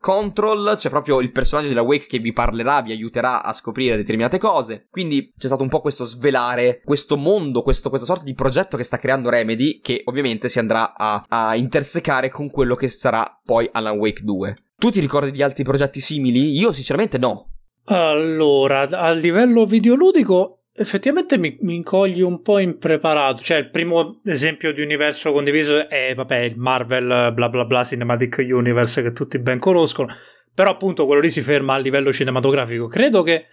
Control, 0.06 0.76
c'è 0.78 0.92
proprio 0.92 1.20
il 1.20 1.32
personaggio 1.32 1.70
della 1.70 1.82
Wake 1.82 2.06
che 2.06 2.20
vi 2.20 2.32
parlerà, 2.32 2.84
vi 2.84 2.92
aiuterà 2.92 3.44
a 3.44 3.54
scoprire 3.54 3.96
determinate 3.96 4.38
cose. 4.38 4.86
Quindi 4.92 5.34
c'è 5.36 5.48
stato 5.48 5.64
un 5.64 5.70
po' 5.70 5.82
questo 5.82 6.06
svelare 6.06 6.82
questo 6.86 7.18
mondo, 7.18 7.64
questo, 7.64 7.90
questa 7.90 8.06
sorta 8.06 8.24
di 8.24 8.36
progetto 8.36 8.78
che 8.78 8.84
sta 8.84 8.98
creando 8.98 9.32
Remedy, 9.32 9.80
che 9.80 10.04
ovviamente 10.06 10.48
si 10.48 10.60
andrà 10.60 10.94
a, 10.96 11.26
a 11.28 11.56
intersecare 11.56 12.30
con 12.30 12.52
quello 12.52 12.76
che 12.76 12.88
sarà 12.88 13.42
poi 13.44 13.68
Alan 13.72 13.98
Wake 13.98 14.22
2. 14.24 14.56
Tu 14.78 14.92
ti 14.92 15.00
ricordi 15.00 15.32
di 15.32 15.42
altri 15.42 15.64
progetti 15.64 16.00
simili? 16.00 16.56
Io 16.56 16.72
sinceramente 16.72 17.18
no. 17.18 17.50
Allora, 17.86 18.82
a 18.82 19.10
livello 19.10 19.66
videoludico 19.66 20.65
Effettivamente 20.78 21.38
mi, 21.38 21.58
mi 21.62 21.76
incogli 21.76 22.20
un 22.20 22.42
po' 22.42 22.60
impreparato. 22.60 23.42
Cioè, 23.42 23.60
il 23.60 23.70
primo 23.70 24.20
esempio 24.26 24.74
di 24.74 24.82
universo 24.82 25.32
condiviso 25.32 25.88
è, 25.88 26.14
vabbè, 26.14 26.40
il 26.40 26.58
Marvel 26.58 27.32
bla 27.34 27.48
bla 27.48 27.64
bla 27.64 27.86
Cinematic 27.86 28.44
Universe 28.50 29.02
che 29.02 29.14
tutti 29.14 29.40
ben 29.40 29.58
conoscono. 29.58 30.14
Però, 30.54 30.70
appunto, 30.70 31.06
quello 31.06 31.22
lì 31.22 31.30
si 31.30 31.42
ferma 31.42 31.76
a 31.76 31.78
livello 31.78 32.12
cinematografico. 32.12 32.88
Credo 32.88 33.24
che, 33.24 33.46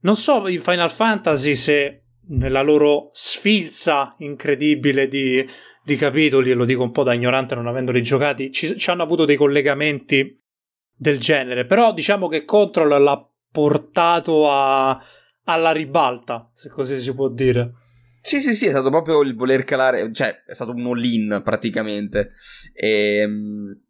non 0.00 0.16
so, 0.16 0.48
in 0.48 0.60
Final 0.60 0.90
Fantasy 0.90 1.54
se 1.54 2.02
nella 2.30 2.62
loro 2.62 3.10
sfilza 3.12 4.16
incredibile 4.18 5.06
di, 5.06 5.48
di 5.84 5.96
capitoli, 5.96 6.50
e 6.50 6.54
lo 6.54 6.64
dico 6.64 6.82
un 6.82 6.90
po' 6.90 7.04
da 7.04 7.12
ignorante 7.12 7.54
non 7.54 7.68
avendoli 7.68 8.02
giocati, 8.02 8.50
ci, 8.50 8.76
ci 8.76 8.90
hanno 8.90 9.04
avuto 9.04 9.24
dei 9.24 9.36
collegamenti 9.36 10.42
del 10.92 11.20
genere. 11.20 11.66
Però, 11.66 11.92
diciamo 11.92 12.26
che 12.26 12.44
Control 12.44 13.00
l'ha 13.00 13.28
portato 13.52 14.50
a 14.50 15.00
alla 15.48 15.72
ribalta, 15.72 16.50
se 16.52 16.68
così 16.68 16.98
si 16.98 17.14
può 17.14 17.28
dire. 17.28 17.72
Sì, 18.20 18.40
sì, 18.40 18.54
sì, 18.54 18.66
è 18.66 18.70
stato 18.70 18.90
proprio 18.90 19.22
il 19.22 19.34
voler 19.34 19.64
calare, 19.64 20.12
cioè 20.12 20.44
è 20.44 20.54
stato 20.54 20.72
un 20.72 20.86
all-in 20.86 21.40
praticamente. 21.42 22.28
E, 22.74 23.18
ehm, 23.18 23.80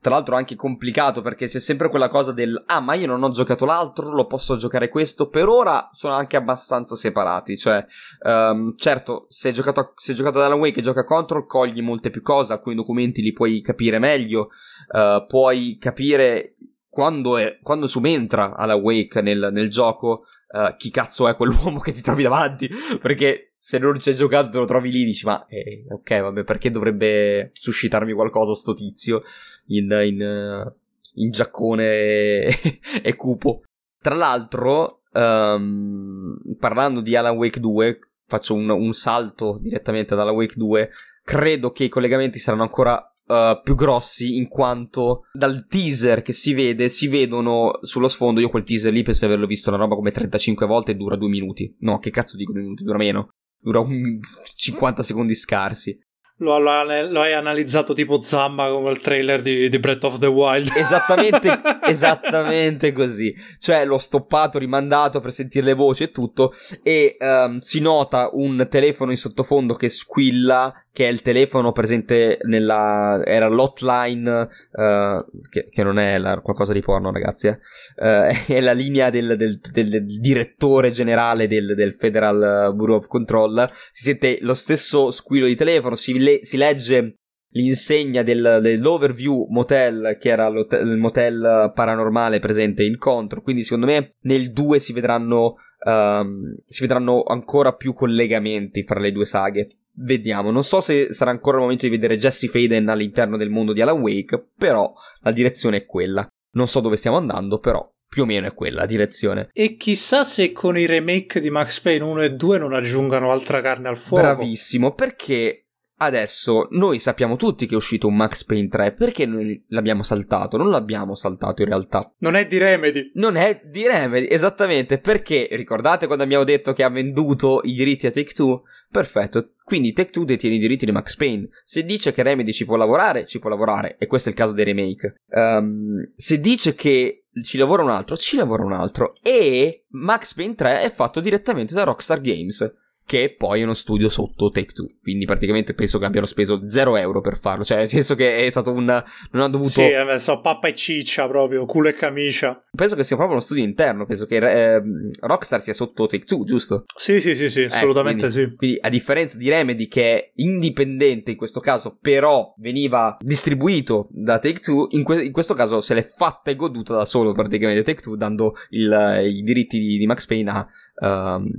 tra 0.00 0.14
l'altro 0.14 0.34
anche 0.34 0.56
complicato 0.56 1.20
perché 1.20 1.46
c'è 1.46 1.60
sempre 1.60 1.88
quella 1.88 2.08
cosa 2.08 2.32
del 2.32 2.60
ah 2.66 2.80
ma 2.80 2.94
io 2.94 3.06
non 3.06 3.22
ho 3.22 3.30
giocato 3.30 3.64
l'altro, 3.64 4.10
lo 4.12 4.26
posso 4.26 4.56
giocare 4.56 4.88
questo, 4.88 5.28
per 5.28 5.46
ora 5.46 5.90
sono 5.92 6.14
anche 6.14 6.36
abbastanza 6.36 6.96
separati, 6.96 7.56
cioè 7.56 7.84
um, 8.24 8.74
certo 8.74 9.26
se 9.28 9.48
hai 9.48 9.54
giocato, 9.54 9.92
se 9.96 10.10
hai 10.10 10.16
giocato 10.16 10.38
ad 10.38 10.46
Alan 10.46 10.58
Wake 10.58 10.80
e 10.80 10.82
gioca 10.82 11.04
Control 11.04 11.46
cogli 11.46 11.82
molte 11.82 12.10
più 12.10 12.20
cose, 12.20 12.52
alcuni 12.52 12.74
documenti 12.74 13.22
li 13.22 13.32
puoi 13.32 13.60
capire 13.60 14.00
meglio, 14.00 14.48
uh, 14.88 15.24
puoi 15.26 15.76
capire 15.78 16.54
quando, 16.88 17.36
è, 17.36 17.58
quando 17.62 17.86
subentra 17.86 18.56
Alan 18.56 18.80
Wake 18.80 19.22
nel, 19.22 19.50
nel 19.52 19.70
gioco 19.70 20.24
uh, 20.52 20.76
chi 20.76 20.90
cazzo 20.90 21.28
è 21.28 21.36
quell'uomo 21.36 21.80
che 21.80 21.92
ti 21.92 22.02
trovi 22.02 22.22
davanti, 22.22 22.68
perché 23.00 23.52
se 23.64 23.78
non 23.78 24.00
ci 24.00 24.08
hai 24.08 24.16
giocato 24.16 24.50
te 24.50 24.58
lo 24.58 24.64
trovi 24.64 24.90
lì 24.90 25.04
dici 25.04 25.24
ma 25.24 25.46
eh, 25.46 25.86
ok 25.88 26.20
vabbè 26.20 26.42
perché 26.42 26.68
dovrebbe 26.68 27.52
suscitarmi 27.52 28.12
qualcosa 28.12 28.54
sto 28.54 28.74
tizio 28.74 29.20
in, 29.66 29.88
in, 30.02 30.72
in 31.14 31.30
giaccone 31.30 31.84
e, 31.84 32.58
e, 33.02 33.14
cupo. 33.14 33.62
Tra 34.00 34.16
l'altro 34.16 35.02
um, 35.12 36.36
parlando 36.58 37.00
di 37.00 37.14
Alan 37.14 37.36
Wake 37.36 37.60
2 37.60 37.98
faccio 38.26 38.54
un, 38.54 38.68
un 38.68 38.92
salto 38.92 39.58
direttamente 39.60 40.14
ad 40.14 40.20
Alan 40.20 40.34
Wake 40.34 40.54
2 40.56 40.90
credo 41.22 41.70
che 41.70 41.84
i 41.84 41.88
collegamenti 41.88 42.40
saranno 42.40 42.62
ancora 42.62 43.11
Uh, 43.24 43.62
più 43.62 43.76
grossi 43.76 44.34
in 44.34 44.48
quanto 44.48 45.22
dal 45.32 45.66
teaser 45.68 46.22
che 46.22 46.32
si 46.32 46.54
vede 46.54 46.88
si 46.88 47.06
vedono 47.06 47.78
sullo 47.80 48.08
sfondo 48.08 48.40
io 48.40 48.48
quel 48.48 48.64
teaser 48.64 48.92
lì 48.92 49.02
penso 49.02 49.20
di 49.20 49.26
averlo 49.26 49.46
visto 49.46 49.68
una 49.68 49.78
roba 49.78 49.94
come 49.94 50.10
35 50.10 50.66
volte 50.66 50.90
e 50.90 50.94
dura 50.96 51.14
due 51.14 51.30
minuti 51.30 51.72
no 51.80 51.98
che 52.00 52.10
cazzo 52.10 52.36
dico 52.36 52.52
due 52.52 52.62
minuti 52.62 52.82
dura 52.82 52.98
meno 52.98 53.28
dura 53.58 53.78
un 53.78 54.18
50 54.42 55.04
secondi 55.04 55.36
scarsi 55.36 55.96
lo, 56.42 56.58
lo, 56.58 56.82
lo, 57.08 57.20
hai 57.20 57.32
analizzato 57.32 57.94
tipo 57.94 58.20
Zamma 58.20 58.68
come 58.68 58.90
il 58.90 59.00
trailer 59.00 59.42
di, 59.42 59.68
di 59.68 59.78
Breath 59.78 60.04
of 60.04 60.18
the 60.18 60.26
Wild. 60.26 60.70
Esattamente, 60.74 61.60
esattamente 61.86 62.92
così. 62.92 63.32
Cioè, 63.58 63.84
l'ho 63.84 63.98
stoppato, 63.98 64.58
rimandato 64.58 65.20
per 65.20 65.30
sentire 65.30 65.66
le 65.66 65.74
voci 65.74 66.04
e 66.04 66.10
tutto. 66.10 66.52
E 66.82 67.16
um, 67.20 67.58
si 67.58 67.80
nota 67.80 68.30
un 68.32 68.66
telefono 68.68 69.12
in 69.12 69.16
sottofondo 69.16 69.74
che 69.74 69.88
squilla 69.88 70.74
che 70.92 71.08
è 71.08 71.10
il 71.10 71.22
telefono 71.22 71.72
presente 71.72 72.38
nella 72.42 73.22
era 73.24 73.48
l'hotline 73.48 74.48
uh, 74.72 75.24
che, 75.48 75.66
che, 75.70 75.82
non 75.82 75.98
è 75.98 76.18
la, 76.18 76.38
qualcosa 76.40 76.72
di 76.72 76.80
porno 76.80 77.10
ragazzi 77.10 77.46
eh? 77.46 77.58
uh, 77.96 78.34
è 78.52 78.60
la 78.60 78.72
linea 78.72 79.08
del, 79.08 79.36
del, 79.36 79.58
del, 79.58 79.88
del 79.88 80.04
direttore 80.04 80.90
generale 80.90 81.46
del, 81.46 81.96
Federal 81.98 82.74
Bureau 82.74 82.98
of 82.98 83.06
Control 83.06 83.66
si 83.90 84.04
sente 84.04 84.38
lo 84.40 84.54
stesso 84.54 85.10
squillo 85.10 85.46
di 85.46 85.56
telefono 85.56 85.96
si, 85.96 86.18
le, 86.18 86.40
si 86.42 86.56
legge 86.56 87.16
l'insegna 87.52 88.22
del, 88.22 88.60
dell'Overview 88.62 89.46
Motel, 89.50 90.16
che 90.18 90.30
era 90.30 90.46
il 90.46 90.96
motel 90.98 91.72
paranormale 91.74 92.38
presente 92.38 92.84
in 92.84 92.96
Contro. 92.96 93.42
Quindi, 93.42 93.62
secondo 93.62 93.86
me, 93.86 94.14
nel 94.22 94.52
2 94.52 94.78
si 94.78 94.92
vedranno, 94.92 95.56
um, 95.84 96.56
si 96.64 96.80
vedranno 96.80 97.22
ancora 97.22 97.74
più 97.74 97.92
collegamenti 97.92 98.84
fra 98.84 99.00
le 99.00 99.12
due 99.12 99.24
saghe. 99.24 99.68
Vediamo, 99.94 100.50
non 100.50 100.64
so 100.64 100.80
se 100.80 101.12
sarà 101.12 101.30
ancora 101.30 101.56
il 101.56 101.62
momento 101.62 101.84
di 101.84 101.90
vedere 101.90 102.16
Jesse 102.16 102.48
Faden 102.48 102.88
all'interno 102.88 103.36
del 103.36 103.50
mondo 103.50 103.72
di 103.72 103.82
Alan 103.82 104.00
Wake, 104.00 104.50
però 104.56 104.92
la 105.20 105.32
direzione 105.32 105.78
è 105.78 105.86
quella. 105.86 106.26
Non 106.54 106.66
so 106.66 106.80
dove 106.80 106.96
stiamo 106.96 107.16
andando, 107.18 107.58
però 107.58 107.86
più 108.06 108.22
o 108.22 108.26
meno 108.26 108.46
è 108.46 108.54
quella 108.54 108.84
direzione. 108.84 109.48
E 109.52 109.76
chissà 109.76 110.22
se 110.22 110.52
con 110.52 110.76
i 110.76 110.86
remake 110.86 111.40
di 111.40 111.50
Max 111.50 111.80
Payne 111.80 112.04
1 112.04 112.22
e 112.22 112.30
2 112.32 112.58
non 112.58 112.74
aggiungano 112.74 113.32
altra 113.32 113.62
carne 113.62 113.88
al 113.88 113.96
fuoco. 113.96 114.22
Bravissimo, 114.22 114.92
perché 114.92 115.68
Adesso 116.04 116.66
noi 116.72 116.98
sappiamo 116.98 117.36
tutti 117.36 117.64
che 117.64 117.74
è 117.74 117.76
uscito 117.76 118.08
un 118.08 118.16
Max 118.16 118.42
Payne 118.42 118.66
3, 118.66 118.90
perché 118.90 119.24
noi 119.24 119.64
l'abbiamo 119.68 120.02
saltato? 120.02 120.56
Non 120.56 120.68
l'abbiamo 120.68 121.14
saltato 121.14 121.62
in 121.62 121.68
realtà. 121.68 122.12
Non 122.18 122.34
è 122.34 122.44
di 122.44 122.58
Remedy. 122.58 123.12
Non 123.14 123.36
è 123.36 123.62
di 123.64 123.86
Remedy, 123.86 124.26
esattamente, 124.28 124.98
perché 124.98 125.46
ricordate 125.52 126.06
quando 126.06 126.24
abbiamo 126.24 126.42
detto 126.42 126.72
che 126.72 126.82
ha 126.82 126.90
venduto 126.90 127.60
i 127.62 127.72
diritti 127.72 128.08
a 128.08 128.10
Take 128.10 128.32
Two? 128.32 128.62
Perfetto, 128.90 129.52
quindi 129.62 129.92
Take 129.92 130.10
Two 130.10 130.24
detiene 130.24 130.56
i 130.56 130.58
diritti 130.58 130.86
di 130.86 130.90
Max 130.90 131.14
Payne. 131.14 131.48
Se 131.62 131.84
dice 131.84 132.10
che 132.10 132.24
Remedy 132.24 132.50
ci 132.50 132.64
può 132.64 132.74
lavorare, 132.74 133.24
ci 133.24 133.38
può 133.38 133.48
lavorare, 133.48 133.96
e 133.96 134.08
questo 134.08 134.28
è 134.28 134.32
il 134.32 134.38
caso 134.38 134.54
dei 134.54 134.64
remake. 134.64 135.14
Um, 135.28 136.12
se 136.16 136.40
dice 136.40 136.74
che 136.74 137.26
ci 137.44 137.58
lavora 137.58 137.84
un 137.84 137.90
altro, 137.90 138.16
ci 138.16 138.36
lavora 138.36 138.64
un 138.64 138.72
altro. 138.72 139.14
E 139.22 139.84
Max 139.90 140.34
Payne 140.34 140.56
3 140.56 140.82
è 140.82 140.90
fatto 140.90 141.20
direttamente 141.20 141.74
da 141.74 141.84
Rockstar 141.84 142.20
Games 142.20 142.80
che 143.04 143.34
poi 143.36 143.60
è 143.60 143.64
uno 143.64 143.74
studio 143.74 144.08
sotto 144.08 144.50
Take 144.50 144.72
Two. 144.72 144.86
Quindi 145.02 145.24
praticamente 145.24 145.74
penso 145.74 145.98
che 145.98 146.04
abbiano 146.04 146.26
speso 146.26 146.68
0 146.68 146.96
euro 146.96 147.20
per 147.20 147.36
farlo. 147.36 147.64
Cioè, 147.64 147.78
nel 147.78 147.88
senso 147.88 148.14
che 148.14 148.46
è 148.46 148.50
stato 148.50 148.72
un. 148.72 148.84
Non 148.84 149.42
ha 149.42 149.48
dovuto. 149.48 149.70
Sì, 149.70 149.82
eh, 149.82 150.18
so, 150.18 150.40
pappa 150.40 150.68
e 150.68 150.74
ciccia 150.74 151.26
proprio, 151.28 151.64
culo 151.66 151.88
e 151.88 151.94
camicia. 151.94 152.62
Penso 152.74 152.94
che 152.94 153.04
sia 153.04 153.16
proprio 153.16 153.36
uno 153.36 153.44
studio 153.44 153.64
interno. 153.64 154.06
Penso 154.06 154.26
che 154.26 154.36
eh, 154.36 154.82
Rockstar 155.20 155.60
sia 155.60 155.74
sotto 155.74 156.06
Take 156.06 156.24
Two, 156.24 156.44
giusto? 156.44 156.84
Sì, 156.96 157.20
sì, 157.20 157.34
sì, 157.34 157.50
sì, 157.50 157.62
eh, 157.62 157.66
assolutamente 157.66 158.28
quindi, 158.28 158.50
sì. 158.50 158.56
Quindi, 158.56 158.78
a 158.80 158.88
differenza 158.88 159.36
di 159.36 159.48
Remedy, 159.48 159.88
che 159.88 160.16
è 160.16 160.32
indipendente 160.36 161.32
in 161.32 161.36
questo 161.36 161.60
caso, 161.60 161.98
però 162.00 162.54
veniva 162.58 163.16
distribuito 163.20 164.08
da 164.10 164.38
Take 164.38 164.60
Two, 164.60 164.86
in, 164.90 165.02
que- 165.02 165.24
in 165.24 165.32
questo 165.32 165.54
caso 165.54 165.80
se 165.80 165.94
l'è 165.94 166.02
fatta 166.02 166.50
e 166.50 166.56
goduta 166.56 166.94
da 166.94 167.04
solo 167.04 167.32
praticamente 167.32 167.82
Take 167.82 168.00
Two, 168.00 168.16
dando 168.16 168.54
il, 168.70 169.20
i 169.24 169.42
diritti 169.42 169.78
di, 169.78 169.98
di 169.98 170.06
Max 170.06 170.26
Payne 170.26 170.50
a. 170.50 170.66
Um, 171.00 171.50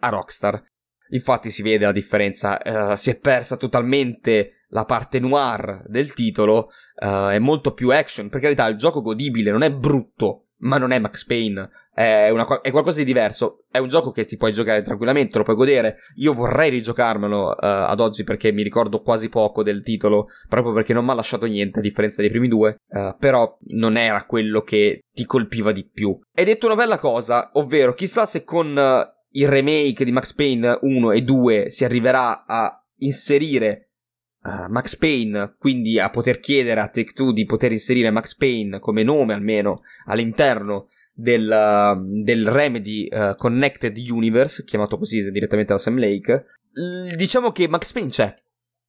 a 0.00 0.08
Rockstar. 0.08 0.62
Infatti 1.10 1.50
si 1.50 1.62
vede 1.62 1.84
la 1.84 1.92
differenza, 1.92 2.58
uh, 2.64 2.96
si 2.96 3.10
è 3.10 3.18
persa 3.18 3.56
totalmente 3.56 4.64
la 4.70 4.84
parte 4.84 5.18
noir 5.18 5.82
del 5.86 6.12
titolo, 6.14 6.70
uh, 7.02 7.28
è 7.28 7.38
molto 7.38 7.72
più 7.72 7.90
action, 7.90 8.28
per 8.28 8.40
carità 8.40 8.66
il 8.66 8.76
gioco 8.76 9.00
godibile, 9.00 9.50
non 9.50 9.62
è 9.62 9.72
brutto, 9.72 10.46
ma 10.58 10.76
non 10.76 10.92
è 10.92 10.98
Max 10.98 11.24
Payne, 11.24 11.68
è, 11.92 12.28
una, 12.28 12.46
è, 12.60 12.70
qualcosa 12.70 12.98
di 12.98 13.04
diverso, 13.04 13.64
è 13.70 13.78
un 13.78 13.88
gioco 13.88 14.12
che 14.12 14.24
ti 14.24 14.36
puoi 14.36 14.52
giocare 14.52 14.82
tranquillamente, 14.82 15.38
lo 15.38 15.44
puoi 15.44 15.56
godere, 15.56 15.96
io 16.16 16.32
vorrei 16.32 16.70
rigiocarmelo 16.70 17.48
uh, 17.48 17.54
ad 17.58 17.98
oggi 17.98 18.22
perché 18.22 18.52
mi 18.52 18.62
ricordo 18.62 19.02
quasi 19.02 19.28
poco 19.28 19.64
del 19.64 19.82
titolo, 19.82 20.26
proprio 20.48 20.72
perché 20.72 20.92
non 20.92 21.04
mi 21.04 21.10
ha 21.10 21.14
lasciato 21.14 21.46
niente 21.46 21.80
a 21.80 21.82
differenza 21.82 22.20
dei 22.20 22.30
primi 22.30 22.46
due, 22.46 22.76
però 23.18 23.56
non 23.70 23.96
era 23.96 24.24
quello 24.24 24.60
che 24.60 25.00
ti 25.12 25.24
colpiva 25.24 25.72
di 25.72 25.88
più. 25.88 26.16
Hai 26.32 26.44
detto 26.44 26.66
una 26.66 26.76
bella 26.76 26.98
cosa, 26.98 27.50
ovvero 27.54 27.94
chissà 27.94 28.24
se 28.26 28.44
con 28.44 28.78
il 29.32 29.48
remake 29.48 30.04
di 30.04 30.12
Max 30.12 30.32
Payne 30.32 30.78
1 30.80 31.12
e 31.12 31.22
2 31.22 31.70
si 31.70 31.84
arriverà 31.84 32.44
a 32.46 32.84
inserire 32.98 33.90
uh, 34.42 34.70
Max 34.70 34.96
Payne, 34.96 35.54
quindi 35.58 35.98
a 35.98 36.10
poter 36.10 36.40
chiedere 36.40 36.80
a 36.80 36.88
Take 36.88 37.12
Two 37.12 37.32
di 37.32 37.44
poter 37.44 37.72
inserire 37.72 38.10
Max 38.10 38.34
Payne 38.34 38.78
come 38.78 39.02
nome 39.02 39.34
almeno 39.34 39.82
all'interno 40.06 40.88
del, 41.12 41.48
uh, 41.48 42.22
del 42.22 42.48
Remedy 42.48 43.08
uh, 43.10 43.34
Connected 43.36 43.96
Universe, 43.96 44.64
chiamato 44.64 44.98
così 44.98 45.30
direttamente 45.30 45.72
da 45.72 45.78
Sam 45.78 45.98
Lake. 45.98 46.46
Diciamo 47.16 47.50
che 47.50 47.68
Max 47.68 47.92
Payne 47.92 48.10
c'è, 48.10 48.34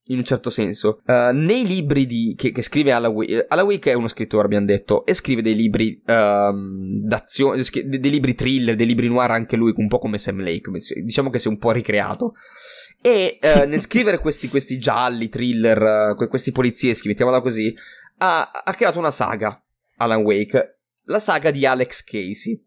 in 0.06 0.18
un 0.18 0.24
certo 0.24 0.50
senso. 0.50 1.02
Uh, 1.06 1.34
nei 1.34 1.66
libri 1.66 2.06
di, 2.06 2.34
che, 2.38 2.52
che, 2.52 2.62
scrive 2.62 2.92
Alan 2.92 3.12
Wake, 3.12 3.46
Alan 3.48 3.66
Wake 3.66 3.92
è 3.92 3.94
uno 3.94 4.08
scrittore, 4.08 4.46
abbiamo 4.46 4.66
detto, 4.66 5.06
e 5.06 5.14
scrive 5.14 5.42
dei 5.42 5.56
libri 5.56 6.02
uh, 6.06 7.06
d'azione, 7.06 7.62
dei, 7.86 8.00
dei, 8.00 8.12
libri 8.12 8.34
thriller, 8.34 8.76
dei 8.76 8.88
libri 8.88 9.08
noir 9.08 9.32
anche 9.32 9.56
lui, 9.56 9.74
un 9.76 9.88
po' 9.88 10.00
come 10.00 10.18
Sam 10.18 10.44
Lake, 10.44 10.72
diciamo 11.02 11.30
che 11.30 11.40
si 11.40 11.48
è 11.48 11.52
un 11.52 11.58
po' 11.58 11.72
ricreato. 11.72 12.34
E 13.02 13.40
uh, 13.42 13.66
nel 13.70 13.80
scrivere 13.80 14.20
questi, 14.20 14.50
questi 14.50 14.78
gialli, 14.78 15.30
thriller, 15.30 16.16
questi 16.28 16.52
polizieschi, 16.52 17.08
mettiamola 17.08 17.42
così, 17.42 17.74
ha, 18.18 18.50
ha 18.52 18.74
creato 18.74 19.00
una 19.00 19.12
saga, 19.12 19.62
Alan 19.98 20.24
Wake, 20.24 20.81
la 21.12 21.20
saga 21.20 21.52
di 21.52 21.66
Alex 21.66 22.04
Casey. 22.04 22.60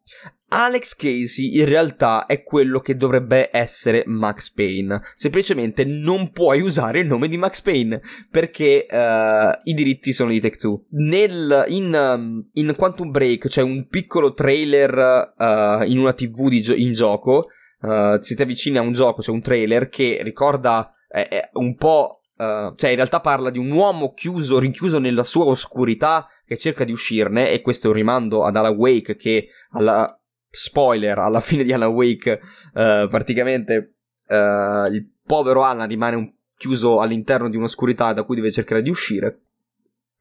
Alex 0.48 0.94
Casey 0.94 1.58
in 1.58 1.64
realtà 1.64 2.26
è 2.26 2.44
quello 2.44 2.78
che 2.78 2.94
dovrebbe 2.94 3.48
essere 3.50 4.04
Max 4.06 4.50
Payne. 4.50 5.00
Semplicemente 5.14 5.84
non 5.84 6.30
puoi 6.30 6.60
usare 6.60 7.00
il 7.00 7.06
nome 7.06 7.26
di 7.26 7.36
Max 7.36 7.60
Payne 7.60 8.00
perché 8.30 8.86
uh, 8.88 9.58
i 9.64 9.74
diritti 9.74 10.12
sono 10.12 10.30
di 10.30 10.38
Tech 10.38 10.60
2. 10.60 10.78
Nel, 10.90 11.64
in, 11.68 11.92
um, 11.92 12.48
in, 12.52 12.74
Quantum 12.76 13.10
Break 13.10 13.48
c'è 13.48 13.62
un 13.62 13.88
piccolo 13.88 14.32
trailer 14.32 15.32
uh, 15.36 15.82
in 15.84 15.98
una 15.98 16.12
TV 16.12 16.48
gio- 16.60 16.74
in 16.74 16.92
gioco. 16.92 17.48
Uh, 17.80 18.20
siete 18.20 18.46
vicini 18.46 18.78
a 18.78 18.82
un 18.82 18.92
gioco, 18.92 19.22
c'è 19.22 19.30
un 19.30 19.42
trailer 19.42 19.88
che 19.88 20.20
ricorda 20.22 20.88
eh, 21.08 21.50
un 21.54 21.74
po'. 21.74 22.20
Cioè, 22.36 22.90
in 22.90 22.96
realtà 22.96 23.20
parla 23.20 23.50
di 23.50 23.58
un 23.58 23.70
uomo 23.70 24.12
chiuso, 24.12 24.58
rinchiuso 24.58 24.98
nella 24.98 25.24
sua 25.24 25.44
oscurità 25.44 26.26
che 26.44 26.56
cerca 26.56 26.84
di 26.84 26.92
uscirne. 26.92 27.50
E 27.50 27.60
questo 27.60 27.86
è 27.86 27.90
un 27.90 27.96
rimando 27.96 28.44
ad 28.44 28.56
Alan 28.56 28.74
Wake 28.74 29.16
che 29.16 29.48
alla 29.70 30.18
spoiler, 30.50 31.18
alla 31.18 31.40
fine 31.42 31.64
di 31.64 31.72
Alan 31.72 31.92
Wake, 31.92 32.40
uh, 32.40 33.08
praticamente 33.08 33.96
uh, 34.28 34.90
il 34.90 35.10
povero 35.24 35.62
Alan 35.64 35.88
rimane 35.88 36.16
un, 36.16 36.32
chiuso 36.56 37.00
all'interno 37.00 37.48
di 37.48 37.56
un'oscurità 37.56 38.12
da 38.12 38.24
cui 38.24 38.36
deve 38.36 38.52
cercare 38.52 38.82
di 38.82 38.90
uscire. 38.90 39.40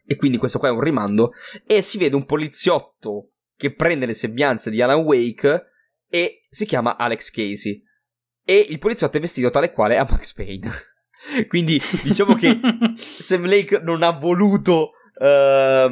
E 0.05 0.15
quindi 0.17 0.37
questo 0.37 0.59
qua 0.59 0.67
è 0.67 0.71
un 0.71 0.81
rimando. 0.81 1.31
E 1.65 1.81
si 1.81 1.97
vede 1.97 2.15
un 2.15 2.25
poliziotto 2.25 3.29
che 3.55 3.73
prende 3.73 4.05
le 4.05 4.13
sembianze 4.13 4.69
di 4.69 4.81
Alan 4.81 4.99
Wake 4.99 5.67
e 6.09 6.41
si 6.49 6.65
chiama 6.65 6.97
Alex 6.97 7.31
Casey. 7.31 7.81
E 8.45 8.65
il 8.69 8.77
poliziotto 8.77 9.17
è 9.17 9.21
vestito 9.21 9.49
tale 9.49 9.71
quale 9.71 9.97
a 9.97 10.05
Max 10.09 10.33
Payne. 10.33 10.69
quindi 11.47 11.81
diciamo 12.03 12.35
che 12.35 12.59
Sam 12.97 13.45
Lake 13.45 13.79
non 13.83 14.03
ha 14.03 14.11
voluto 14.11 14.91
Uh, 15.15 15.87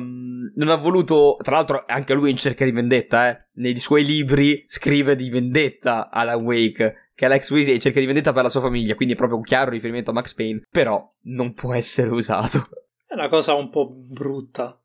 non 0.56 0.70
ha 0.70 0.76
voluto, 0.76 1.38
tra 1.42 1.56
l'altro, 1.56 1.84
anche 1.86 2.16
lui 2.16 2.32
in 2.32 2.38
cerca 2.38 2.66
di 2.66 2.72
vendetta, 2.72 3.30
eh. 3.30 3.46
Nei 3.54 3.78
suoi 3.78 4.04
libri 4.04 4.64
scrive 4.68 5.16
di 5.16 5.30
vendetta 5.30 6.10
Alan 6.10 6.42
Wake. 6.42 7.12
Che 7.14 7.26
Alex 7.26 7.52
Weasley 7.52 7.74
è 7.74 7.76
in 7.76 7.82
cerca 7.82 8.00
di 8.00 8.08
vendetta 8.08 8.34
per 8.34 8.44
la 8.44 8.50
sua 8.50 8.62
famiglia, 8.62 8.96
quindi 8.96 9.14
è 9.14 9.18
proprio 9.18 9.38
un 9.38 9.44
chiaro 9.44 9.70
riferimento 9.70 10.10
a 10.10 10.14
Max 10.16 10.34
Payne. 10.34 10.64
Però 10.70 11.08
non 11.26 11.54
può 11.54 11.74
essere 11.74 12.10
usato. 12.10 12.68
È 13.06 13.14
una 13.14 13.30
cosa 13.30 13.54
un 13.54 13.70
po' 13.70 13.94
brutta. 13.96 14.81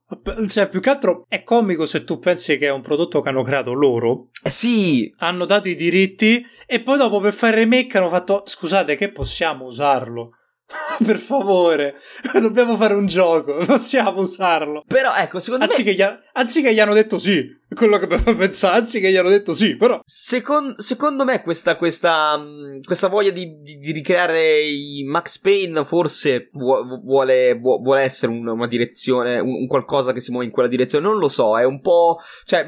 Cioè, 0.49 0.69
più 0.69 0.81
che 0.81 0.91
altro 0.91 1.27
è 1.29 1.43
comico 1.43 1.85
se 1.85 2.05
tu 2.05 2.21
pensi 2.21 2.59
che 2.59 2.67
è 2.67 2.73
un 2.73 2.81
prodotto 2.81 3.21
che 3.21 3.29
hanno 3.29 3.43
creato 3.43 3.73
loro. 3.73 4.29
Eh 4.43 4.51
sì! 4.51 5.13
Hanno 5.19 5.45
dato 5.45 5.69
i 5.69 5.75
diritti 5.75 6.45
e 6.65 6.81
poi 6.81 6.97
dopo 6.97 7.19
per 7.19 7.33
fare 7.33 7.55
il 7.55 7.63
remake 7.63 7.99
hanno 7.99 8.09
fatto 8.09 8.43
scusate 8.47 8.95
che 8.95 9.11
possiamo 9.11 9.65
usarlo. 9.65 10.31
per 11.05 11.19
favore, 11.19 11.95
dobbiamo 12.41 12.77
fare 12.77 12.95
un 12.95 13.07
gioco, 13.07 13.63
possiamo 13.67 14.23
usarlo. 14.23 14.83
Però 14.87 15.15
ecco, 15.15 15.39
secondo 15.39 15.65
anzi 15.65 15.85
me... 15.85 15.91
Che 15.91 15.95
gli, 15.95 16.19
anzi 16.33 16.63
che 16.63 16.75
gli 16.75 16.81
hanno 16.81 16.95
detto 16.95 17.19
sì, 17.19 17.45
quello 17.73 17.99
che 17.99 18.07
pensare, 18.35 18.79
anzi 18.79 19.01
che 19.01 19.11
gli 19.11 19.17
hanno 19.17 19.29
detto 19.29 19.53
sì, 19.53 19.77
però... 19.77 20.01
Second, 20.05 20.79
secondo 20.79 21.25
me 21.25 21.41
questa, 21.43 21.77
questa, 21.77 22.37
mm, 22.37 22.81
questa 22.85 23.07
voglia 23.07 23.31
di, 23.31 23.61
di, 23.61 23.77
di, 23.77 23.93
ricreare 23.93 24.61
i 24.63 25.05
Max 25.07 25.39
Payne 25.39 25.85
forse 25.85 26.51
vuole, 26.53 27.55
vuole 27.55 28.01
essere 28.01 28.33
una, 28.33 28.67
direzione, 28.67 29.39
un, 29.39 29.55
un, 29.55 29.67
qualcosa 29.67 30.13
che 30.13 30.21
si 30.21 30.31
muove 30.31 30.47
in 30.47 30.53
quella 30.53 30.69
direzione, 30.69 31.07
non 31.07 31.19
lo 31.19 31.29
so, 31.29 31.57
è 31.59 31.65
un 31.65 31.81
po'... 31.81 32.19
Cioè, 32.45 32.67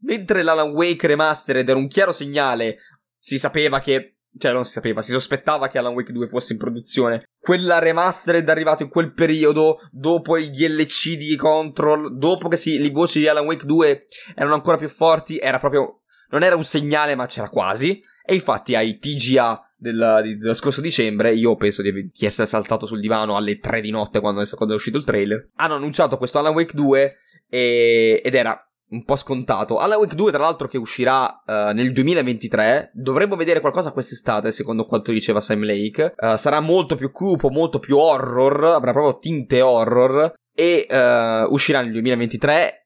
mentre 0.00 0.42
l'Alan 0.42 0.70
Wake 0.70 1.06
Remastered 1.06 1.68
era 1.68 1.78
un 1.78 1.86
chiaro 1.86 2.12
segnale, 2.12 2.78
si 3.18 3.38
sapeva 3.38 3.80
che 3.80 4.15
cioè 4.38 4.52
non 4.52 4.64
si 4.64 4.72
sapeva, 4.72 5.02
si 5.02 5.12
sospettava 5.12 5.68
che 5.68 5.78
Alan 5.78 5.94
Wake 5.94 6.12
2 6.12 6.28
fosse 6.28 6.52
in 6.52 6.58
produzione. 6.58 7.24
Quella 7.38 7.78
remastered 7.78 8.46
è 8.46 8.50
arrivato 8.50 8.82
in 8.82 8.88
quel 8.88 9.12
periodo, 9.12 9.80
dopo 9.90 10.36
i 10.36 10.50
DLC 10.50 11.16
di 11.16 11.36
Control, 11.36 12.16
dopo 12.16 12.48
che 12.48 12.56
si, 12.56 12.78
le 12.78 12.90
voci 12.90 13.20
di 13.20 13.28
Alan 13.28 13.46
Wake 13.46 13.66
2 13.66 14.06
erano 14.34 14.54
ancora 14.54 14.76
più 14.76 14.88
forti, 14.88 15.38
era 15.38 15.58
proprio, 15.58 16.02
non 16.30 16.42
era 16.42 16.56
un 16.56 16.64
segnale 16.64 17.14
ma 17.14 17.26
c'era 17.26 17.48
quasi. 17.48 18.00
E 18.28 18.34
infatti 18.34 18.74
ai 18.74 18.98
TGA 18.98 19.74
della, 19.76 20.20
di, 20.20 20.36
dello 20.36 20.54
scorso 20.54 20.80
dicembre, 20.80 21.32
io 21.32 21.54
penso 21.54 21.82
di, 21.82 21.92
di, 21.92 22.26
essere 22.26 22.48
saltato 22.48 22.86
sul 22.86 23.00
divano 23.00 23.36
alle 23.36 23.58
3 23.58 23.80
di 23.80 23.90
notte 23.90 24.20
quando 24.20 24.40
è, 24.40 24.48
quando 24.48 24.74
è 24.74 24.76
uscito 24.76 24.98
il 24.98 25.04
trailer, 25.04 25.50
hanno 25.56 25.74
annunciato 25.74 26.16
questo 26.16 26.38
Alan 26.38 26.54
Wake 26.54 26.74
2 26.74 27.16
e, 27.48 28.20
ed 28.24 28.34
era 28.34 28.60
un 28.90 29.04
po' 29.04 29.16
scontato. 29.16 29.78
Alan 29.78 29.98
Wake 29.98 30.14
2, 30.14 30.30
tra 30.32 30.42
l'altro, 30.42 30.68
che 30.68 30.78
uscirà 30.78 31.42
uh, 31.44 31.72
nel 31.72 31.92
2023, 31.92 32.90
dovremmo 32.94 33.36
vedere 33.36 33.60
qualcosa 33.60 33.92
quest'estate, 33.92 34.52
secondo 34.52 34.84
quanto 34.84 35.12
diceva 35.12 35.40
Sam 35.40 35.64
Lake. 35.64 36.14
Uh, 36.16 36.36
sarà 36.36 36.60
molto 36.60 36.94
più 36.94 37.10
cupo, 37.10 37.50
molto 37.50 37.78
più 37.78 37.96
horror, 37.96 38.64
avrà 38.64 38.92
proprio 38.92 39.18
tinte 39.18 39.60
horror. 39.60 40.34
E 40.54 40.86
uh, 40.88 41.52
uscirà 41.52 41.82
nel 41.82 41.92
2023 41.92 42.85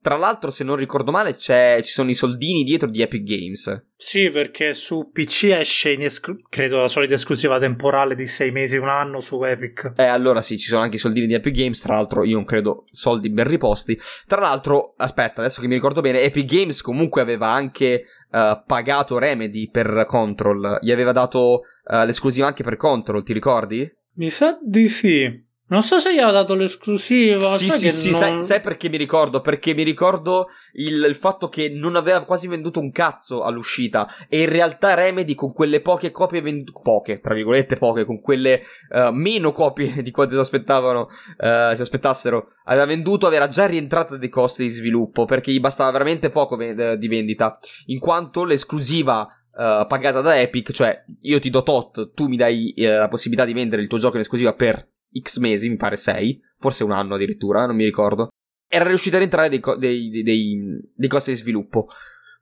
tra 0.00 0.16
l'altro, 0.16 0.50
se 0.50 0.64
non 0.64 0.76
ricordo 0.76 1.10
male, 1.10 1.36
ci 1.36 1.82
sono 1.82 2.10
i 2.10 2.14
soldini 2.14 2.62
dietro 2.62 2.88
di 2.88 3.02
Epic 3.02 3.22
Games. 3.22 3.86
Sì, 3.96 4.30
perché 4.30 4.74
su 4.74 5.10
PC 5.12 5.54
esce 5.58 5.90
in 5.92 6.02
esclu- 6.02 6.40
credo 6.48 6.80
la 6.80 6.88
solita 6.88 7.14
esclusiva 7.14 7.58
temporale 7.58 8.14
di 8.14 8.28
sei 8.28 8.52
mesi, 8.52 8.76
un 8.76 8.88
anno 8.88 9.20
su 9.20 9.42
Epic. 9.42 9.94
Eh, 9.96 10.04
allora 10.04 10.40
sì, 10.40 10.56
ci 10.56 10.68
sono 10.68 10.82
anche 10.82 10.96
i 10.96 11.00
soldini 11.00 11.26
di 11.26 11.34
Epic 11.34 11.52
Games. 11.52 11.80
Tra 11.80 11.94
l'altro, 11.94 12.24
io 12.24 12.36
non 12.36 12.44
credo 12.44 12.84
soldi 12.92 13.28
ben 13.28 13.48
riposti. 13.48 14.00
Tra 14.26 14.40
l'altro, 14.40 14.94
aspetta, 14.96 15.40
adesso 15.40 15.60
che 15.60 15.66
mi 15.66 15.74
ricordo 15.74 16.00
bene, 16.00 16.22
Epic 16.22 16.44
Games 16.44 16.80
comunque 16.80 17.20
aveva 17.20 17.48
anche 17.48 18.04
uh, 18.30 18.62
pagato 18.64 19.18
Remedy 19.18 19.68
per 19.68 20.04
Control. 20.06 20.78
Gli 20.80 20.92
aveva 20.92 21.10
dato 21.10 21.62
uh, 21.84 22.04
l'esclusiva 22.04 22.46
anche 22.46 22.62
per 22.62 22.76
Control, 22.76 23.24
ti 23.24 23.32
ricordi? 23.32 23.90
Mi 24.14 24.30
sa 24.30 24.58
di 24.62 24.88
sì. 24.88 25.46
Non 25.70 25.82
so 25.82 25.98
se 25.98 26.14
gli 26.14 26.18
ha 26.18 26.30
dato 26.30 26.54
l'esclusiva. 26.54 27.40
Sì, 27.40 27.68
sì, 27.68 27.90
sì, 27.90 28.10
non... 28.10 28.20
sai, 28.20 28.42
sai, 28.42 28.60
perché 28.62 28.88
mi 28.88 28.96
ricordo? 28.96 29.42
Perché 29.42 29.74
mi 29.74 29.82
ricordo 29.82 30.48
il, 30.72 31.04
il, 31.06 31.14
fatto 31.14 31.48
che 31.48 31.68
non 31.68 31.94
aveva 31.94 32.24
quasi 32.24 32.48
venduto 32.48 32.80
un 32.80 32.90
cazzo 32.90 33.42
all'uscita. 33.42 34.10
E 34.30 34.42
in 34.42 34.48
realtà 34.48 34.94
Remedy 34.94 35.34
con 35.34 35.52
quelle 35.52 35.82
poche 35.82 36.10
copie 36.10 36.40
vendute, 36.40 36.80
poche, 36.82 37.20
tra 37.20 37.34
virgolette 37.34 37.76
poche, 37.76 38.06
con 38.06 38.18
quelle 38.20 38.62
uh, 38.90 39.12
meno 39.12 39.52
copie 39.52 40.00
di 40.02 40.10
quante 40.10 40.34
si 40.34 40.40
aspettavano, 40.40 41.00
uh, 41.02 41.74
si 41.74 41.82
aspettassero, 41.82 42.48
aveva 42.64 42.86
venduto, 42.86 43.30
era 43.30 43.48
già 43.48 43.66
rientrata 43.66 44.16
dei 44.16 44.30
costi 44.30 44.62
di 44.62 44.70
sviluppo. 44.70 45.26
Perché 45.26 45.52
gli 45.52 45.60
bastava 45.60 45.90
veramente 45.90 46.30
poco 46.30 46.56
v- 46.56 46.94
di 46.94 47.08
vendita. 47.08 47.58
In 47.86 47.98
quanto 47.98 48.44
l'esclusiva 48.44 49.28
Uh, 49.58 49.88
pagata 49.88 50.20
da 50.20 50.40
Epic, 50.40 50.70
cioè 50.70 51.04
io 51.22 51.40
ti 51.40 51.50
do 51.50 51.64
tot, 51.64 52.12
tu 52.14 52.28
mi 52.28 52.36
dai 52.36 52.72
uh, 52.76 52.82
la 52.82 53.08
possibilità 53.08 53.44
di 53.44 53.52
vendere 53.52 53.82
il 53.82 53.88
tuo 53.88 53.98
gioco 53.98 54.14
in 54.14 54.20
esclusiva 54.20 54.54
per 54.54 54.88
X 55.18 55.38
mesi, 55.38 55.68
mi 55.68 55.76
pare 55.76 55.96
6, 55.96 56.40
forse 56.56 56.84
un 56.84 56.92
anno 56.92 57.14
addirittura, 57.14 57.66
non 57.66 57.76
mi 57.76 57.84
ricordo, 57.84 58.28
era 58.68 58.86
riuscita 58.86 59.16
a 59.16 59.18
rientrare 59.18 59.48
dei, 59.48 59.60
dei, 59.78 60.22
dei, 60.22 60.80
dei, 60.94 61.08
costi 61.08 61.30
di 61.30 61.36
sviluppo. 61.36 61.88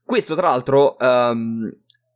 Questo, 0.05 0.35
tra 0.35 0.49
l'altro, 0.49 0.97
um, 0.99 1.71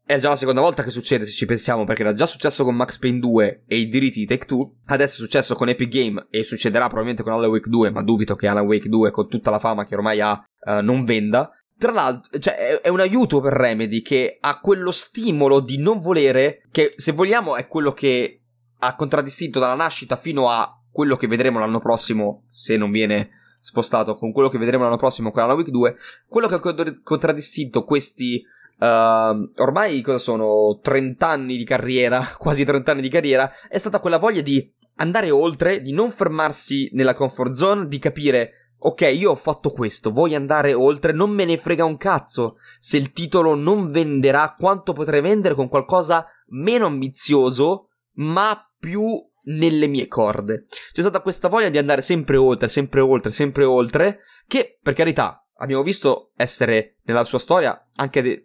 è 0.05 0.19
già 0.19 0.31
la 0.31 0.37
seconda 0.37 0.61
volta 0.61 0.83
che 0.83 0.91
succede, 0.91 1.25
se 1.25 1.33
ci 1.33 1.47
pensiamo, 1.47 1.85
perché 1.85 2.03
era 2.03 2.13
già 2.13 2.27
successo 2.27 2.65
con 2.65 2.75
Max 2.75 2.99
Payne 2.99 3.21
2 3.21 3.65
e 3.67 3.77
i 3.77 3.89
diritti 3.89 4.19
di 4.19 4.27
Take-Two, 4.27 4.79
adesso 4.87 5.15
è 5.15 5.19
successo 5.25 5.55
con 5.55 5.69
Epic 5.69 5.89
Game 5.89 6.27
e 6.31 6.43
succederà 6.43 6.87
probabilmente 6.87 7.23
con 7.23 7.33
Alan 7.33 7.51
Wake 7.51 7.71
2, 7.71 7.91
ma 7.91 8.03
dubito 8.03 8.35
che 8.35 8.49
Alan 8.49 8.67
Wake 8.67 8.89
2, 8.89 9.11
con 9.13 9.29
tutta 9.29 9.51
la 9.51 9.61
fama 9.61 9.87
che 9.87 9.95
ormai 9.95 10.21
ha, 10.21 10.33
uh, 10.33 10.81
non 10.83 11.05
venda. 11.05 11.51
Tra 11.79 11.93
l'altro, 11.93 12.39
cioè, 12.41 12.81
è, 12.81 12.89
un 12.89 13.01
aiuto 13.01 13.41
per 13.41 13.53
Remedy 13.53 14.03
che 14.03 14.37
ha 14.41 14.59
quello 14.61 14.91
stimolo 14.91 15.61
di 15.61 15.79
non 15.79 16.01
volere, 16.01 16.63
che 16.71 16.93
se 16.97 17.13
vogliamo 17.13 17.57
è 17.57 17.69
quello 17.69 17.93
che 17.93 18.40
ha 18.81 18.97
contraddistinto 18.97 19.59
dalla 19.59 19.75
nascita 19.75 20.17
fino 20.17 20.51
a 20.51 20.77
quello 20.91 21.17
che 21.17 21.27
vedremo 21.27 21.59
l'anno 21.59 21.79
prossimo, 21.79 22.45
se 22.49 22.77
non 22.77 22.91
viene 22.91 23.31
spostato 23.59 24.15
con 24.17 24.33
quello 24.33 24.49
che 24.49 24.59
vedremo 24.59 24.85
l'anno 24.85 24.97
prossimo 24.97 25.31
con 25.31 25.47
la 25.47 25.55
Week 25.55 25.69
2, 25.69 25.97
quello 26.27 26.49
che 26.49 26.55
ha 26.55 26.95
contraddistinto 27.03 27.85
questi 27.85 28.43
uh, 28.79 28.85
ormai 28.85 30.01
cosa 30.01 30.19
sono? 30.19 30.79
30 30.83 31.27
anni 31.27 31.57
di 31.57 31.65
carriera, 31.65 32.27
quasi 32.39 32.65
30 32.65 32.91
anni 32.91 33.03
di 33.03 33.09
carriera, 33.09 33.51
è 33.69 33.79
stata 33.79 34.01
quella 34.01 34.19
voglia 34.19 34.41
di 34.41 34.69
andare 34.97 35.31
oltre, 35.31 35.81
di 35.81 35.93
non 35.93 36.11
fermarsi 36.11 36.91
nella 36.93 37.15
comfort 37.15 37.53
zone, 37.53 37.87
di 37.87 37.99
capire 37.99 38.55
Ok, 38.83 39.03
io 39.03 39.33
ho 39.33 39.37
fatto 39.37 39.73
questo, 39.73 40.11
voglio 40.11 40.37
andare 40.37 40.73
oltre, 40.73 41.13
non 41.13 41.29
me 41.29 41.45
ne 41.45 41.59
frega 41.59 41.85
un 41.85 41.99
cazzo 41.99 42.57
se 42.79 42.97
il 42.97 43.13
titolo 43.13 43.55
non 43.55 43.89
venderà 43.89 44.57
quanto 44.59 44.95
potrei 44.95 45.21
vendere 45.21 45.55
con 45.55 45.69
qualcosa 45.69 46.25
meno 46.47 46.87
ambizioso, 46.87 47.89
ma 48.15 48.70
più 48.81 49.03
nelle 49.45 49.87
mie 49.87 50.09
corde. 50.09 50.67
C'è 50.93 51.03
stata 51.03 51.21
questa 51.21 51.49
voglia 51.49 51.69
di 51.69 51.79
andare 51.79 52.03
sempre 52.03 52.37
oltre, 52.37 52.69
sempre 52.69 53.01
oltre, 53.01 53.31
sempre 53.31 53.65
oltre, 53.65 54.21
che 54.47 54.79
per 54.83 54.95
carità 54.95 55.47
abbiamo 55.57 55.83
visto 55.83 56.33
essere 56.37 56.97
nella 57.05 57.25
sua 57.25 57.39
storia 57.39 57.89
anche 57.97 58.23
de- 58.23 58.45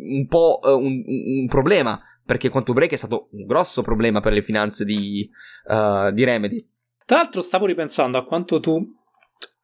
un 0.00 0.26
po' 0.26 0.60
uh, 0.62 0.78
un, 0.78 1.02
un, 1.06 1.46
problema, 1.48 2.00
perché 2.24 2.48
Quantum 2.48 2.74
Break 2.74 2.92
è 2.92 2.96
stato 2.96 3.28
un 3.32 3.46
grosso 3.46 3.82
problema 3.82 4.20
per 4.20 4.32
le 4.32 4.42
finanze 4.42 4.84
di, 4.84 5.28
uh, 5.64 6.10
di 6.12 6.24
Remedy. 6.24 6.70
Tra 7.04 7.18
l'altro 7.18 7.40
stavo 7.40 7.66
ripensando 7.66 8.16
a 8.16 8.24
quanto 8.24 8.60
tu 8.60 8.80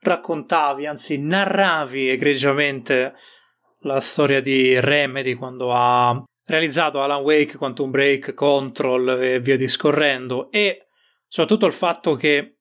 raccontavi, 0.01 0.87
anzi 0.87 1.19
narravi 1.19 2.09
egregiamente 2.09 3.15
la 3.81 4.01
storia 4.01 4.41
di 4.41 4.81
Remedy 4.81 5.35
quando 5.35 5.73
ha 5.73 6.25
realizzato 6.47 7.01
Alan 7.03 7.23
Wake, 7.23 7.57
Quantum 7.57 7.91
Break, 7.91 8.35
Control 8.35 9.23
e 9.23 9.41
via 9.41 9.57
discorrendo 9.57 10.51
e 10.51 10.87
soprattutto 11.27 11.67
il 11.67 11.73
fatto 11.73 12.15
che, 12.15 12.59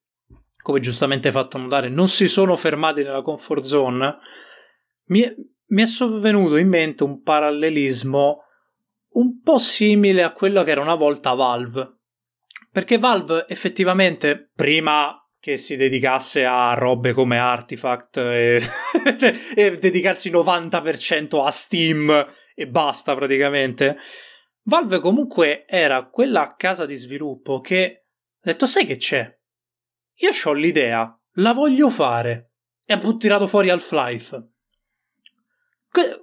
come 0.62 0.80
giustamente 0.80 1.30
fatto 1.30 1.58
notare, 1.58 1.88
non 1.88 2.08
si 2.08 2.28
sono 2.28 2.56
fermati 2.56 3.02
nella 3.02 3.22
comfort 3.22 3.62
zone, 3.62 4.16
mi 5.06 5.20
è, 5.20 5.34
mi 5.66 5.82
è 5.82 5.86
sovvenuto 5.86 6.56
in 6.56 6.68
mente 6.68 7.04
un 7.04 7.22
parallelismo 7.22 8.40
un 9.14 9.40
po' 9.42 9.58
simile 9.58 10.22
a 10.22 10.32
quello 10.32 10.62
che 10.62 10.70
era 10.70 10.80
una 10.80 10.94
volta 10.94 11.34
Valve. 11.34 11.98
Perché 12.72 12.98
Valve 12.98 13.46
effettivamente, 13.48 14.50
prima 14.54 15.16
che 15.38 15.56
si 15.58 15.76
dedicasse 15.76 16.44
a 16.44 16.72
robe 16.72 17.12
come 17.12 17.36
Artifact 17.36 18.16
e, 18.16 18.62
e 19.54 19.78
dedicarsi 19.78 20.30
90% 20.30 21.44
a 21.44 21.50
Steam 21.50 22.26
e 22.54 22.66
basta 22.66 23.14
praticamente. 23.14 23.96
Valve 24.62 25.00
comunque 25.00 25.66
era 25.66 26.06
quella 26.06 26.54
casa 26.56 26.86
di 26.86 26.96
sviluppo 26.96 27.60
che 27.60 28.06
ha 28.40 28.50
detto 28.50 28.66
sai 28.66 28.86
che 28.86 28.96
c'è? 28.96 29.38
Io 30.18 30.30
ho 30.44 30.52
l'idea, 30.52 31.18
la 31.34 31.52
voglio 31.52 31.90
fare. 31.90 32.52
E 32.86 32.92
ha 32.92 33.16
tirato 33.16 33.46
fuori 33.46 33.70
Half-Life. 33.70 34.48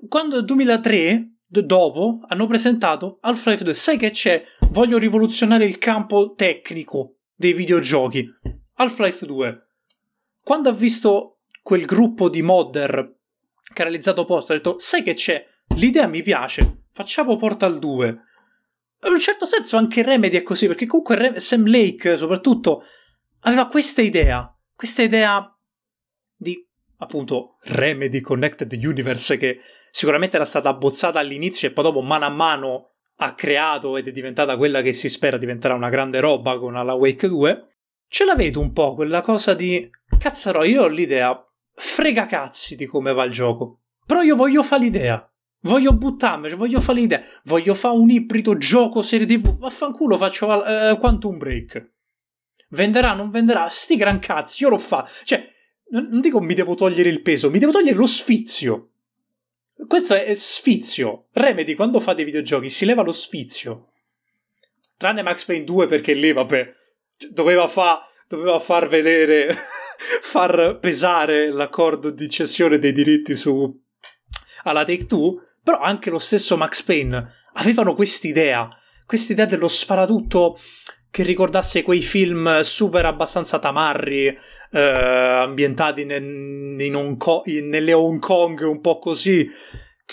Quando 0.07 0.35
nel 0.35 0.45
2003, 0.45 1.37
dopo, 1.47 2.19
hanno 2.27 2.47
presentato 2.47 3.17
Half-Life 3.21 3.63
2, 3.63 3.73
sai 3.73 3.97
che 3.97 4.11
c'è? 4.11 4.43
Voglio 4.69 4.97
rivoluzionare 4.97 5.65
il 5.65 5.77
campo 5.77 6.33
tecnico 6.33 7.17
dei 7.33 7.53
videogiochi. 7.53 8.27
Half-Life 8.75 9.25
2. 9.25 9.67
Quando 10.43 10.69
ha 10.69 10.73
visto 10.73 11.39
quel 11.61 11.85
gruppo 11.85 12.29
di 12.29 12.41
modder 12.41 13.17
che 13.73 13.81
ha 13.81 13.85
realizzato 13.85 14.25
post, 14.25 14.51
ha 14.51 14.53
detto 14.53 14.77
sai 14.79 15.03
che 15.03 15.13
c'è? 15.13 15.45
L'idea 15.75 16.07
mi 16.07 16.21
piace, 16.21 16.83
facciamo 16.91 17.37
Portal 17.37 17.79
2. 17.79 18.07
In 19.03 19.11
un 19.11 19.19
certo 19.19 19.45
senso 19.45 19.77
anche 19.77 20.03
Remedy 20.03 20.37
è 20.37 20.43
così, 20.43 20.67
perché 20.67 20.85
comunque 20.85 21.39
Sam 21.39 21.65
Lake 21.65 22.17
soprattutto 22.17 22.83
aveva 23.41 23.65
questa 23.65 24.01
idea, 24.01 24.55
questa 24.75 25.01
idea 25.01 25.57
di 26.35 26.63
appunto 26.97 27.57
Remedy 27.63 28.21
Connected 28.21 28.71
Universe 28.73 29.37
che 29.37 29.59
sicuramente 29.89 30.35
era 30.35 30.45
stata 30.45 30.69
abbozzata 30.69 31.19
all'inizio 31.19 31.67
e 31.67 31.71
poi 31.71 31.85
dopo 31.85 32.01
mano 32.01 32.25
a 32.25 32.29
mano 32.29 32.89
ha 33.17 33.33
creato 33.33 33.97
ed 33.97 34.07
è 34.07 34.11
diventata 34.11 34.57
quella 34.57 34.81
che 34.81 34.93
si 34.93 35.09
spera 35.09 35.37
diventerà 35.37 35.73
una 35.73 35.89
grande 35.89 36.19
roba 36.19 36.59
con 36.59 36.73
la 36.73 36.93
Wake 36.93 37.27
2. 37.27 37.67
Ce 38.07 38.25
la 38.25 38.35
vedo 38.35 38.59
un 38.59 38.73
po' 38.73 38.93
quella 38.93 39.21
cosa 39.21 39.53
di 39.53 39.89
cazzaro, 40.19 40.63
io 40.63 40.83
ho 40.83 40.87
l'idea, 40.87 41.43
frega 41.73 42.25
cazzi 42.27 42.75
di 42.75 42.85
come 42.85 43.13
va 43.13 43.23
il 43.23 43.31
gioco, 43.31 43.79
però 44.05 44.21
io 44.21 44.35
voglio 44.35 44.63
fare 44.63 44.83
l'idea. 44.83 45.30
Voglio 45.63 45.93
buttarmi, 45.93 46.53
voglio 46.55 46.79
fare 46.79 46.99
l'idea, 46.99 47.23
voglio 47.43 47.75
fare 47.75 47.95
un 47.95 48.09
ibrido 48.09 48.57
gioco 48.57 49.03
serie 49.03 49.27
TV, 49.27 49.57
vaffanculo 49.59 50.17
faccio 50.17 50.47
uh, 50.47 50.97
Quantum 50.97 51.37
Break. 51.37 51.89
Venderà, 52.69 53.13
non 53.13 53.29
venderà, 53.29 53.69
sti 53.69 53.95
gran 53.95 54.17
cazzi, 54.17 54.63
io 54.63 54.69
lo 54.69 54.79
fa. 54.79 55.07
Cioè, 55.23 55.47
non 55.89 56.19
dico 56.19 56.39
mi 56.41 56.55
devo 56.55 56.73
togliere 56.73 57.09
il 57.09 57.21
peso, 57.21 57.51
mi 57.51 57.59
devo 57.59 57.71
togliere 57.71 57.95
lo 57.95 58.07
sfizio. 58.07 58.89
Questo 59.87 60.15
è 60.15 60.33
sfizio. 60.33 61.27
Remedy 61.33 61.75
quando 61.75 61.99
fa 61.99 62.13
dei 62.13 62.25
videogiochi 62.25 62.69
si 62.69 62.85
leva 62.85 63.03
lo 63.03 63.11
sfizio. 63.11 63.91
Tranne 64.97 65.21
Max 65.21 65.45
Payne 65.45 65.63
2 65.63 65.85
perché 65.85 66.13
lì, 66.13 66.33
vabbè, 66.33 66.73
doveva, 67.29 67.67
fa, 67.67 68.07
doveva 68.27 68.57
far 68.57 68.87
vedere, 68.87 69.55
far 70.21 70.79
pesare 70.79 71.51
l'accordo 71.51 72.09
di 72.09 72.27
cessione 72.29 72.79
dei 72.79 72.93
diritti 72.93 73.35
su 73.35 73.79
alla 74.63 74.83
Take 74.83 75.05
Two 75.05 75.41
però 75.63 75.79
anche 75.79 76.09
lo 76.09 76.19
stesso 76.19 76.57
Max 76.57 76.81
Payne 76.81 77.39
avevano 77.53 77.93
quest'idea, 77.93 78.67
quest'idea 79.05 79.45
dello 79.45 79.67
sparatutto 79.67 80.57
che 81.11 81.23
ricordasse 81.23 81.83
quei 81.83 82.01
film 82.01 82.61
super 82.61 83.05
abbastanza 83.05 83.59
tamarri, 83.59 84.27
eh, 84.71 84.79
ambientati 84.79 86.01
in, 86.01 86.77
in 86.79 86.95
Hong 86.95 87.17
Kong, 87.17 87.45
in, 87.47 87.67
nelle 87.67 87.91
Hong 87.91 88.19
Kong 88.19 88.59
un 88.61 88.79
po' 88.79 88.97
così. 88.97 89.47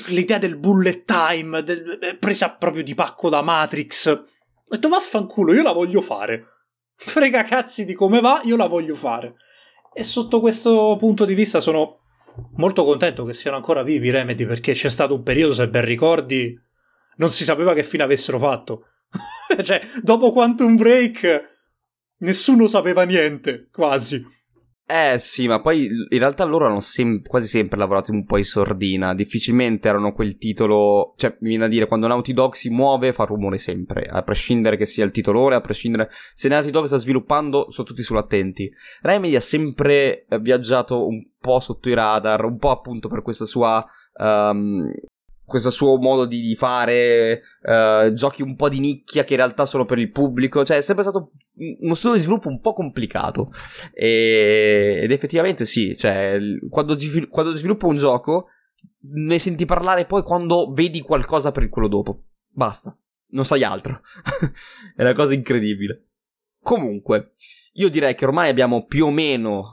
L'idea 0.07 0.39
del 0.39 0.59
bullet 0.59 1.05
time, 1.05 1.63
del, 1.63 1.99
eh, 2.03 2.17
presa 2.17 2.51
proprio 2.51 2.83
di 2.83 2.95
pacco 2.95 3.29
da 3.29 3.43
Matrix. 3.43 4.09
Ho 4.09 4.27
detto 4.69 4.89
vaffanculo, 4.89 5.55
io 5.55 5.63
la 5.63 5.73
voglio 5.73 6.01
fare. 6.01 6.47
Frega 6.99 7.45
cazzi 7.45 7.85
di 7.85 7.95
come 7.95 8.21
va, 8.21 8.41
io 8.43 8.57
la 8.57 8.67
voglio 8.67 8.95
fare. 8.95 9.37
E 9.95 10.03
sotto 10.03 10.41
questo 10.41 10.97
punto 10.99 11.25
di 11.25 11.35
vista 11.35 11.61
sono 11.61 12.01
molto 12.57 12.85
contento 12.85 13.25
che 13.25 13.33
siano 13.33 13.57
ancora 13.57 13.83
vivi 13.83 14.11
Remedy 14.11 14.47
perché 14.47 14.73
c'è 14.73 14.89
stato 14.89 15.15
un 15.15 15.23
periodo, 15.23 15.53
se 15.55 15.69
ben 15.69 15.85
ricordi, 15.85 16.59
non 17.17 17.31
si 17.31 17.45
sapeva 17.45 17.75
che 17.75 17.83
fine 17.83 18.03
avessero 18.03 18.39
fatto. 18.39 18.87
cioè, 19.63 19.81
dopo 20.03 20.33
Quantum 20.33 20.77
Break 20.77 21.57
nessuno 22.19 22.67
sapeva 22.67 23.05
niente, 23.05 23.69
quasi. 23.71 24.25
Eh 24.91 25.19
sì, 25.19 25.47
ma 25.47 25.61
poi 25.61 25.85
in 25.85 26.19
realtà 26.19 26.45
loro 26.45 26.65
hanno 26.65 26.81
sem- 26.81 27.21
quasi 27.21 27.47
sempre 27.47 27.77
lavorato 27.77 28.11
un 28.11 28.25
po' 28.25 28.39
in 28.39 28.45
sordina. 28.45 29.13
Difficilmente 29.13 29.87
erano 29.87 30.15
quel 30.15 30.39
titolo. 30.39 31.13
Cioè, 31.19 31.37
mi 31.41 31.51
viene 31.51 31.67
a 31.67 31.69
dire, 31.69 31.87
quando 31.87 32.07
Naughty 32.07 32.33
Dog 32.33 32.55
si 32.55 32.71
muove 32.71 33.13
fa 33.13 33.25
rumore 33.25 33.59
sempre. 33.59 34.07
A 34.07 34.23
prescindere 34.23 34.79
che 34.79 34.87
sia 34.87 35.05
il 35.05 35.11
titolore, 35.11 35.57
a 35.57 35.61
prescindere. 35.61 36.09
Se 36.33 36.49
Naughty 36.49 36.71
Dog 36.71 36.87
sta 36.87 36.97
sviluppando, 36.97 37.71
sono 37.71 37.87
tutti 37.87 38.03
sull'attenti. 38.03 38.73
Remedy 39.03 39.37
ha 39.37 39.41
sempre 39.41 40.25
viaggiato 40.41 41.07
un 41.07 41.23
po' 41.39 41.61
sotto 41.61 41.91
i 41.91 41.95
radar, 41.95 42.47
un 42.47 42.57
po' 42.57 42.71
appunto 42.71 43.09
per 43.09 43.21
questa 43.21 43.45
sua. 43.45 43.87
Um, 44.15 44.91
questo 45.49 45.71
suo 45.71 45.97
modo 45.97 46.27
di, 46.27 46.55
fare 46.55 47.43
uh, 47.63 48.13
giochi 48.13 48.43
un 48.43 48.55
po' 48.55 48.69
di 48.69 48.81
nicchia 48.81 49.25
che 49.25 49.33
in 49.33 49.39
realtà 49.39 49.65
sono 49.65 49.87
per 49.87 49.99
il 49.99 50.11
pubblico. 50.11 50.63
Cioè, 50.63 50.77
è 50.77 50.83
sempre 50.83 51.05
stato 51.05 51.33
uno 51.81 51.95
studio 51.95 52.17
di 52.17 52.23
sviluppo 52.23 52.49
un 52.49 52.61
po' 52.61 52.75
complicato. 52.75 53.51
E, 53.95 55.01
ed 55.03 55.11
effettivamente 55.11 55.65
sì, 55.65 55.97
cioè, 55.97 56.39
quando, 56.69 56.97
quando 57.31 57.57
sviluppo 57.57 57.87
un 57.89 57.97
gioco, 57.97 58.49
ne 59.01 59.39
senti 59.39 59.65
parlare 59.65 60.05
poi 60.05 60.23
quando 60.23 60.71
vedi 60.71 61.01
qualcosa 61.01 61.51
per 61.51 61.69
quello 61.71 61.89
dopo. 61.89 62.25
Basta, 62.51 62.95
non 63.29 63.47
sai 63.47 63.65
altro. 63.65 64.03
è 64.95 65.01
una 65.01 65.15
cosa 65.15 65.33
incredibile. 65.33 66.09
Comunque, 66.61 67.33
io 67.73 67.89
direi 67.89 68.15
che 68.15 68.27
ormai 68.27 68.51
abbiamo 68.51 68.85
più 68.85 69.07
o 69.07 69.11
meno 69.11 69.73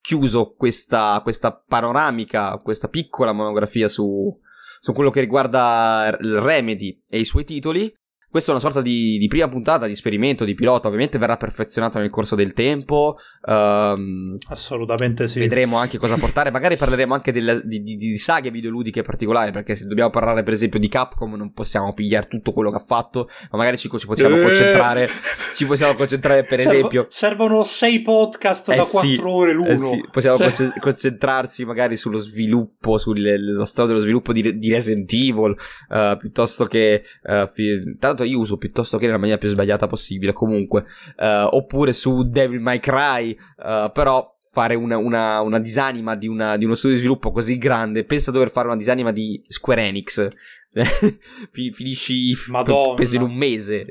chiuso 0.00 0.54
questa, 0.54 1.20
questa 1.22 1.52
panoramica, 1.52 2.56
questa 2.58 2.88
piccola 2.88 3.32
monografia 3.32 3.88
su, 3.88 4.36
su 4.82 4.92
quello 4.92 5.10
che 5.10 5.20
riguarda 5.20 6.10
Remedy 6.18 7.04
e 7.08 7.20
i 7.20 7.24
suoi 7.24 7.44
titoli. 7.44 7.88
Questa 8.32 8.50
è 8.50 8.54
una 8.54 8.62
sorta 8.62 8.80
di, 8.80 9.18
di, 9.18 9.26
prima 9.26 9.46
puntata, 9.46 9.84
di 9.84 9.92
esperimento, 9.92 10.46
di 10.46 10.54
pilota. 10.54 10.86
Ovviamente 10.86 11.18
verrà 11.18 11.36
perfezionata 11.36 11.98
nel 11.98 12.08
corso 12.08 12.34
del 12.34 12.54
tempo. 12.54 13.18
Um, 13.42 14.38
Assolutamente 14.48 15.28
sì. 15.28 15.40
Vedremo 15.40 15.76
anche 15.76 15.98
cosa 15.98 16.16
portare. 16.16 16.50
Magari 16.50 16.78
parleremo 16.78 17.12
anche 17.12 17.30
del, 17.30 17.60
di, 17.62 17.82
di, 17.82 17.96
di, 17.96 18.16
saghe 18.16 18.50
videoludiche 18.50 19.02
particolari. 19.02 19.52
Perché 19.52 19.74
se 19.74 19.84
dobbiamo 19.84 20.08
parlare, 20.08 20.42
per 20.44 20.54
esempio, 20.54 20.78
di 20.78 20.88
Capcom, 20.88 21.34
non 21.34 21.52
possiamo 21.52 21.92
pigliare 21.92 22.26
tutto 22.26 22.52
quello 22.52 22.70
che 22.70 22.76
ha 22.76 22.82
fatto. 22.82 23.28
Ma 23.50 23.58
magari 23.58 23.76
ci, 23.76 23.90
ci 23.98 24.06
possiamo 24.06 24.34
eh. 24.36 24.42
concentrare. 24.42 25.08
Ci 25.54 25.66
possiamo 25.66 25.94
concentrare, 25.94 26.42
per 26.44 26.58
Servo, 26.58 26.78
esempio. 26.78 27.06
Servono 27.10 27.62
sei 27.64 28.00
podcast 28.00 28.70
eh 28.70 28.76
da 28.76 28.84
quattro 28.84 29.10
sì, 29.10 29.20
ore 29.22 29.52
l'uno. 29.52 29.68
Eh 29.68 29.76
sì. 29.76 30.08
Possiamo 30.10 30.38
cioè... 30.38 30.72
concentrarsi 30.80 31.66
magari 31.66 31.96
sullo 31.96 32.16
sviluppo, 32.16 32.96
sulla 32.96 33.66
storia 33.66 33.92
dello 33.92 34.02
sviluppo 34.02 34.32
di, 34.32 34.58
di 34.58 34.70
Resident 34.72 35.12
Evil. 35.12 35.54
Uh, 35.90 36.16
piuttosto 36.16 36.64
che. 36.64 37.02
Uh, 37.24 37.46
fi- 37.46 37.98
tanto 37.98 38.20
io 38.24 38.38
uso 38.38 38.56
piuttosto 38.56 38.98
che 38.98 39.06
nella 39.06 39.18
maniera 39.18 39.38
più 39.38 39.48
sbagliata 39.48 39.86
possibile 39.86 40.32
comunque 40.32 40.84
uh, 41.16 41.46
oppure 41.50 41.92
su 41.92 42.28
Devil 42.28 42.60
May 42.60 42.80
Cry 42.80 43.36
uh, 43.58 43.90
però 43.92 44.32
fare 44.52 44.74
una, 44.74 44.98
una, 44.98 45.40
una 45.40 45.58
disanima 45.58 46.14
di, 46.14 46.28
una, 46.28 46.58
di, 46.58 46.66
uno 46.66 46.74
studio 46.74 46.96
di 46.96 47.00
sviluppo 47.00 47.32
così 47.32 47.56
grande 47.56 48.04
pensa 48.04 48.28
a 48.28 48.34
dover 48.34 48.50
fare 48.50 48.66
una 48.66 48.76
disanima 48.76 49.10
di 49.10 49.42
Square 49.48 49.82
Enix. 49.82 50.28
Finisci 51.52 52.34
Madonna. 52.48 52.94
peso 52.94 53.16
in 53.16 53.22
un 53.22 53.34
mese. 53.34 53.86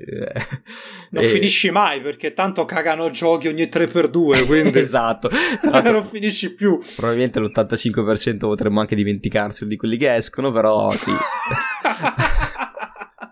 Non 1.09 1.23
e... 1.23 1.27
finisci 1.27 1.71
mai 1.71 2.01
perché 2.01 2.33
tanto 2.33 2.65
cagano 2.65 3.09
giochi 3.09 3.47
ogni 3.47 3.63
3x2 3.63 4.45
quindi 4.45 4.77
esatto. 4.77 5.29
Non 5.65 6.05
finisci 6.05 6.53
più. 6.53 6.79
Probabilmente 6.95 7.39
l'85% 7.39 8.37
potremmo 8.37 8.81
anche 8.81 8.95
dimenticarci 8.95 9.65
di 9.65 9.77
quelli 9.77 9.97
che 9.97 10.13
escono 10.13 10.51
però 10.51 10.95
sì 10.95 11.11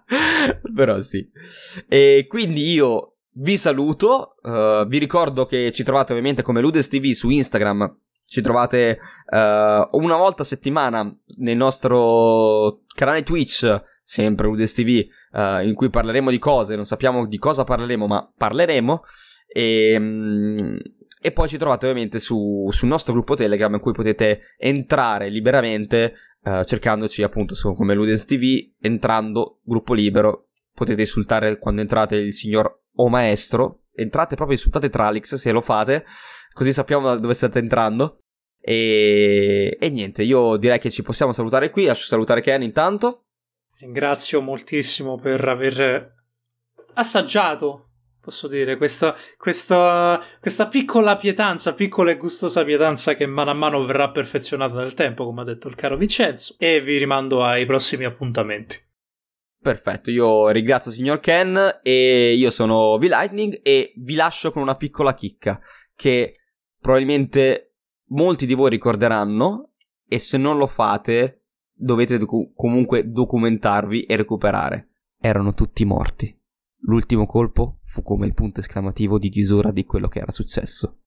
Però 0.74 1.00
sì. 1.02 1.30
E 1.88 2.26
quindi 2.28 2.72
io 2.72 3.18
vi 3.34 3.58
saluto. 3.58 4.36
Uh, 4.42 4.86
vi 4.88 4.98
ricordo 4.98 5.46
che 5.46 5.72
ci 5.72 5.84
trovate 5.84 6.12
ovviamente 6.12 6.42
come 6.42 6.62
Ludes 6.62 6.88
TV 6.88 7.12
su 7.12 7.30
Instagram. 7.30 7.98
Ci 8.26 8.42
trovate 8.42 9.00
uh, 9.32 9.98
una 9.98 10.16
volta 10.16 10.44
a 10.44 10.46
settimana 10.46 11.12
nel 11.38 11.58
nostro 11.58 12.82
canale 12.94 13.24
Twitch, 13.24 13.82
sempre 14.04 14.48
Ludes 14.48 14.74
TV, 14.74 15.04
uh, 15.32 15.64
in 15.64 15.74
cui 15.74 15.90
parleremo 15.90 16.30
di 16.30 16.40
cose. 16.40 16.76
Non 16.76 16.86
sappiamo 16.86 17.26
di 17.26 17.38
cosa 17.38 17.64
parleremo, 17.64 18.08
ma 18.08 18.32
parleremo. 18.36 19.04
E. 19.48 19.96
Um, 19.96 20.78
e 21.22 21.34
poi 21.34 21.50
ci 21.50 21.58
trovate 21.58 21.86
ovviamente 21.86 22.18
su, 22.18 22.70
sul 22.72 22.88
nostro 22.88 23.12
gruppo 23.12 23.36
Telegram 23.36 23.74
in 23.74 23.82
cui 23.82 23.92
potete 23.92 24.40
entrare 24.58 25.28
liberamente 25.28 26.14
uh, 26.44 26.64
cercandoci 26.64 27.24
appunto 27.24 27.56
su, 27.56 27.74
come 27.74 27.94
Ludens 27.94 28.26
TV, 28.26 28.74
entrando 28.80 29.60
gruppo 29.64 29.94
libero. 29.94 30.50
Potete 30.74 31.02
insultare 31.02 31.58
quando 31.60 31.82
entrate 31.82 32.16
il 32.16 32.34
signor 32.34 32.84
o 32.96 33.10
maestro. 33.10 33.84
Entrate 33.94 34.36
proprio, 34.36 34.56
insultate 34.56 34.90
Tralix 34.90 35.36
se 35.36 35.52
lo 35.52 35.62
fate, 35.62 36.06
così 36.54 36.72
sappiamo 36.72 37.18
dove 37.18 37.34
state 37.34 37.60
entrando. 37.60 38.18
E, 38.62 39.78
e 39.80 39.90
niente, 39.90 40.24
io 40.24 40.58
direi 40.58 40.80
che 40.80 40.90
ci 40.90 41.02
possiamo 41.02 41.34
salutare 41.34 41.70
qui. 41.70 41.86
Lascio 41.86 42.06
salutare 42.06 42.42
Ken 42.42 42.62
intanto. 42.62 43.26
Ringrazio 43.80 44.42
moltissimo 44.42 45.18
per 45.18 45.46
aver 45.48 46.14
assaggiato 46.94 47.89
posso 48.30 48.48
dire, 48.48 48.78
questa, 48.78 49.16
questa, 49.38 50.22
questa, 50.40 50.68
piccola 50.68 51.18
pietanza, 51.18 51.74
piccola 51.74 52.12
e 52.12 52.18
gustosa 52.18 52.64
pietanza 52.64 53.16
che 53.16 53.26
mano 53.26 53.50
a 53.50 53.56
mano 53.56 53.84
verrà 53.84 54.12
perfezionata 54.12 54.76
nel 54.76 54.94
tempo, 54.94 55.26
come 55.26 55.42
ha 55.42 55.46
detto 55.46 55.68
il 55.68 55.74
caro 55.74 55.98
Vincenzo, 55.98 56.56
e 56.60 56.80
vi 56.80 56.98
rimando 56.98 57.44
ai 57.44 57.66
prossimi 57.66 58.06
appuntamenti. 58.06 58.78
Perfetto, 59.62 60.12
io 60.12 60.50
ringrazio 60.50 60.92
signor 60.92 61.20
Ken 61.20 61.80
e 61.82 62.34
io 62.34 62.52
sono 62.52 62.98
V-Lightning 62.98 63.60
e 63.64 63.94
vi 63.98 64.14
lascio 64.14 64.52
con 64.52 64.62
una 64.62 64.76
piccola 64.76 65.14
chicca 65.14 65.60
che 65.96 66.36
probabilmente 66.80 67.74
molti 68.10 68.46
di 68.46 68.54
voi 68.54 68.70
ricorderanno 68.70 69.74
e 70.08 70.18
se 70.20 70.38
non 70.38 70.58
lo 70.58 70.68
fate 70.68 71.46
dovete 71.74 72.18
docu- 72.18 72.54
comunque 72.56 73.10
documentarvi 73.10 74.04
e 74.04 74.16
recuperare. 74.16 74.90
Erano 75.20 75.54
tutti 75.54 75.84
morti. 75.84 76.34
L'ultimo 76.84 77.26
colpo 77.26 77.79
fu 77.90 78.04
come 78.04 78.28
il 78.28 78.36
punto 78.36 78.60
esclamativo 78.60 79.18
di 79.18 79.30
chiusura 79.30 79.72
di 79.72 79.84
quello 79.84 80.08
che 80.08 80.20
era 80.20 80.32
successo. 80.32 81.02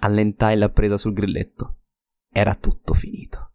Allentai 0.00 0.56
la 0.56 0.70
presa 0.70 0.98
sul 0.98 1.12
grilletto. 1.12 1.82
Era 2.28 2.54
tutto 2.56 2.94
finito. 2.94 3.52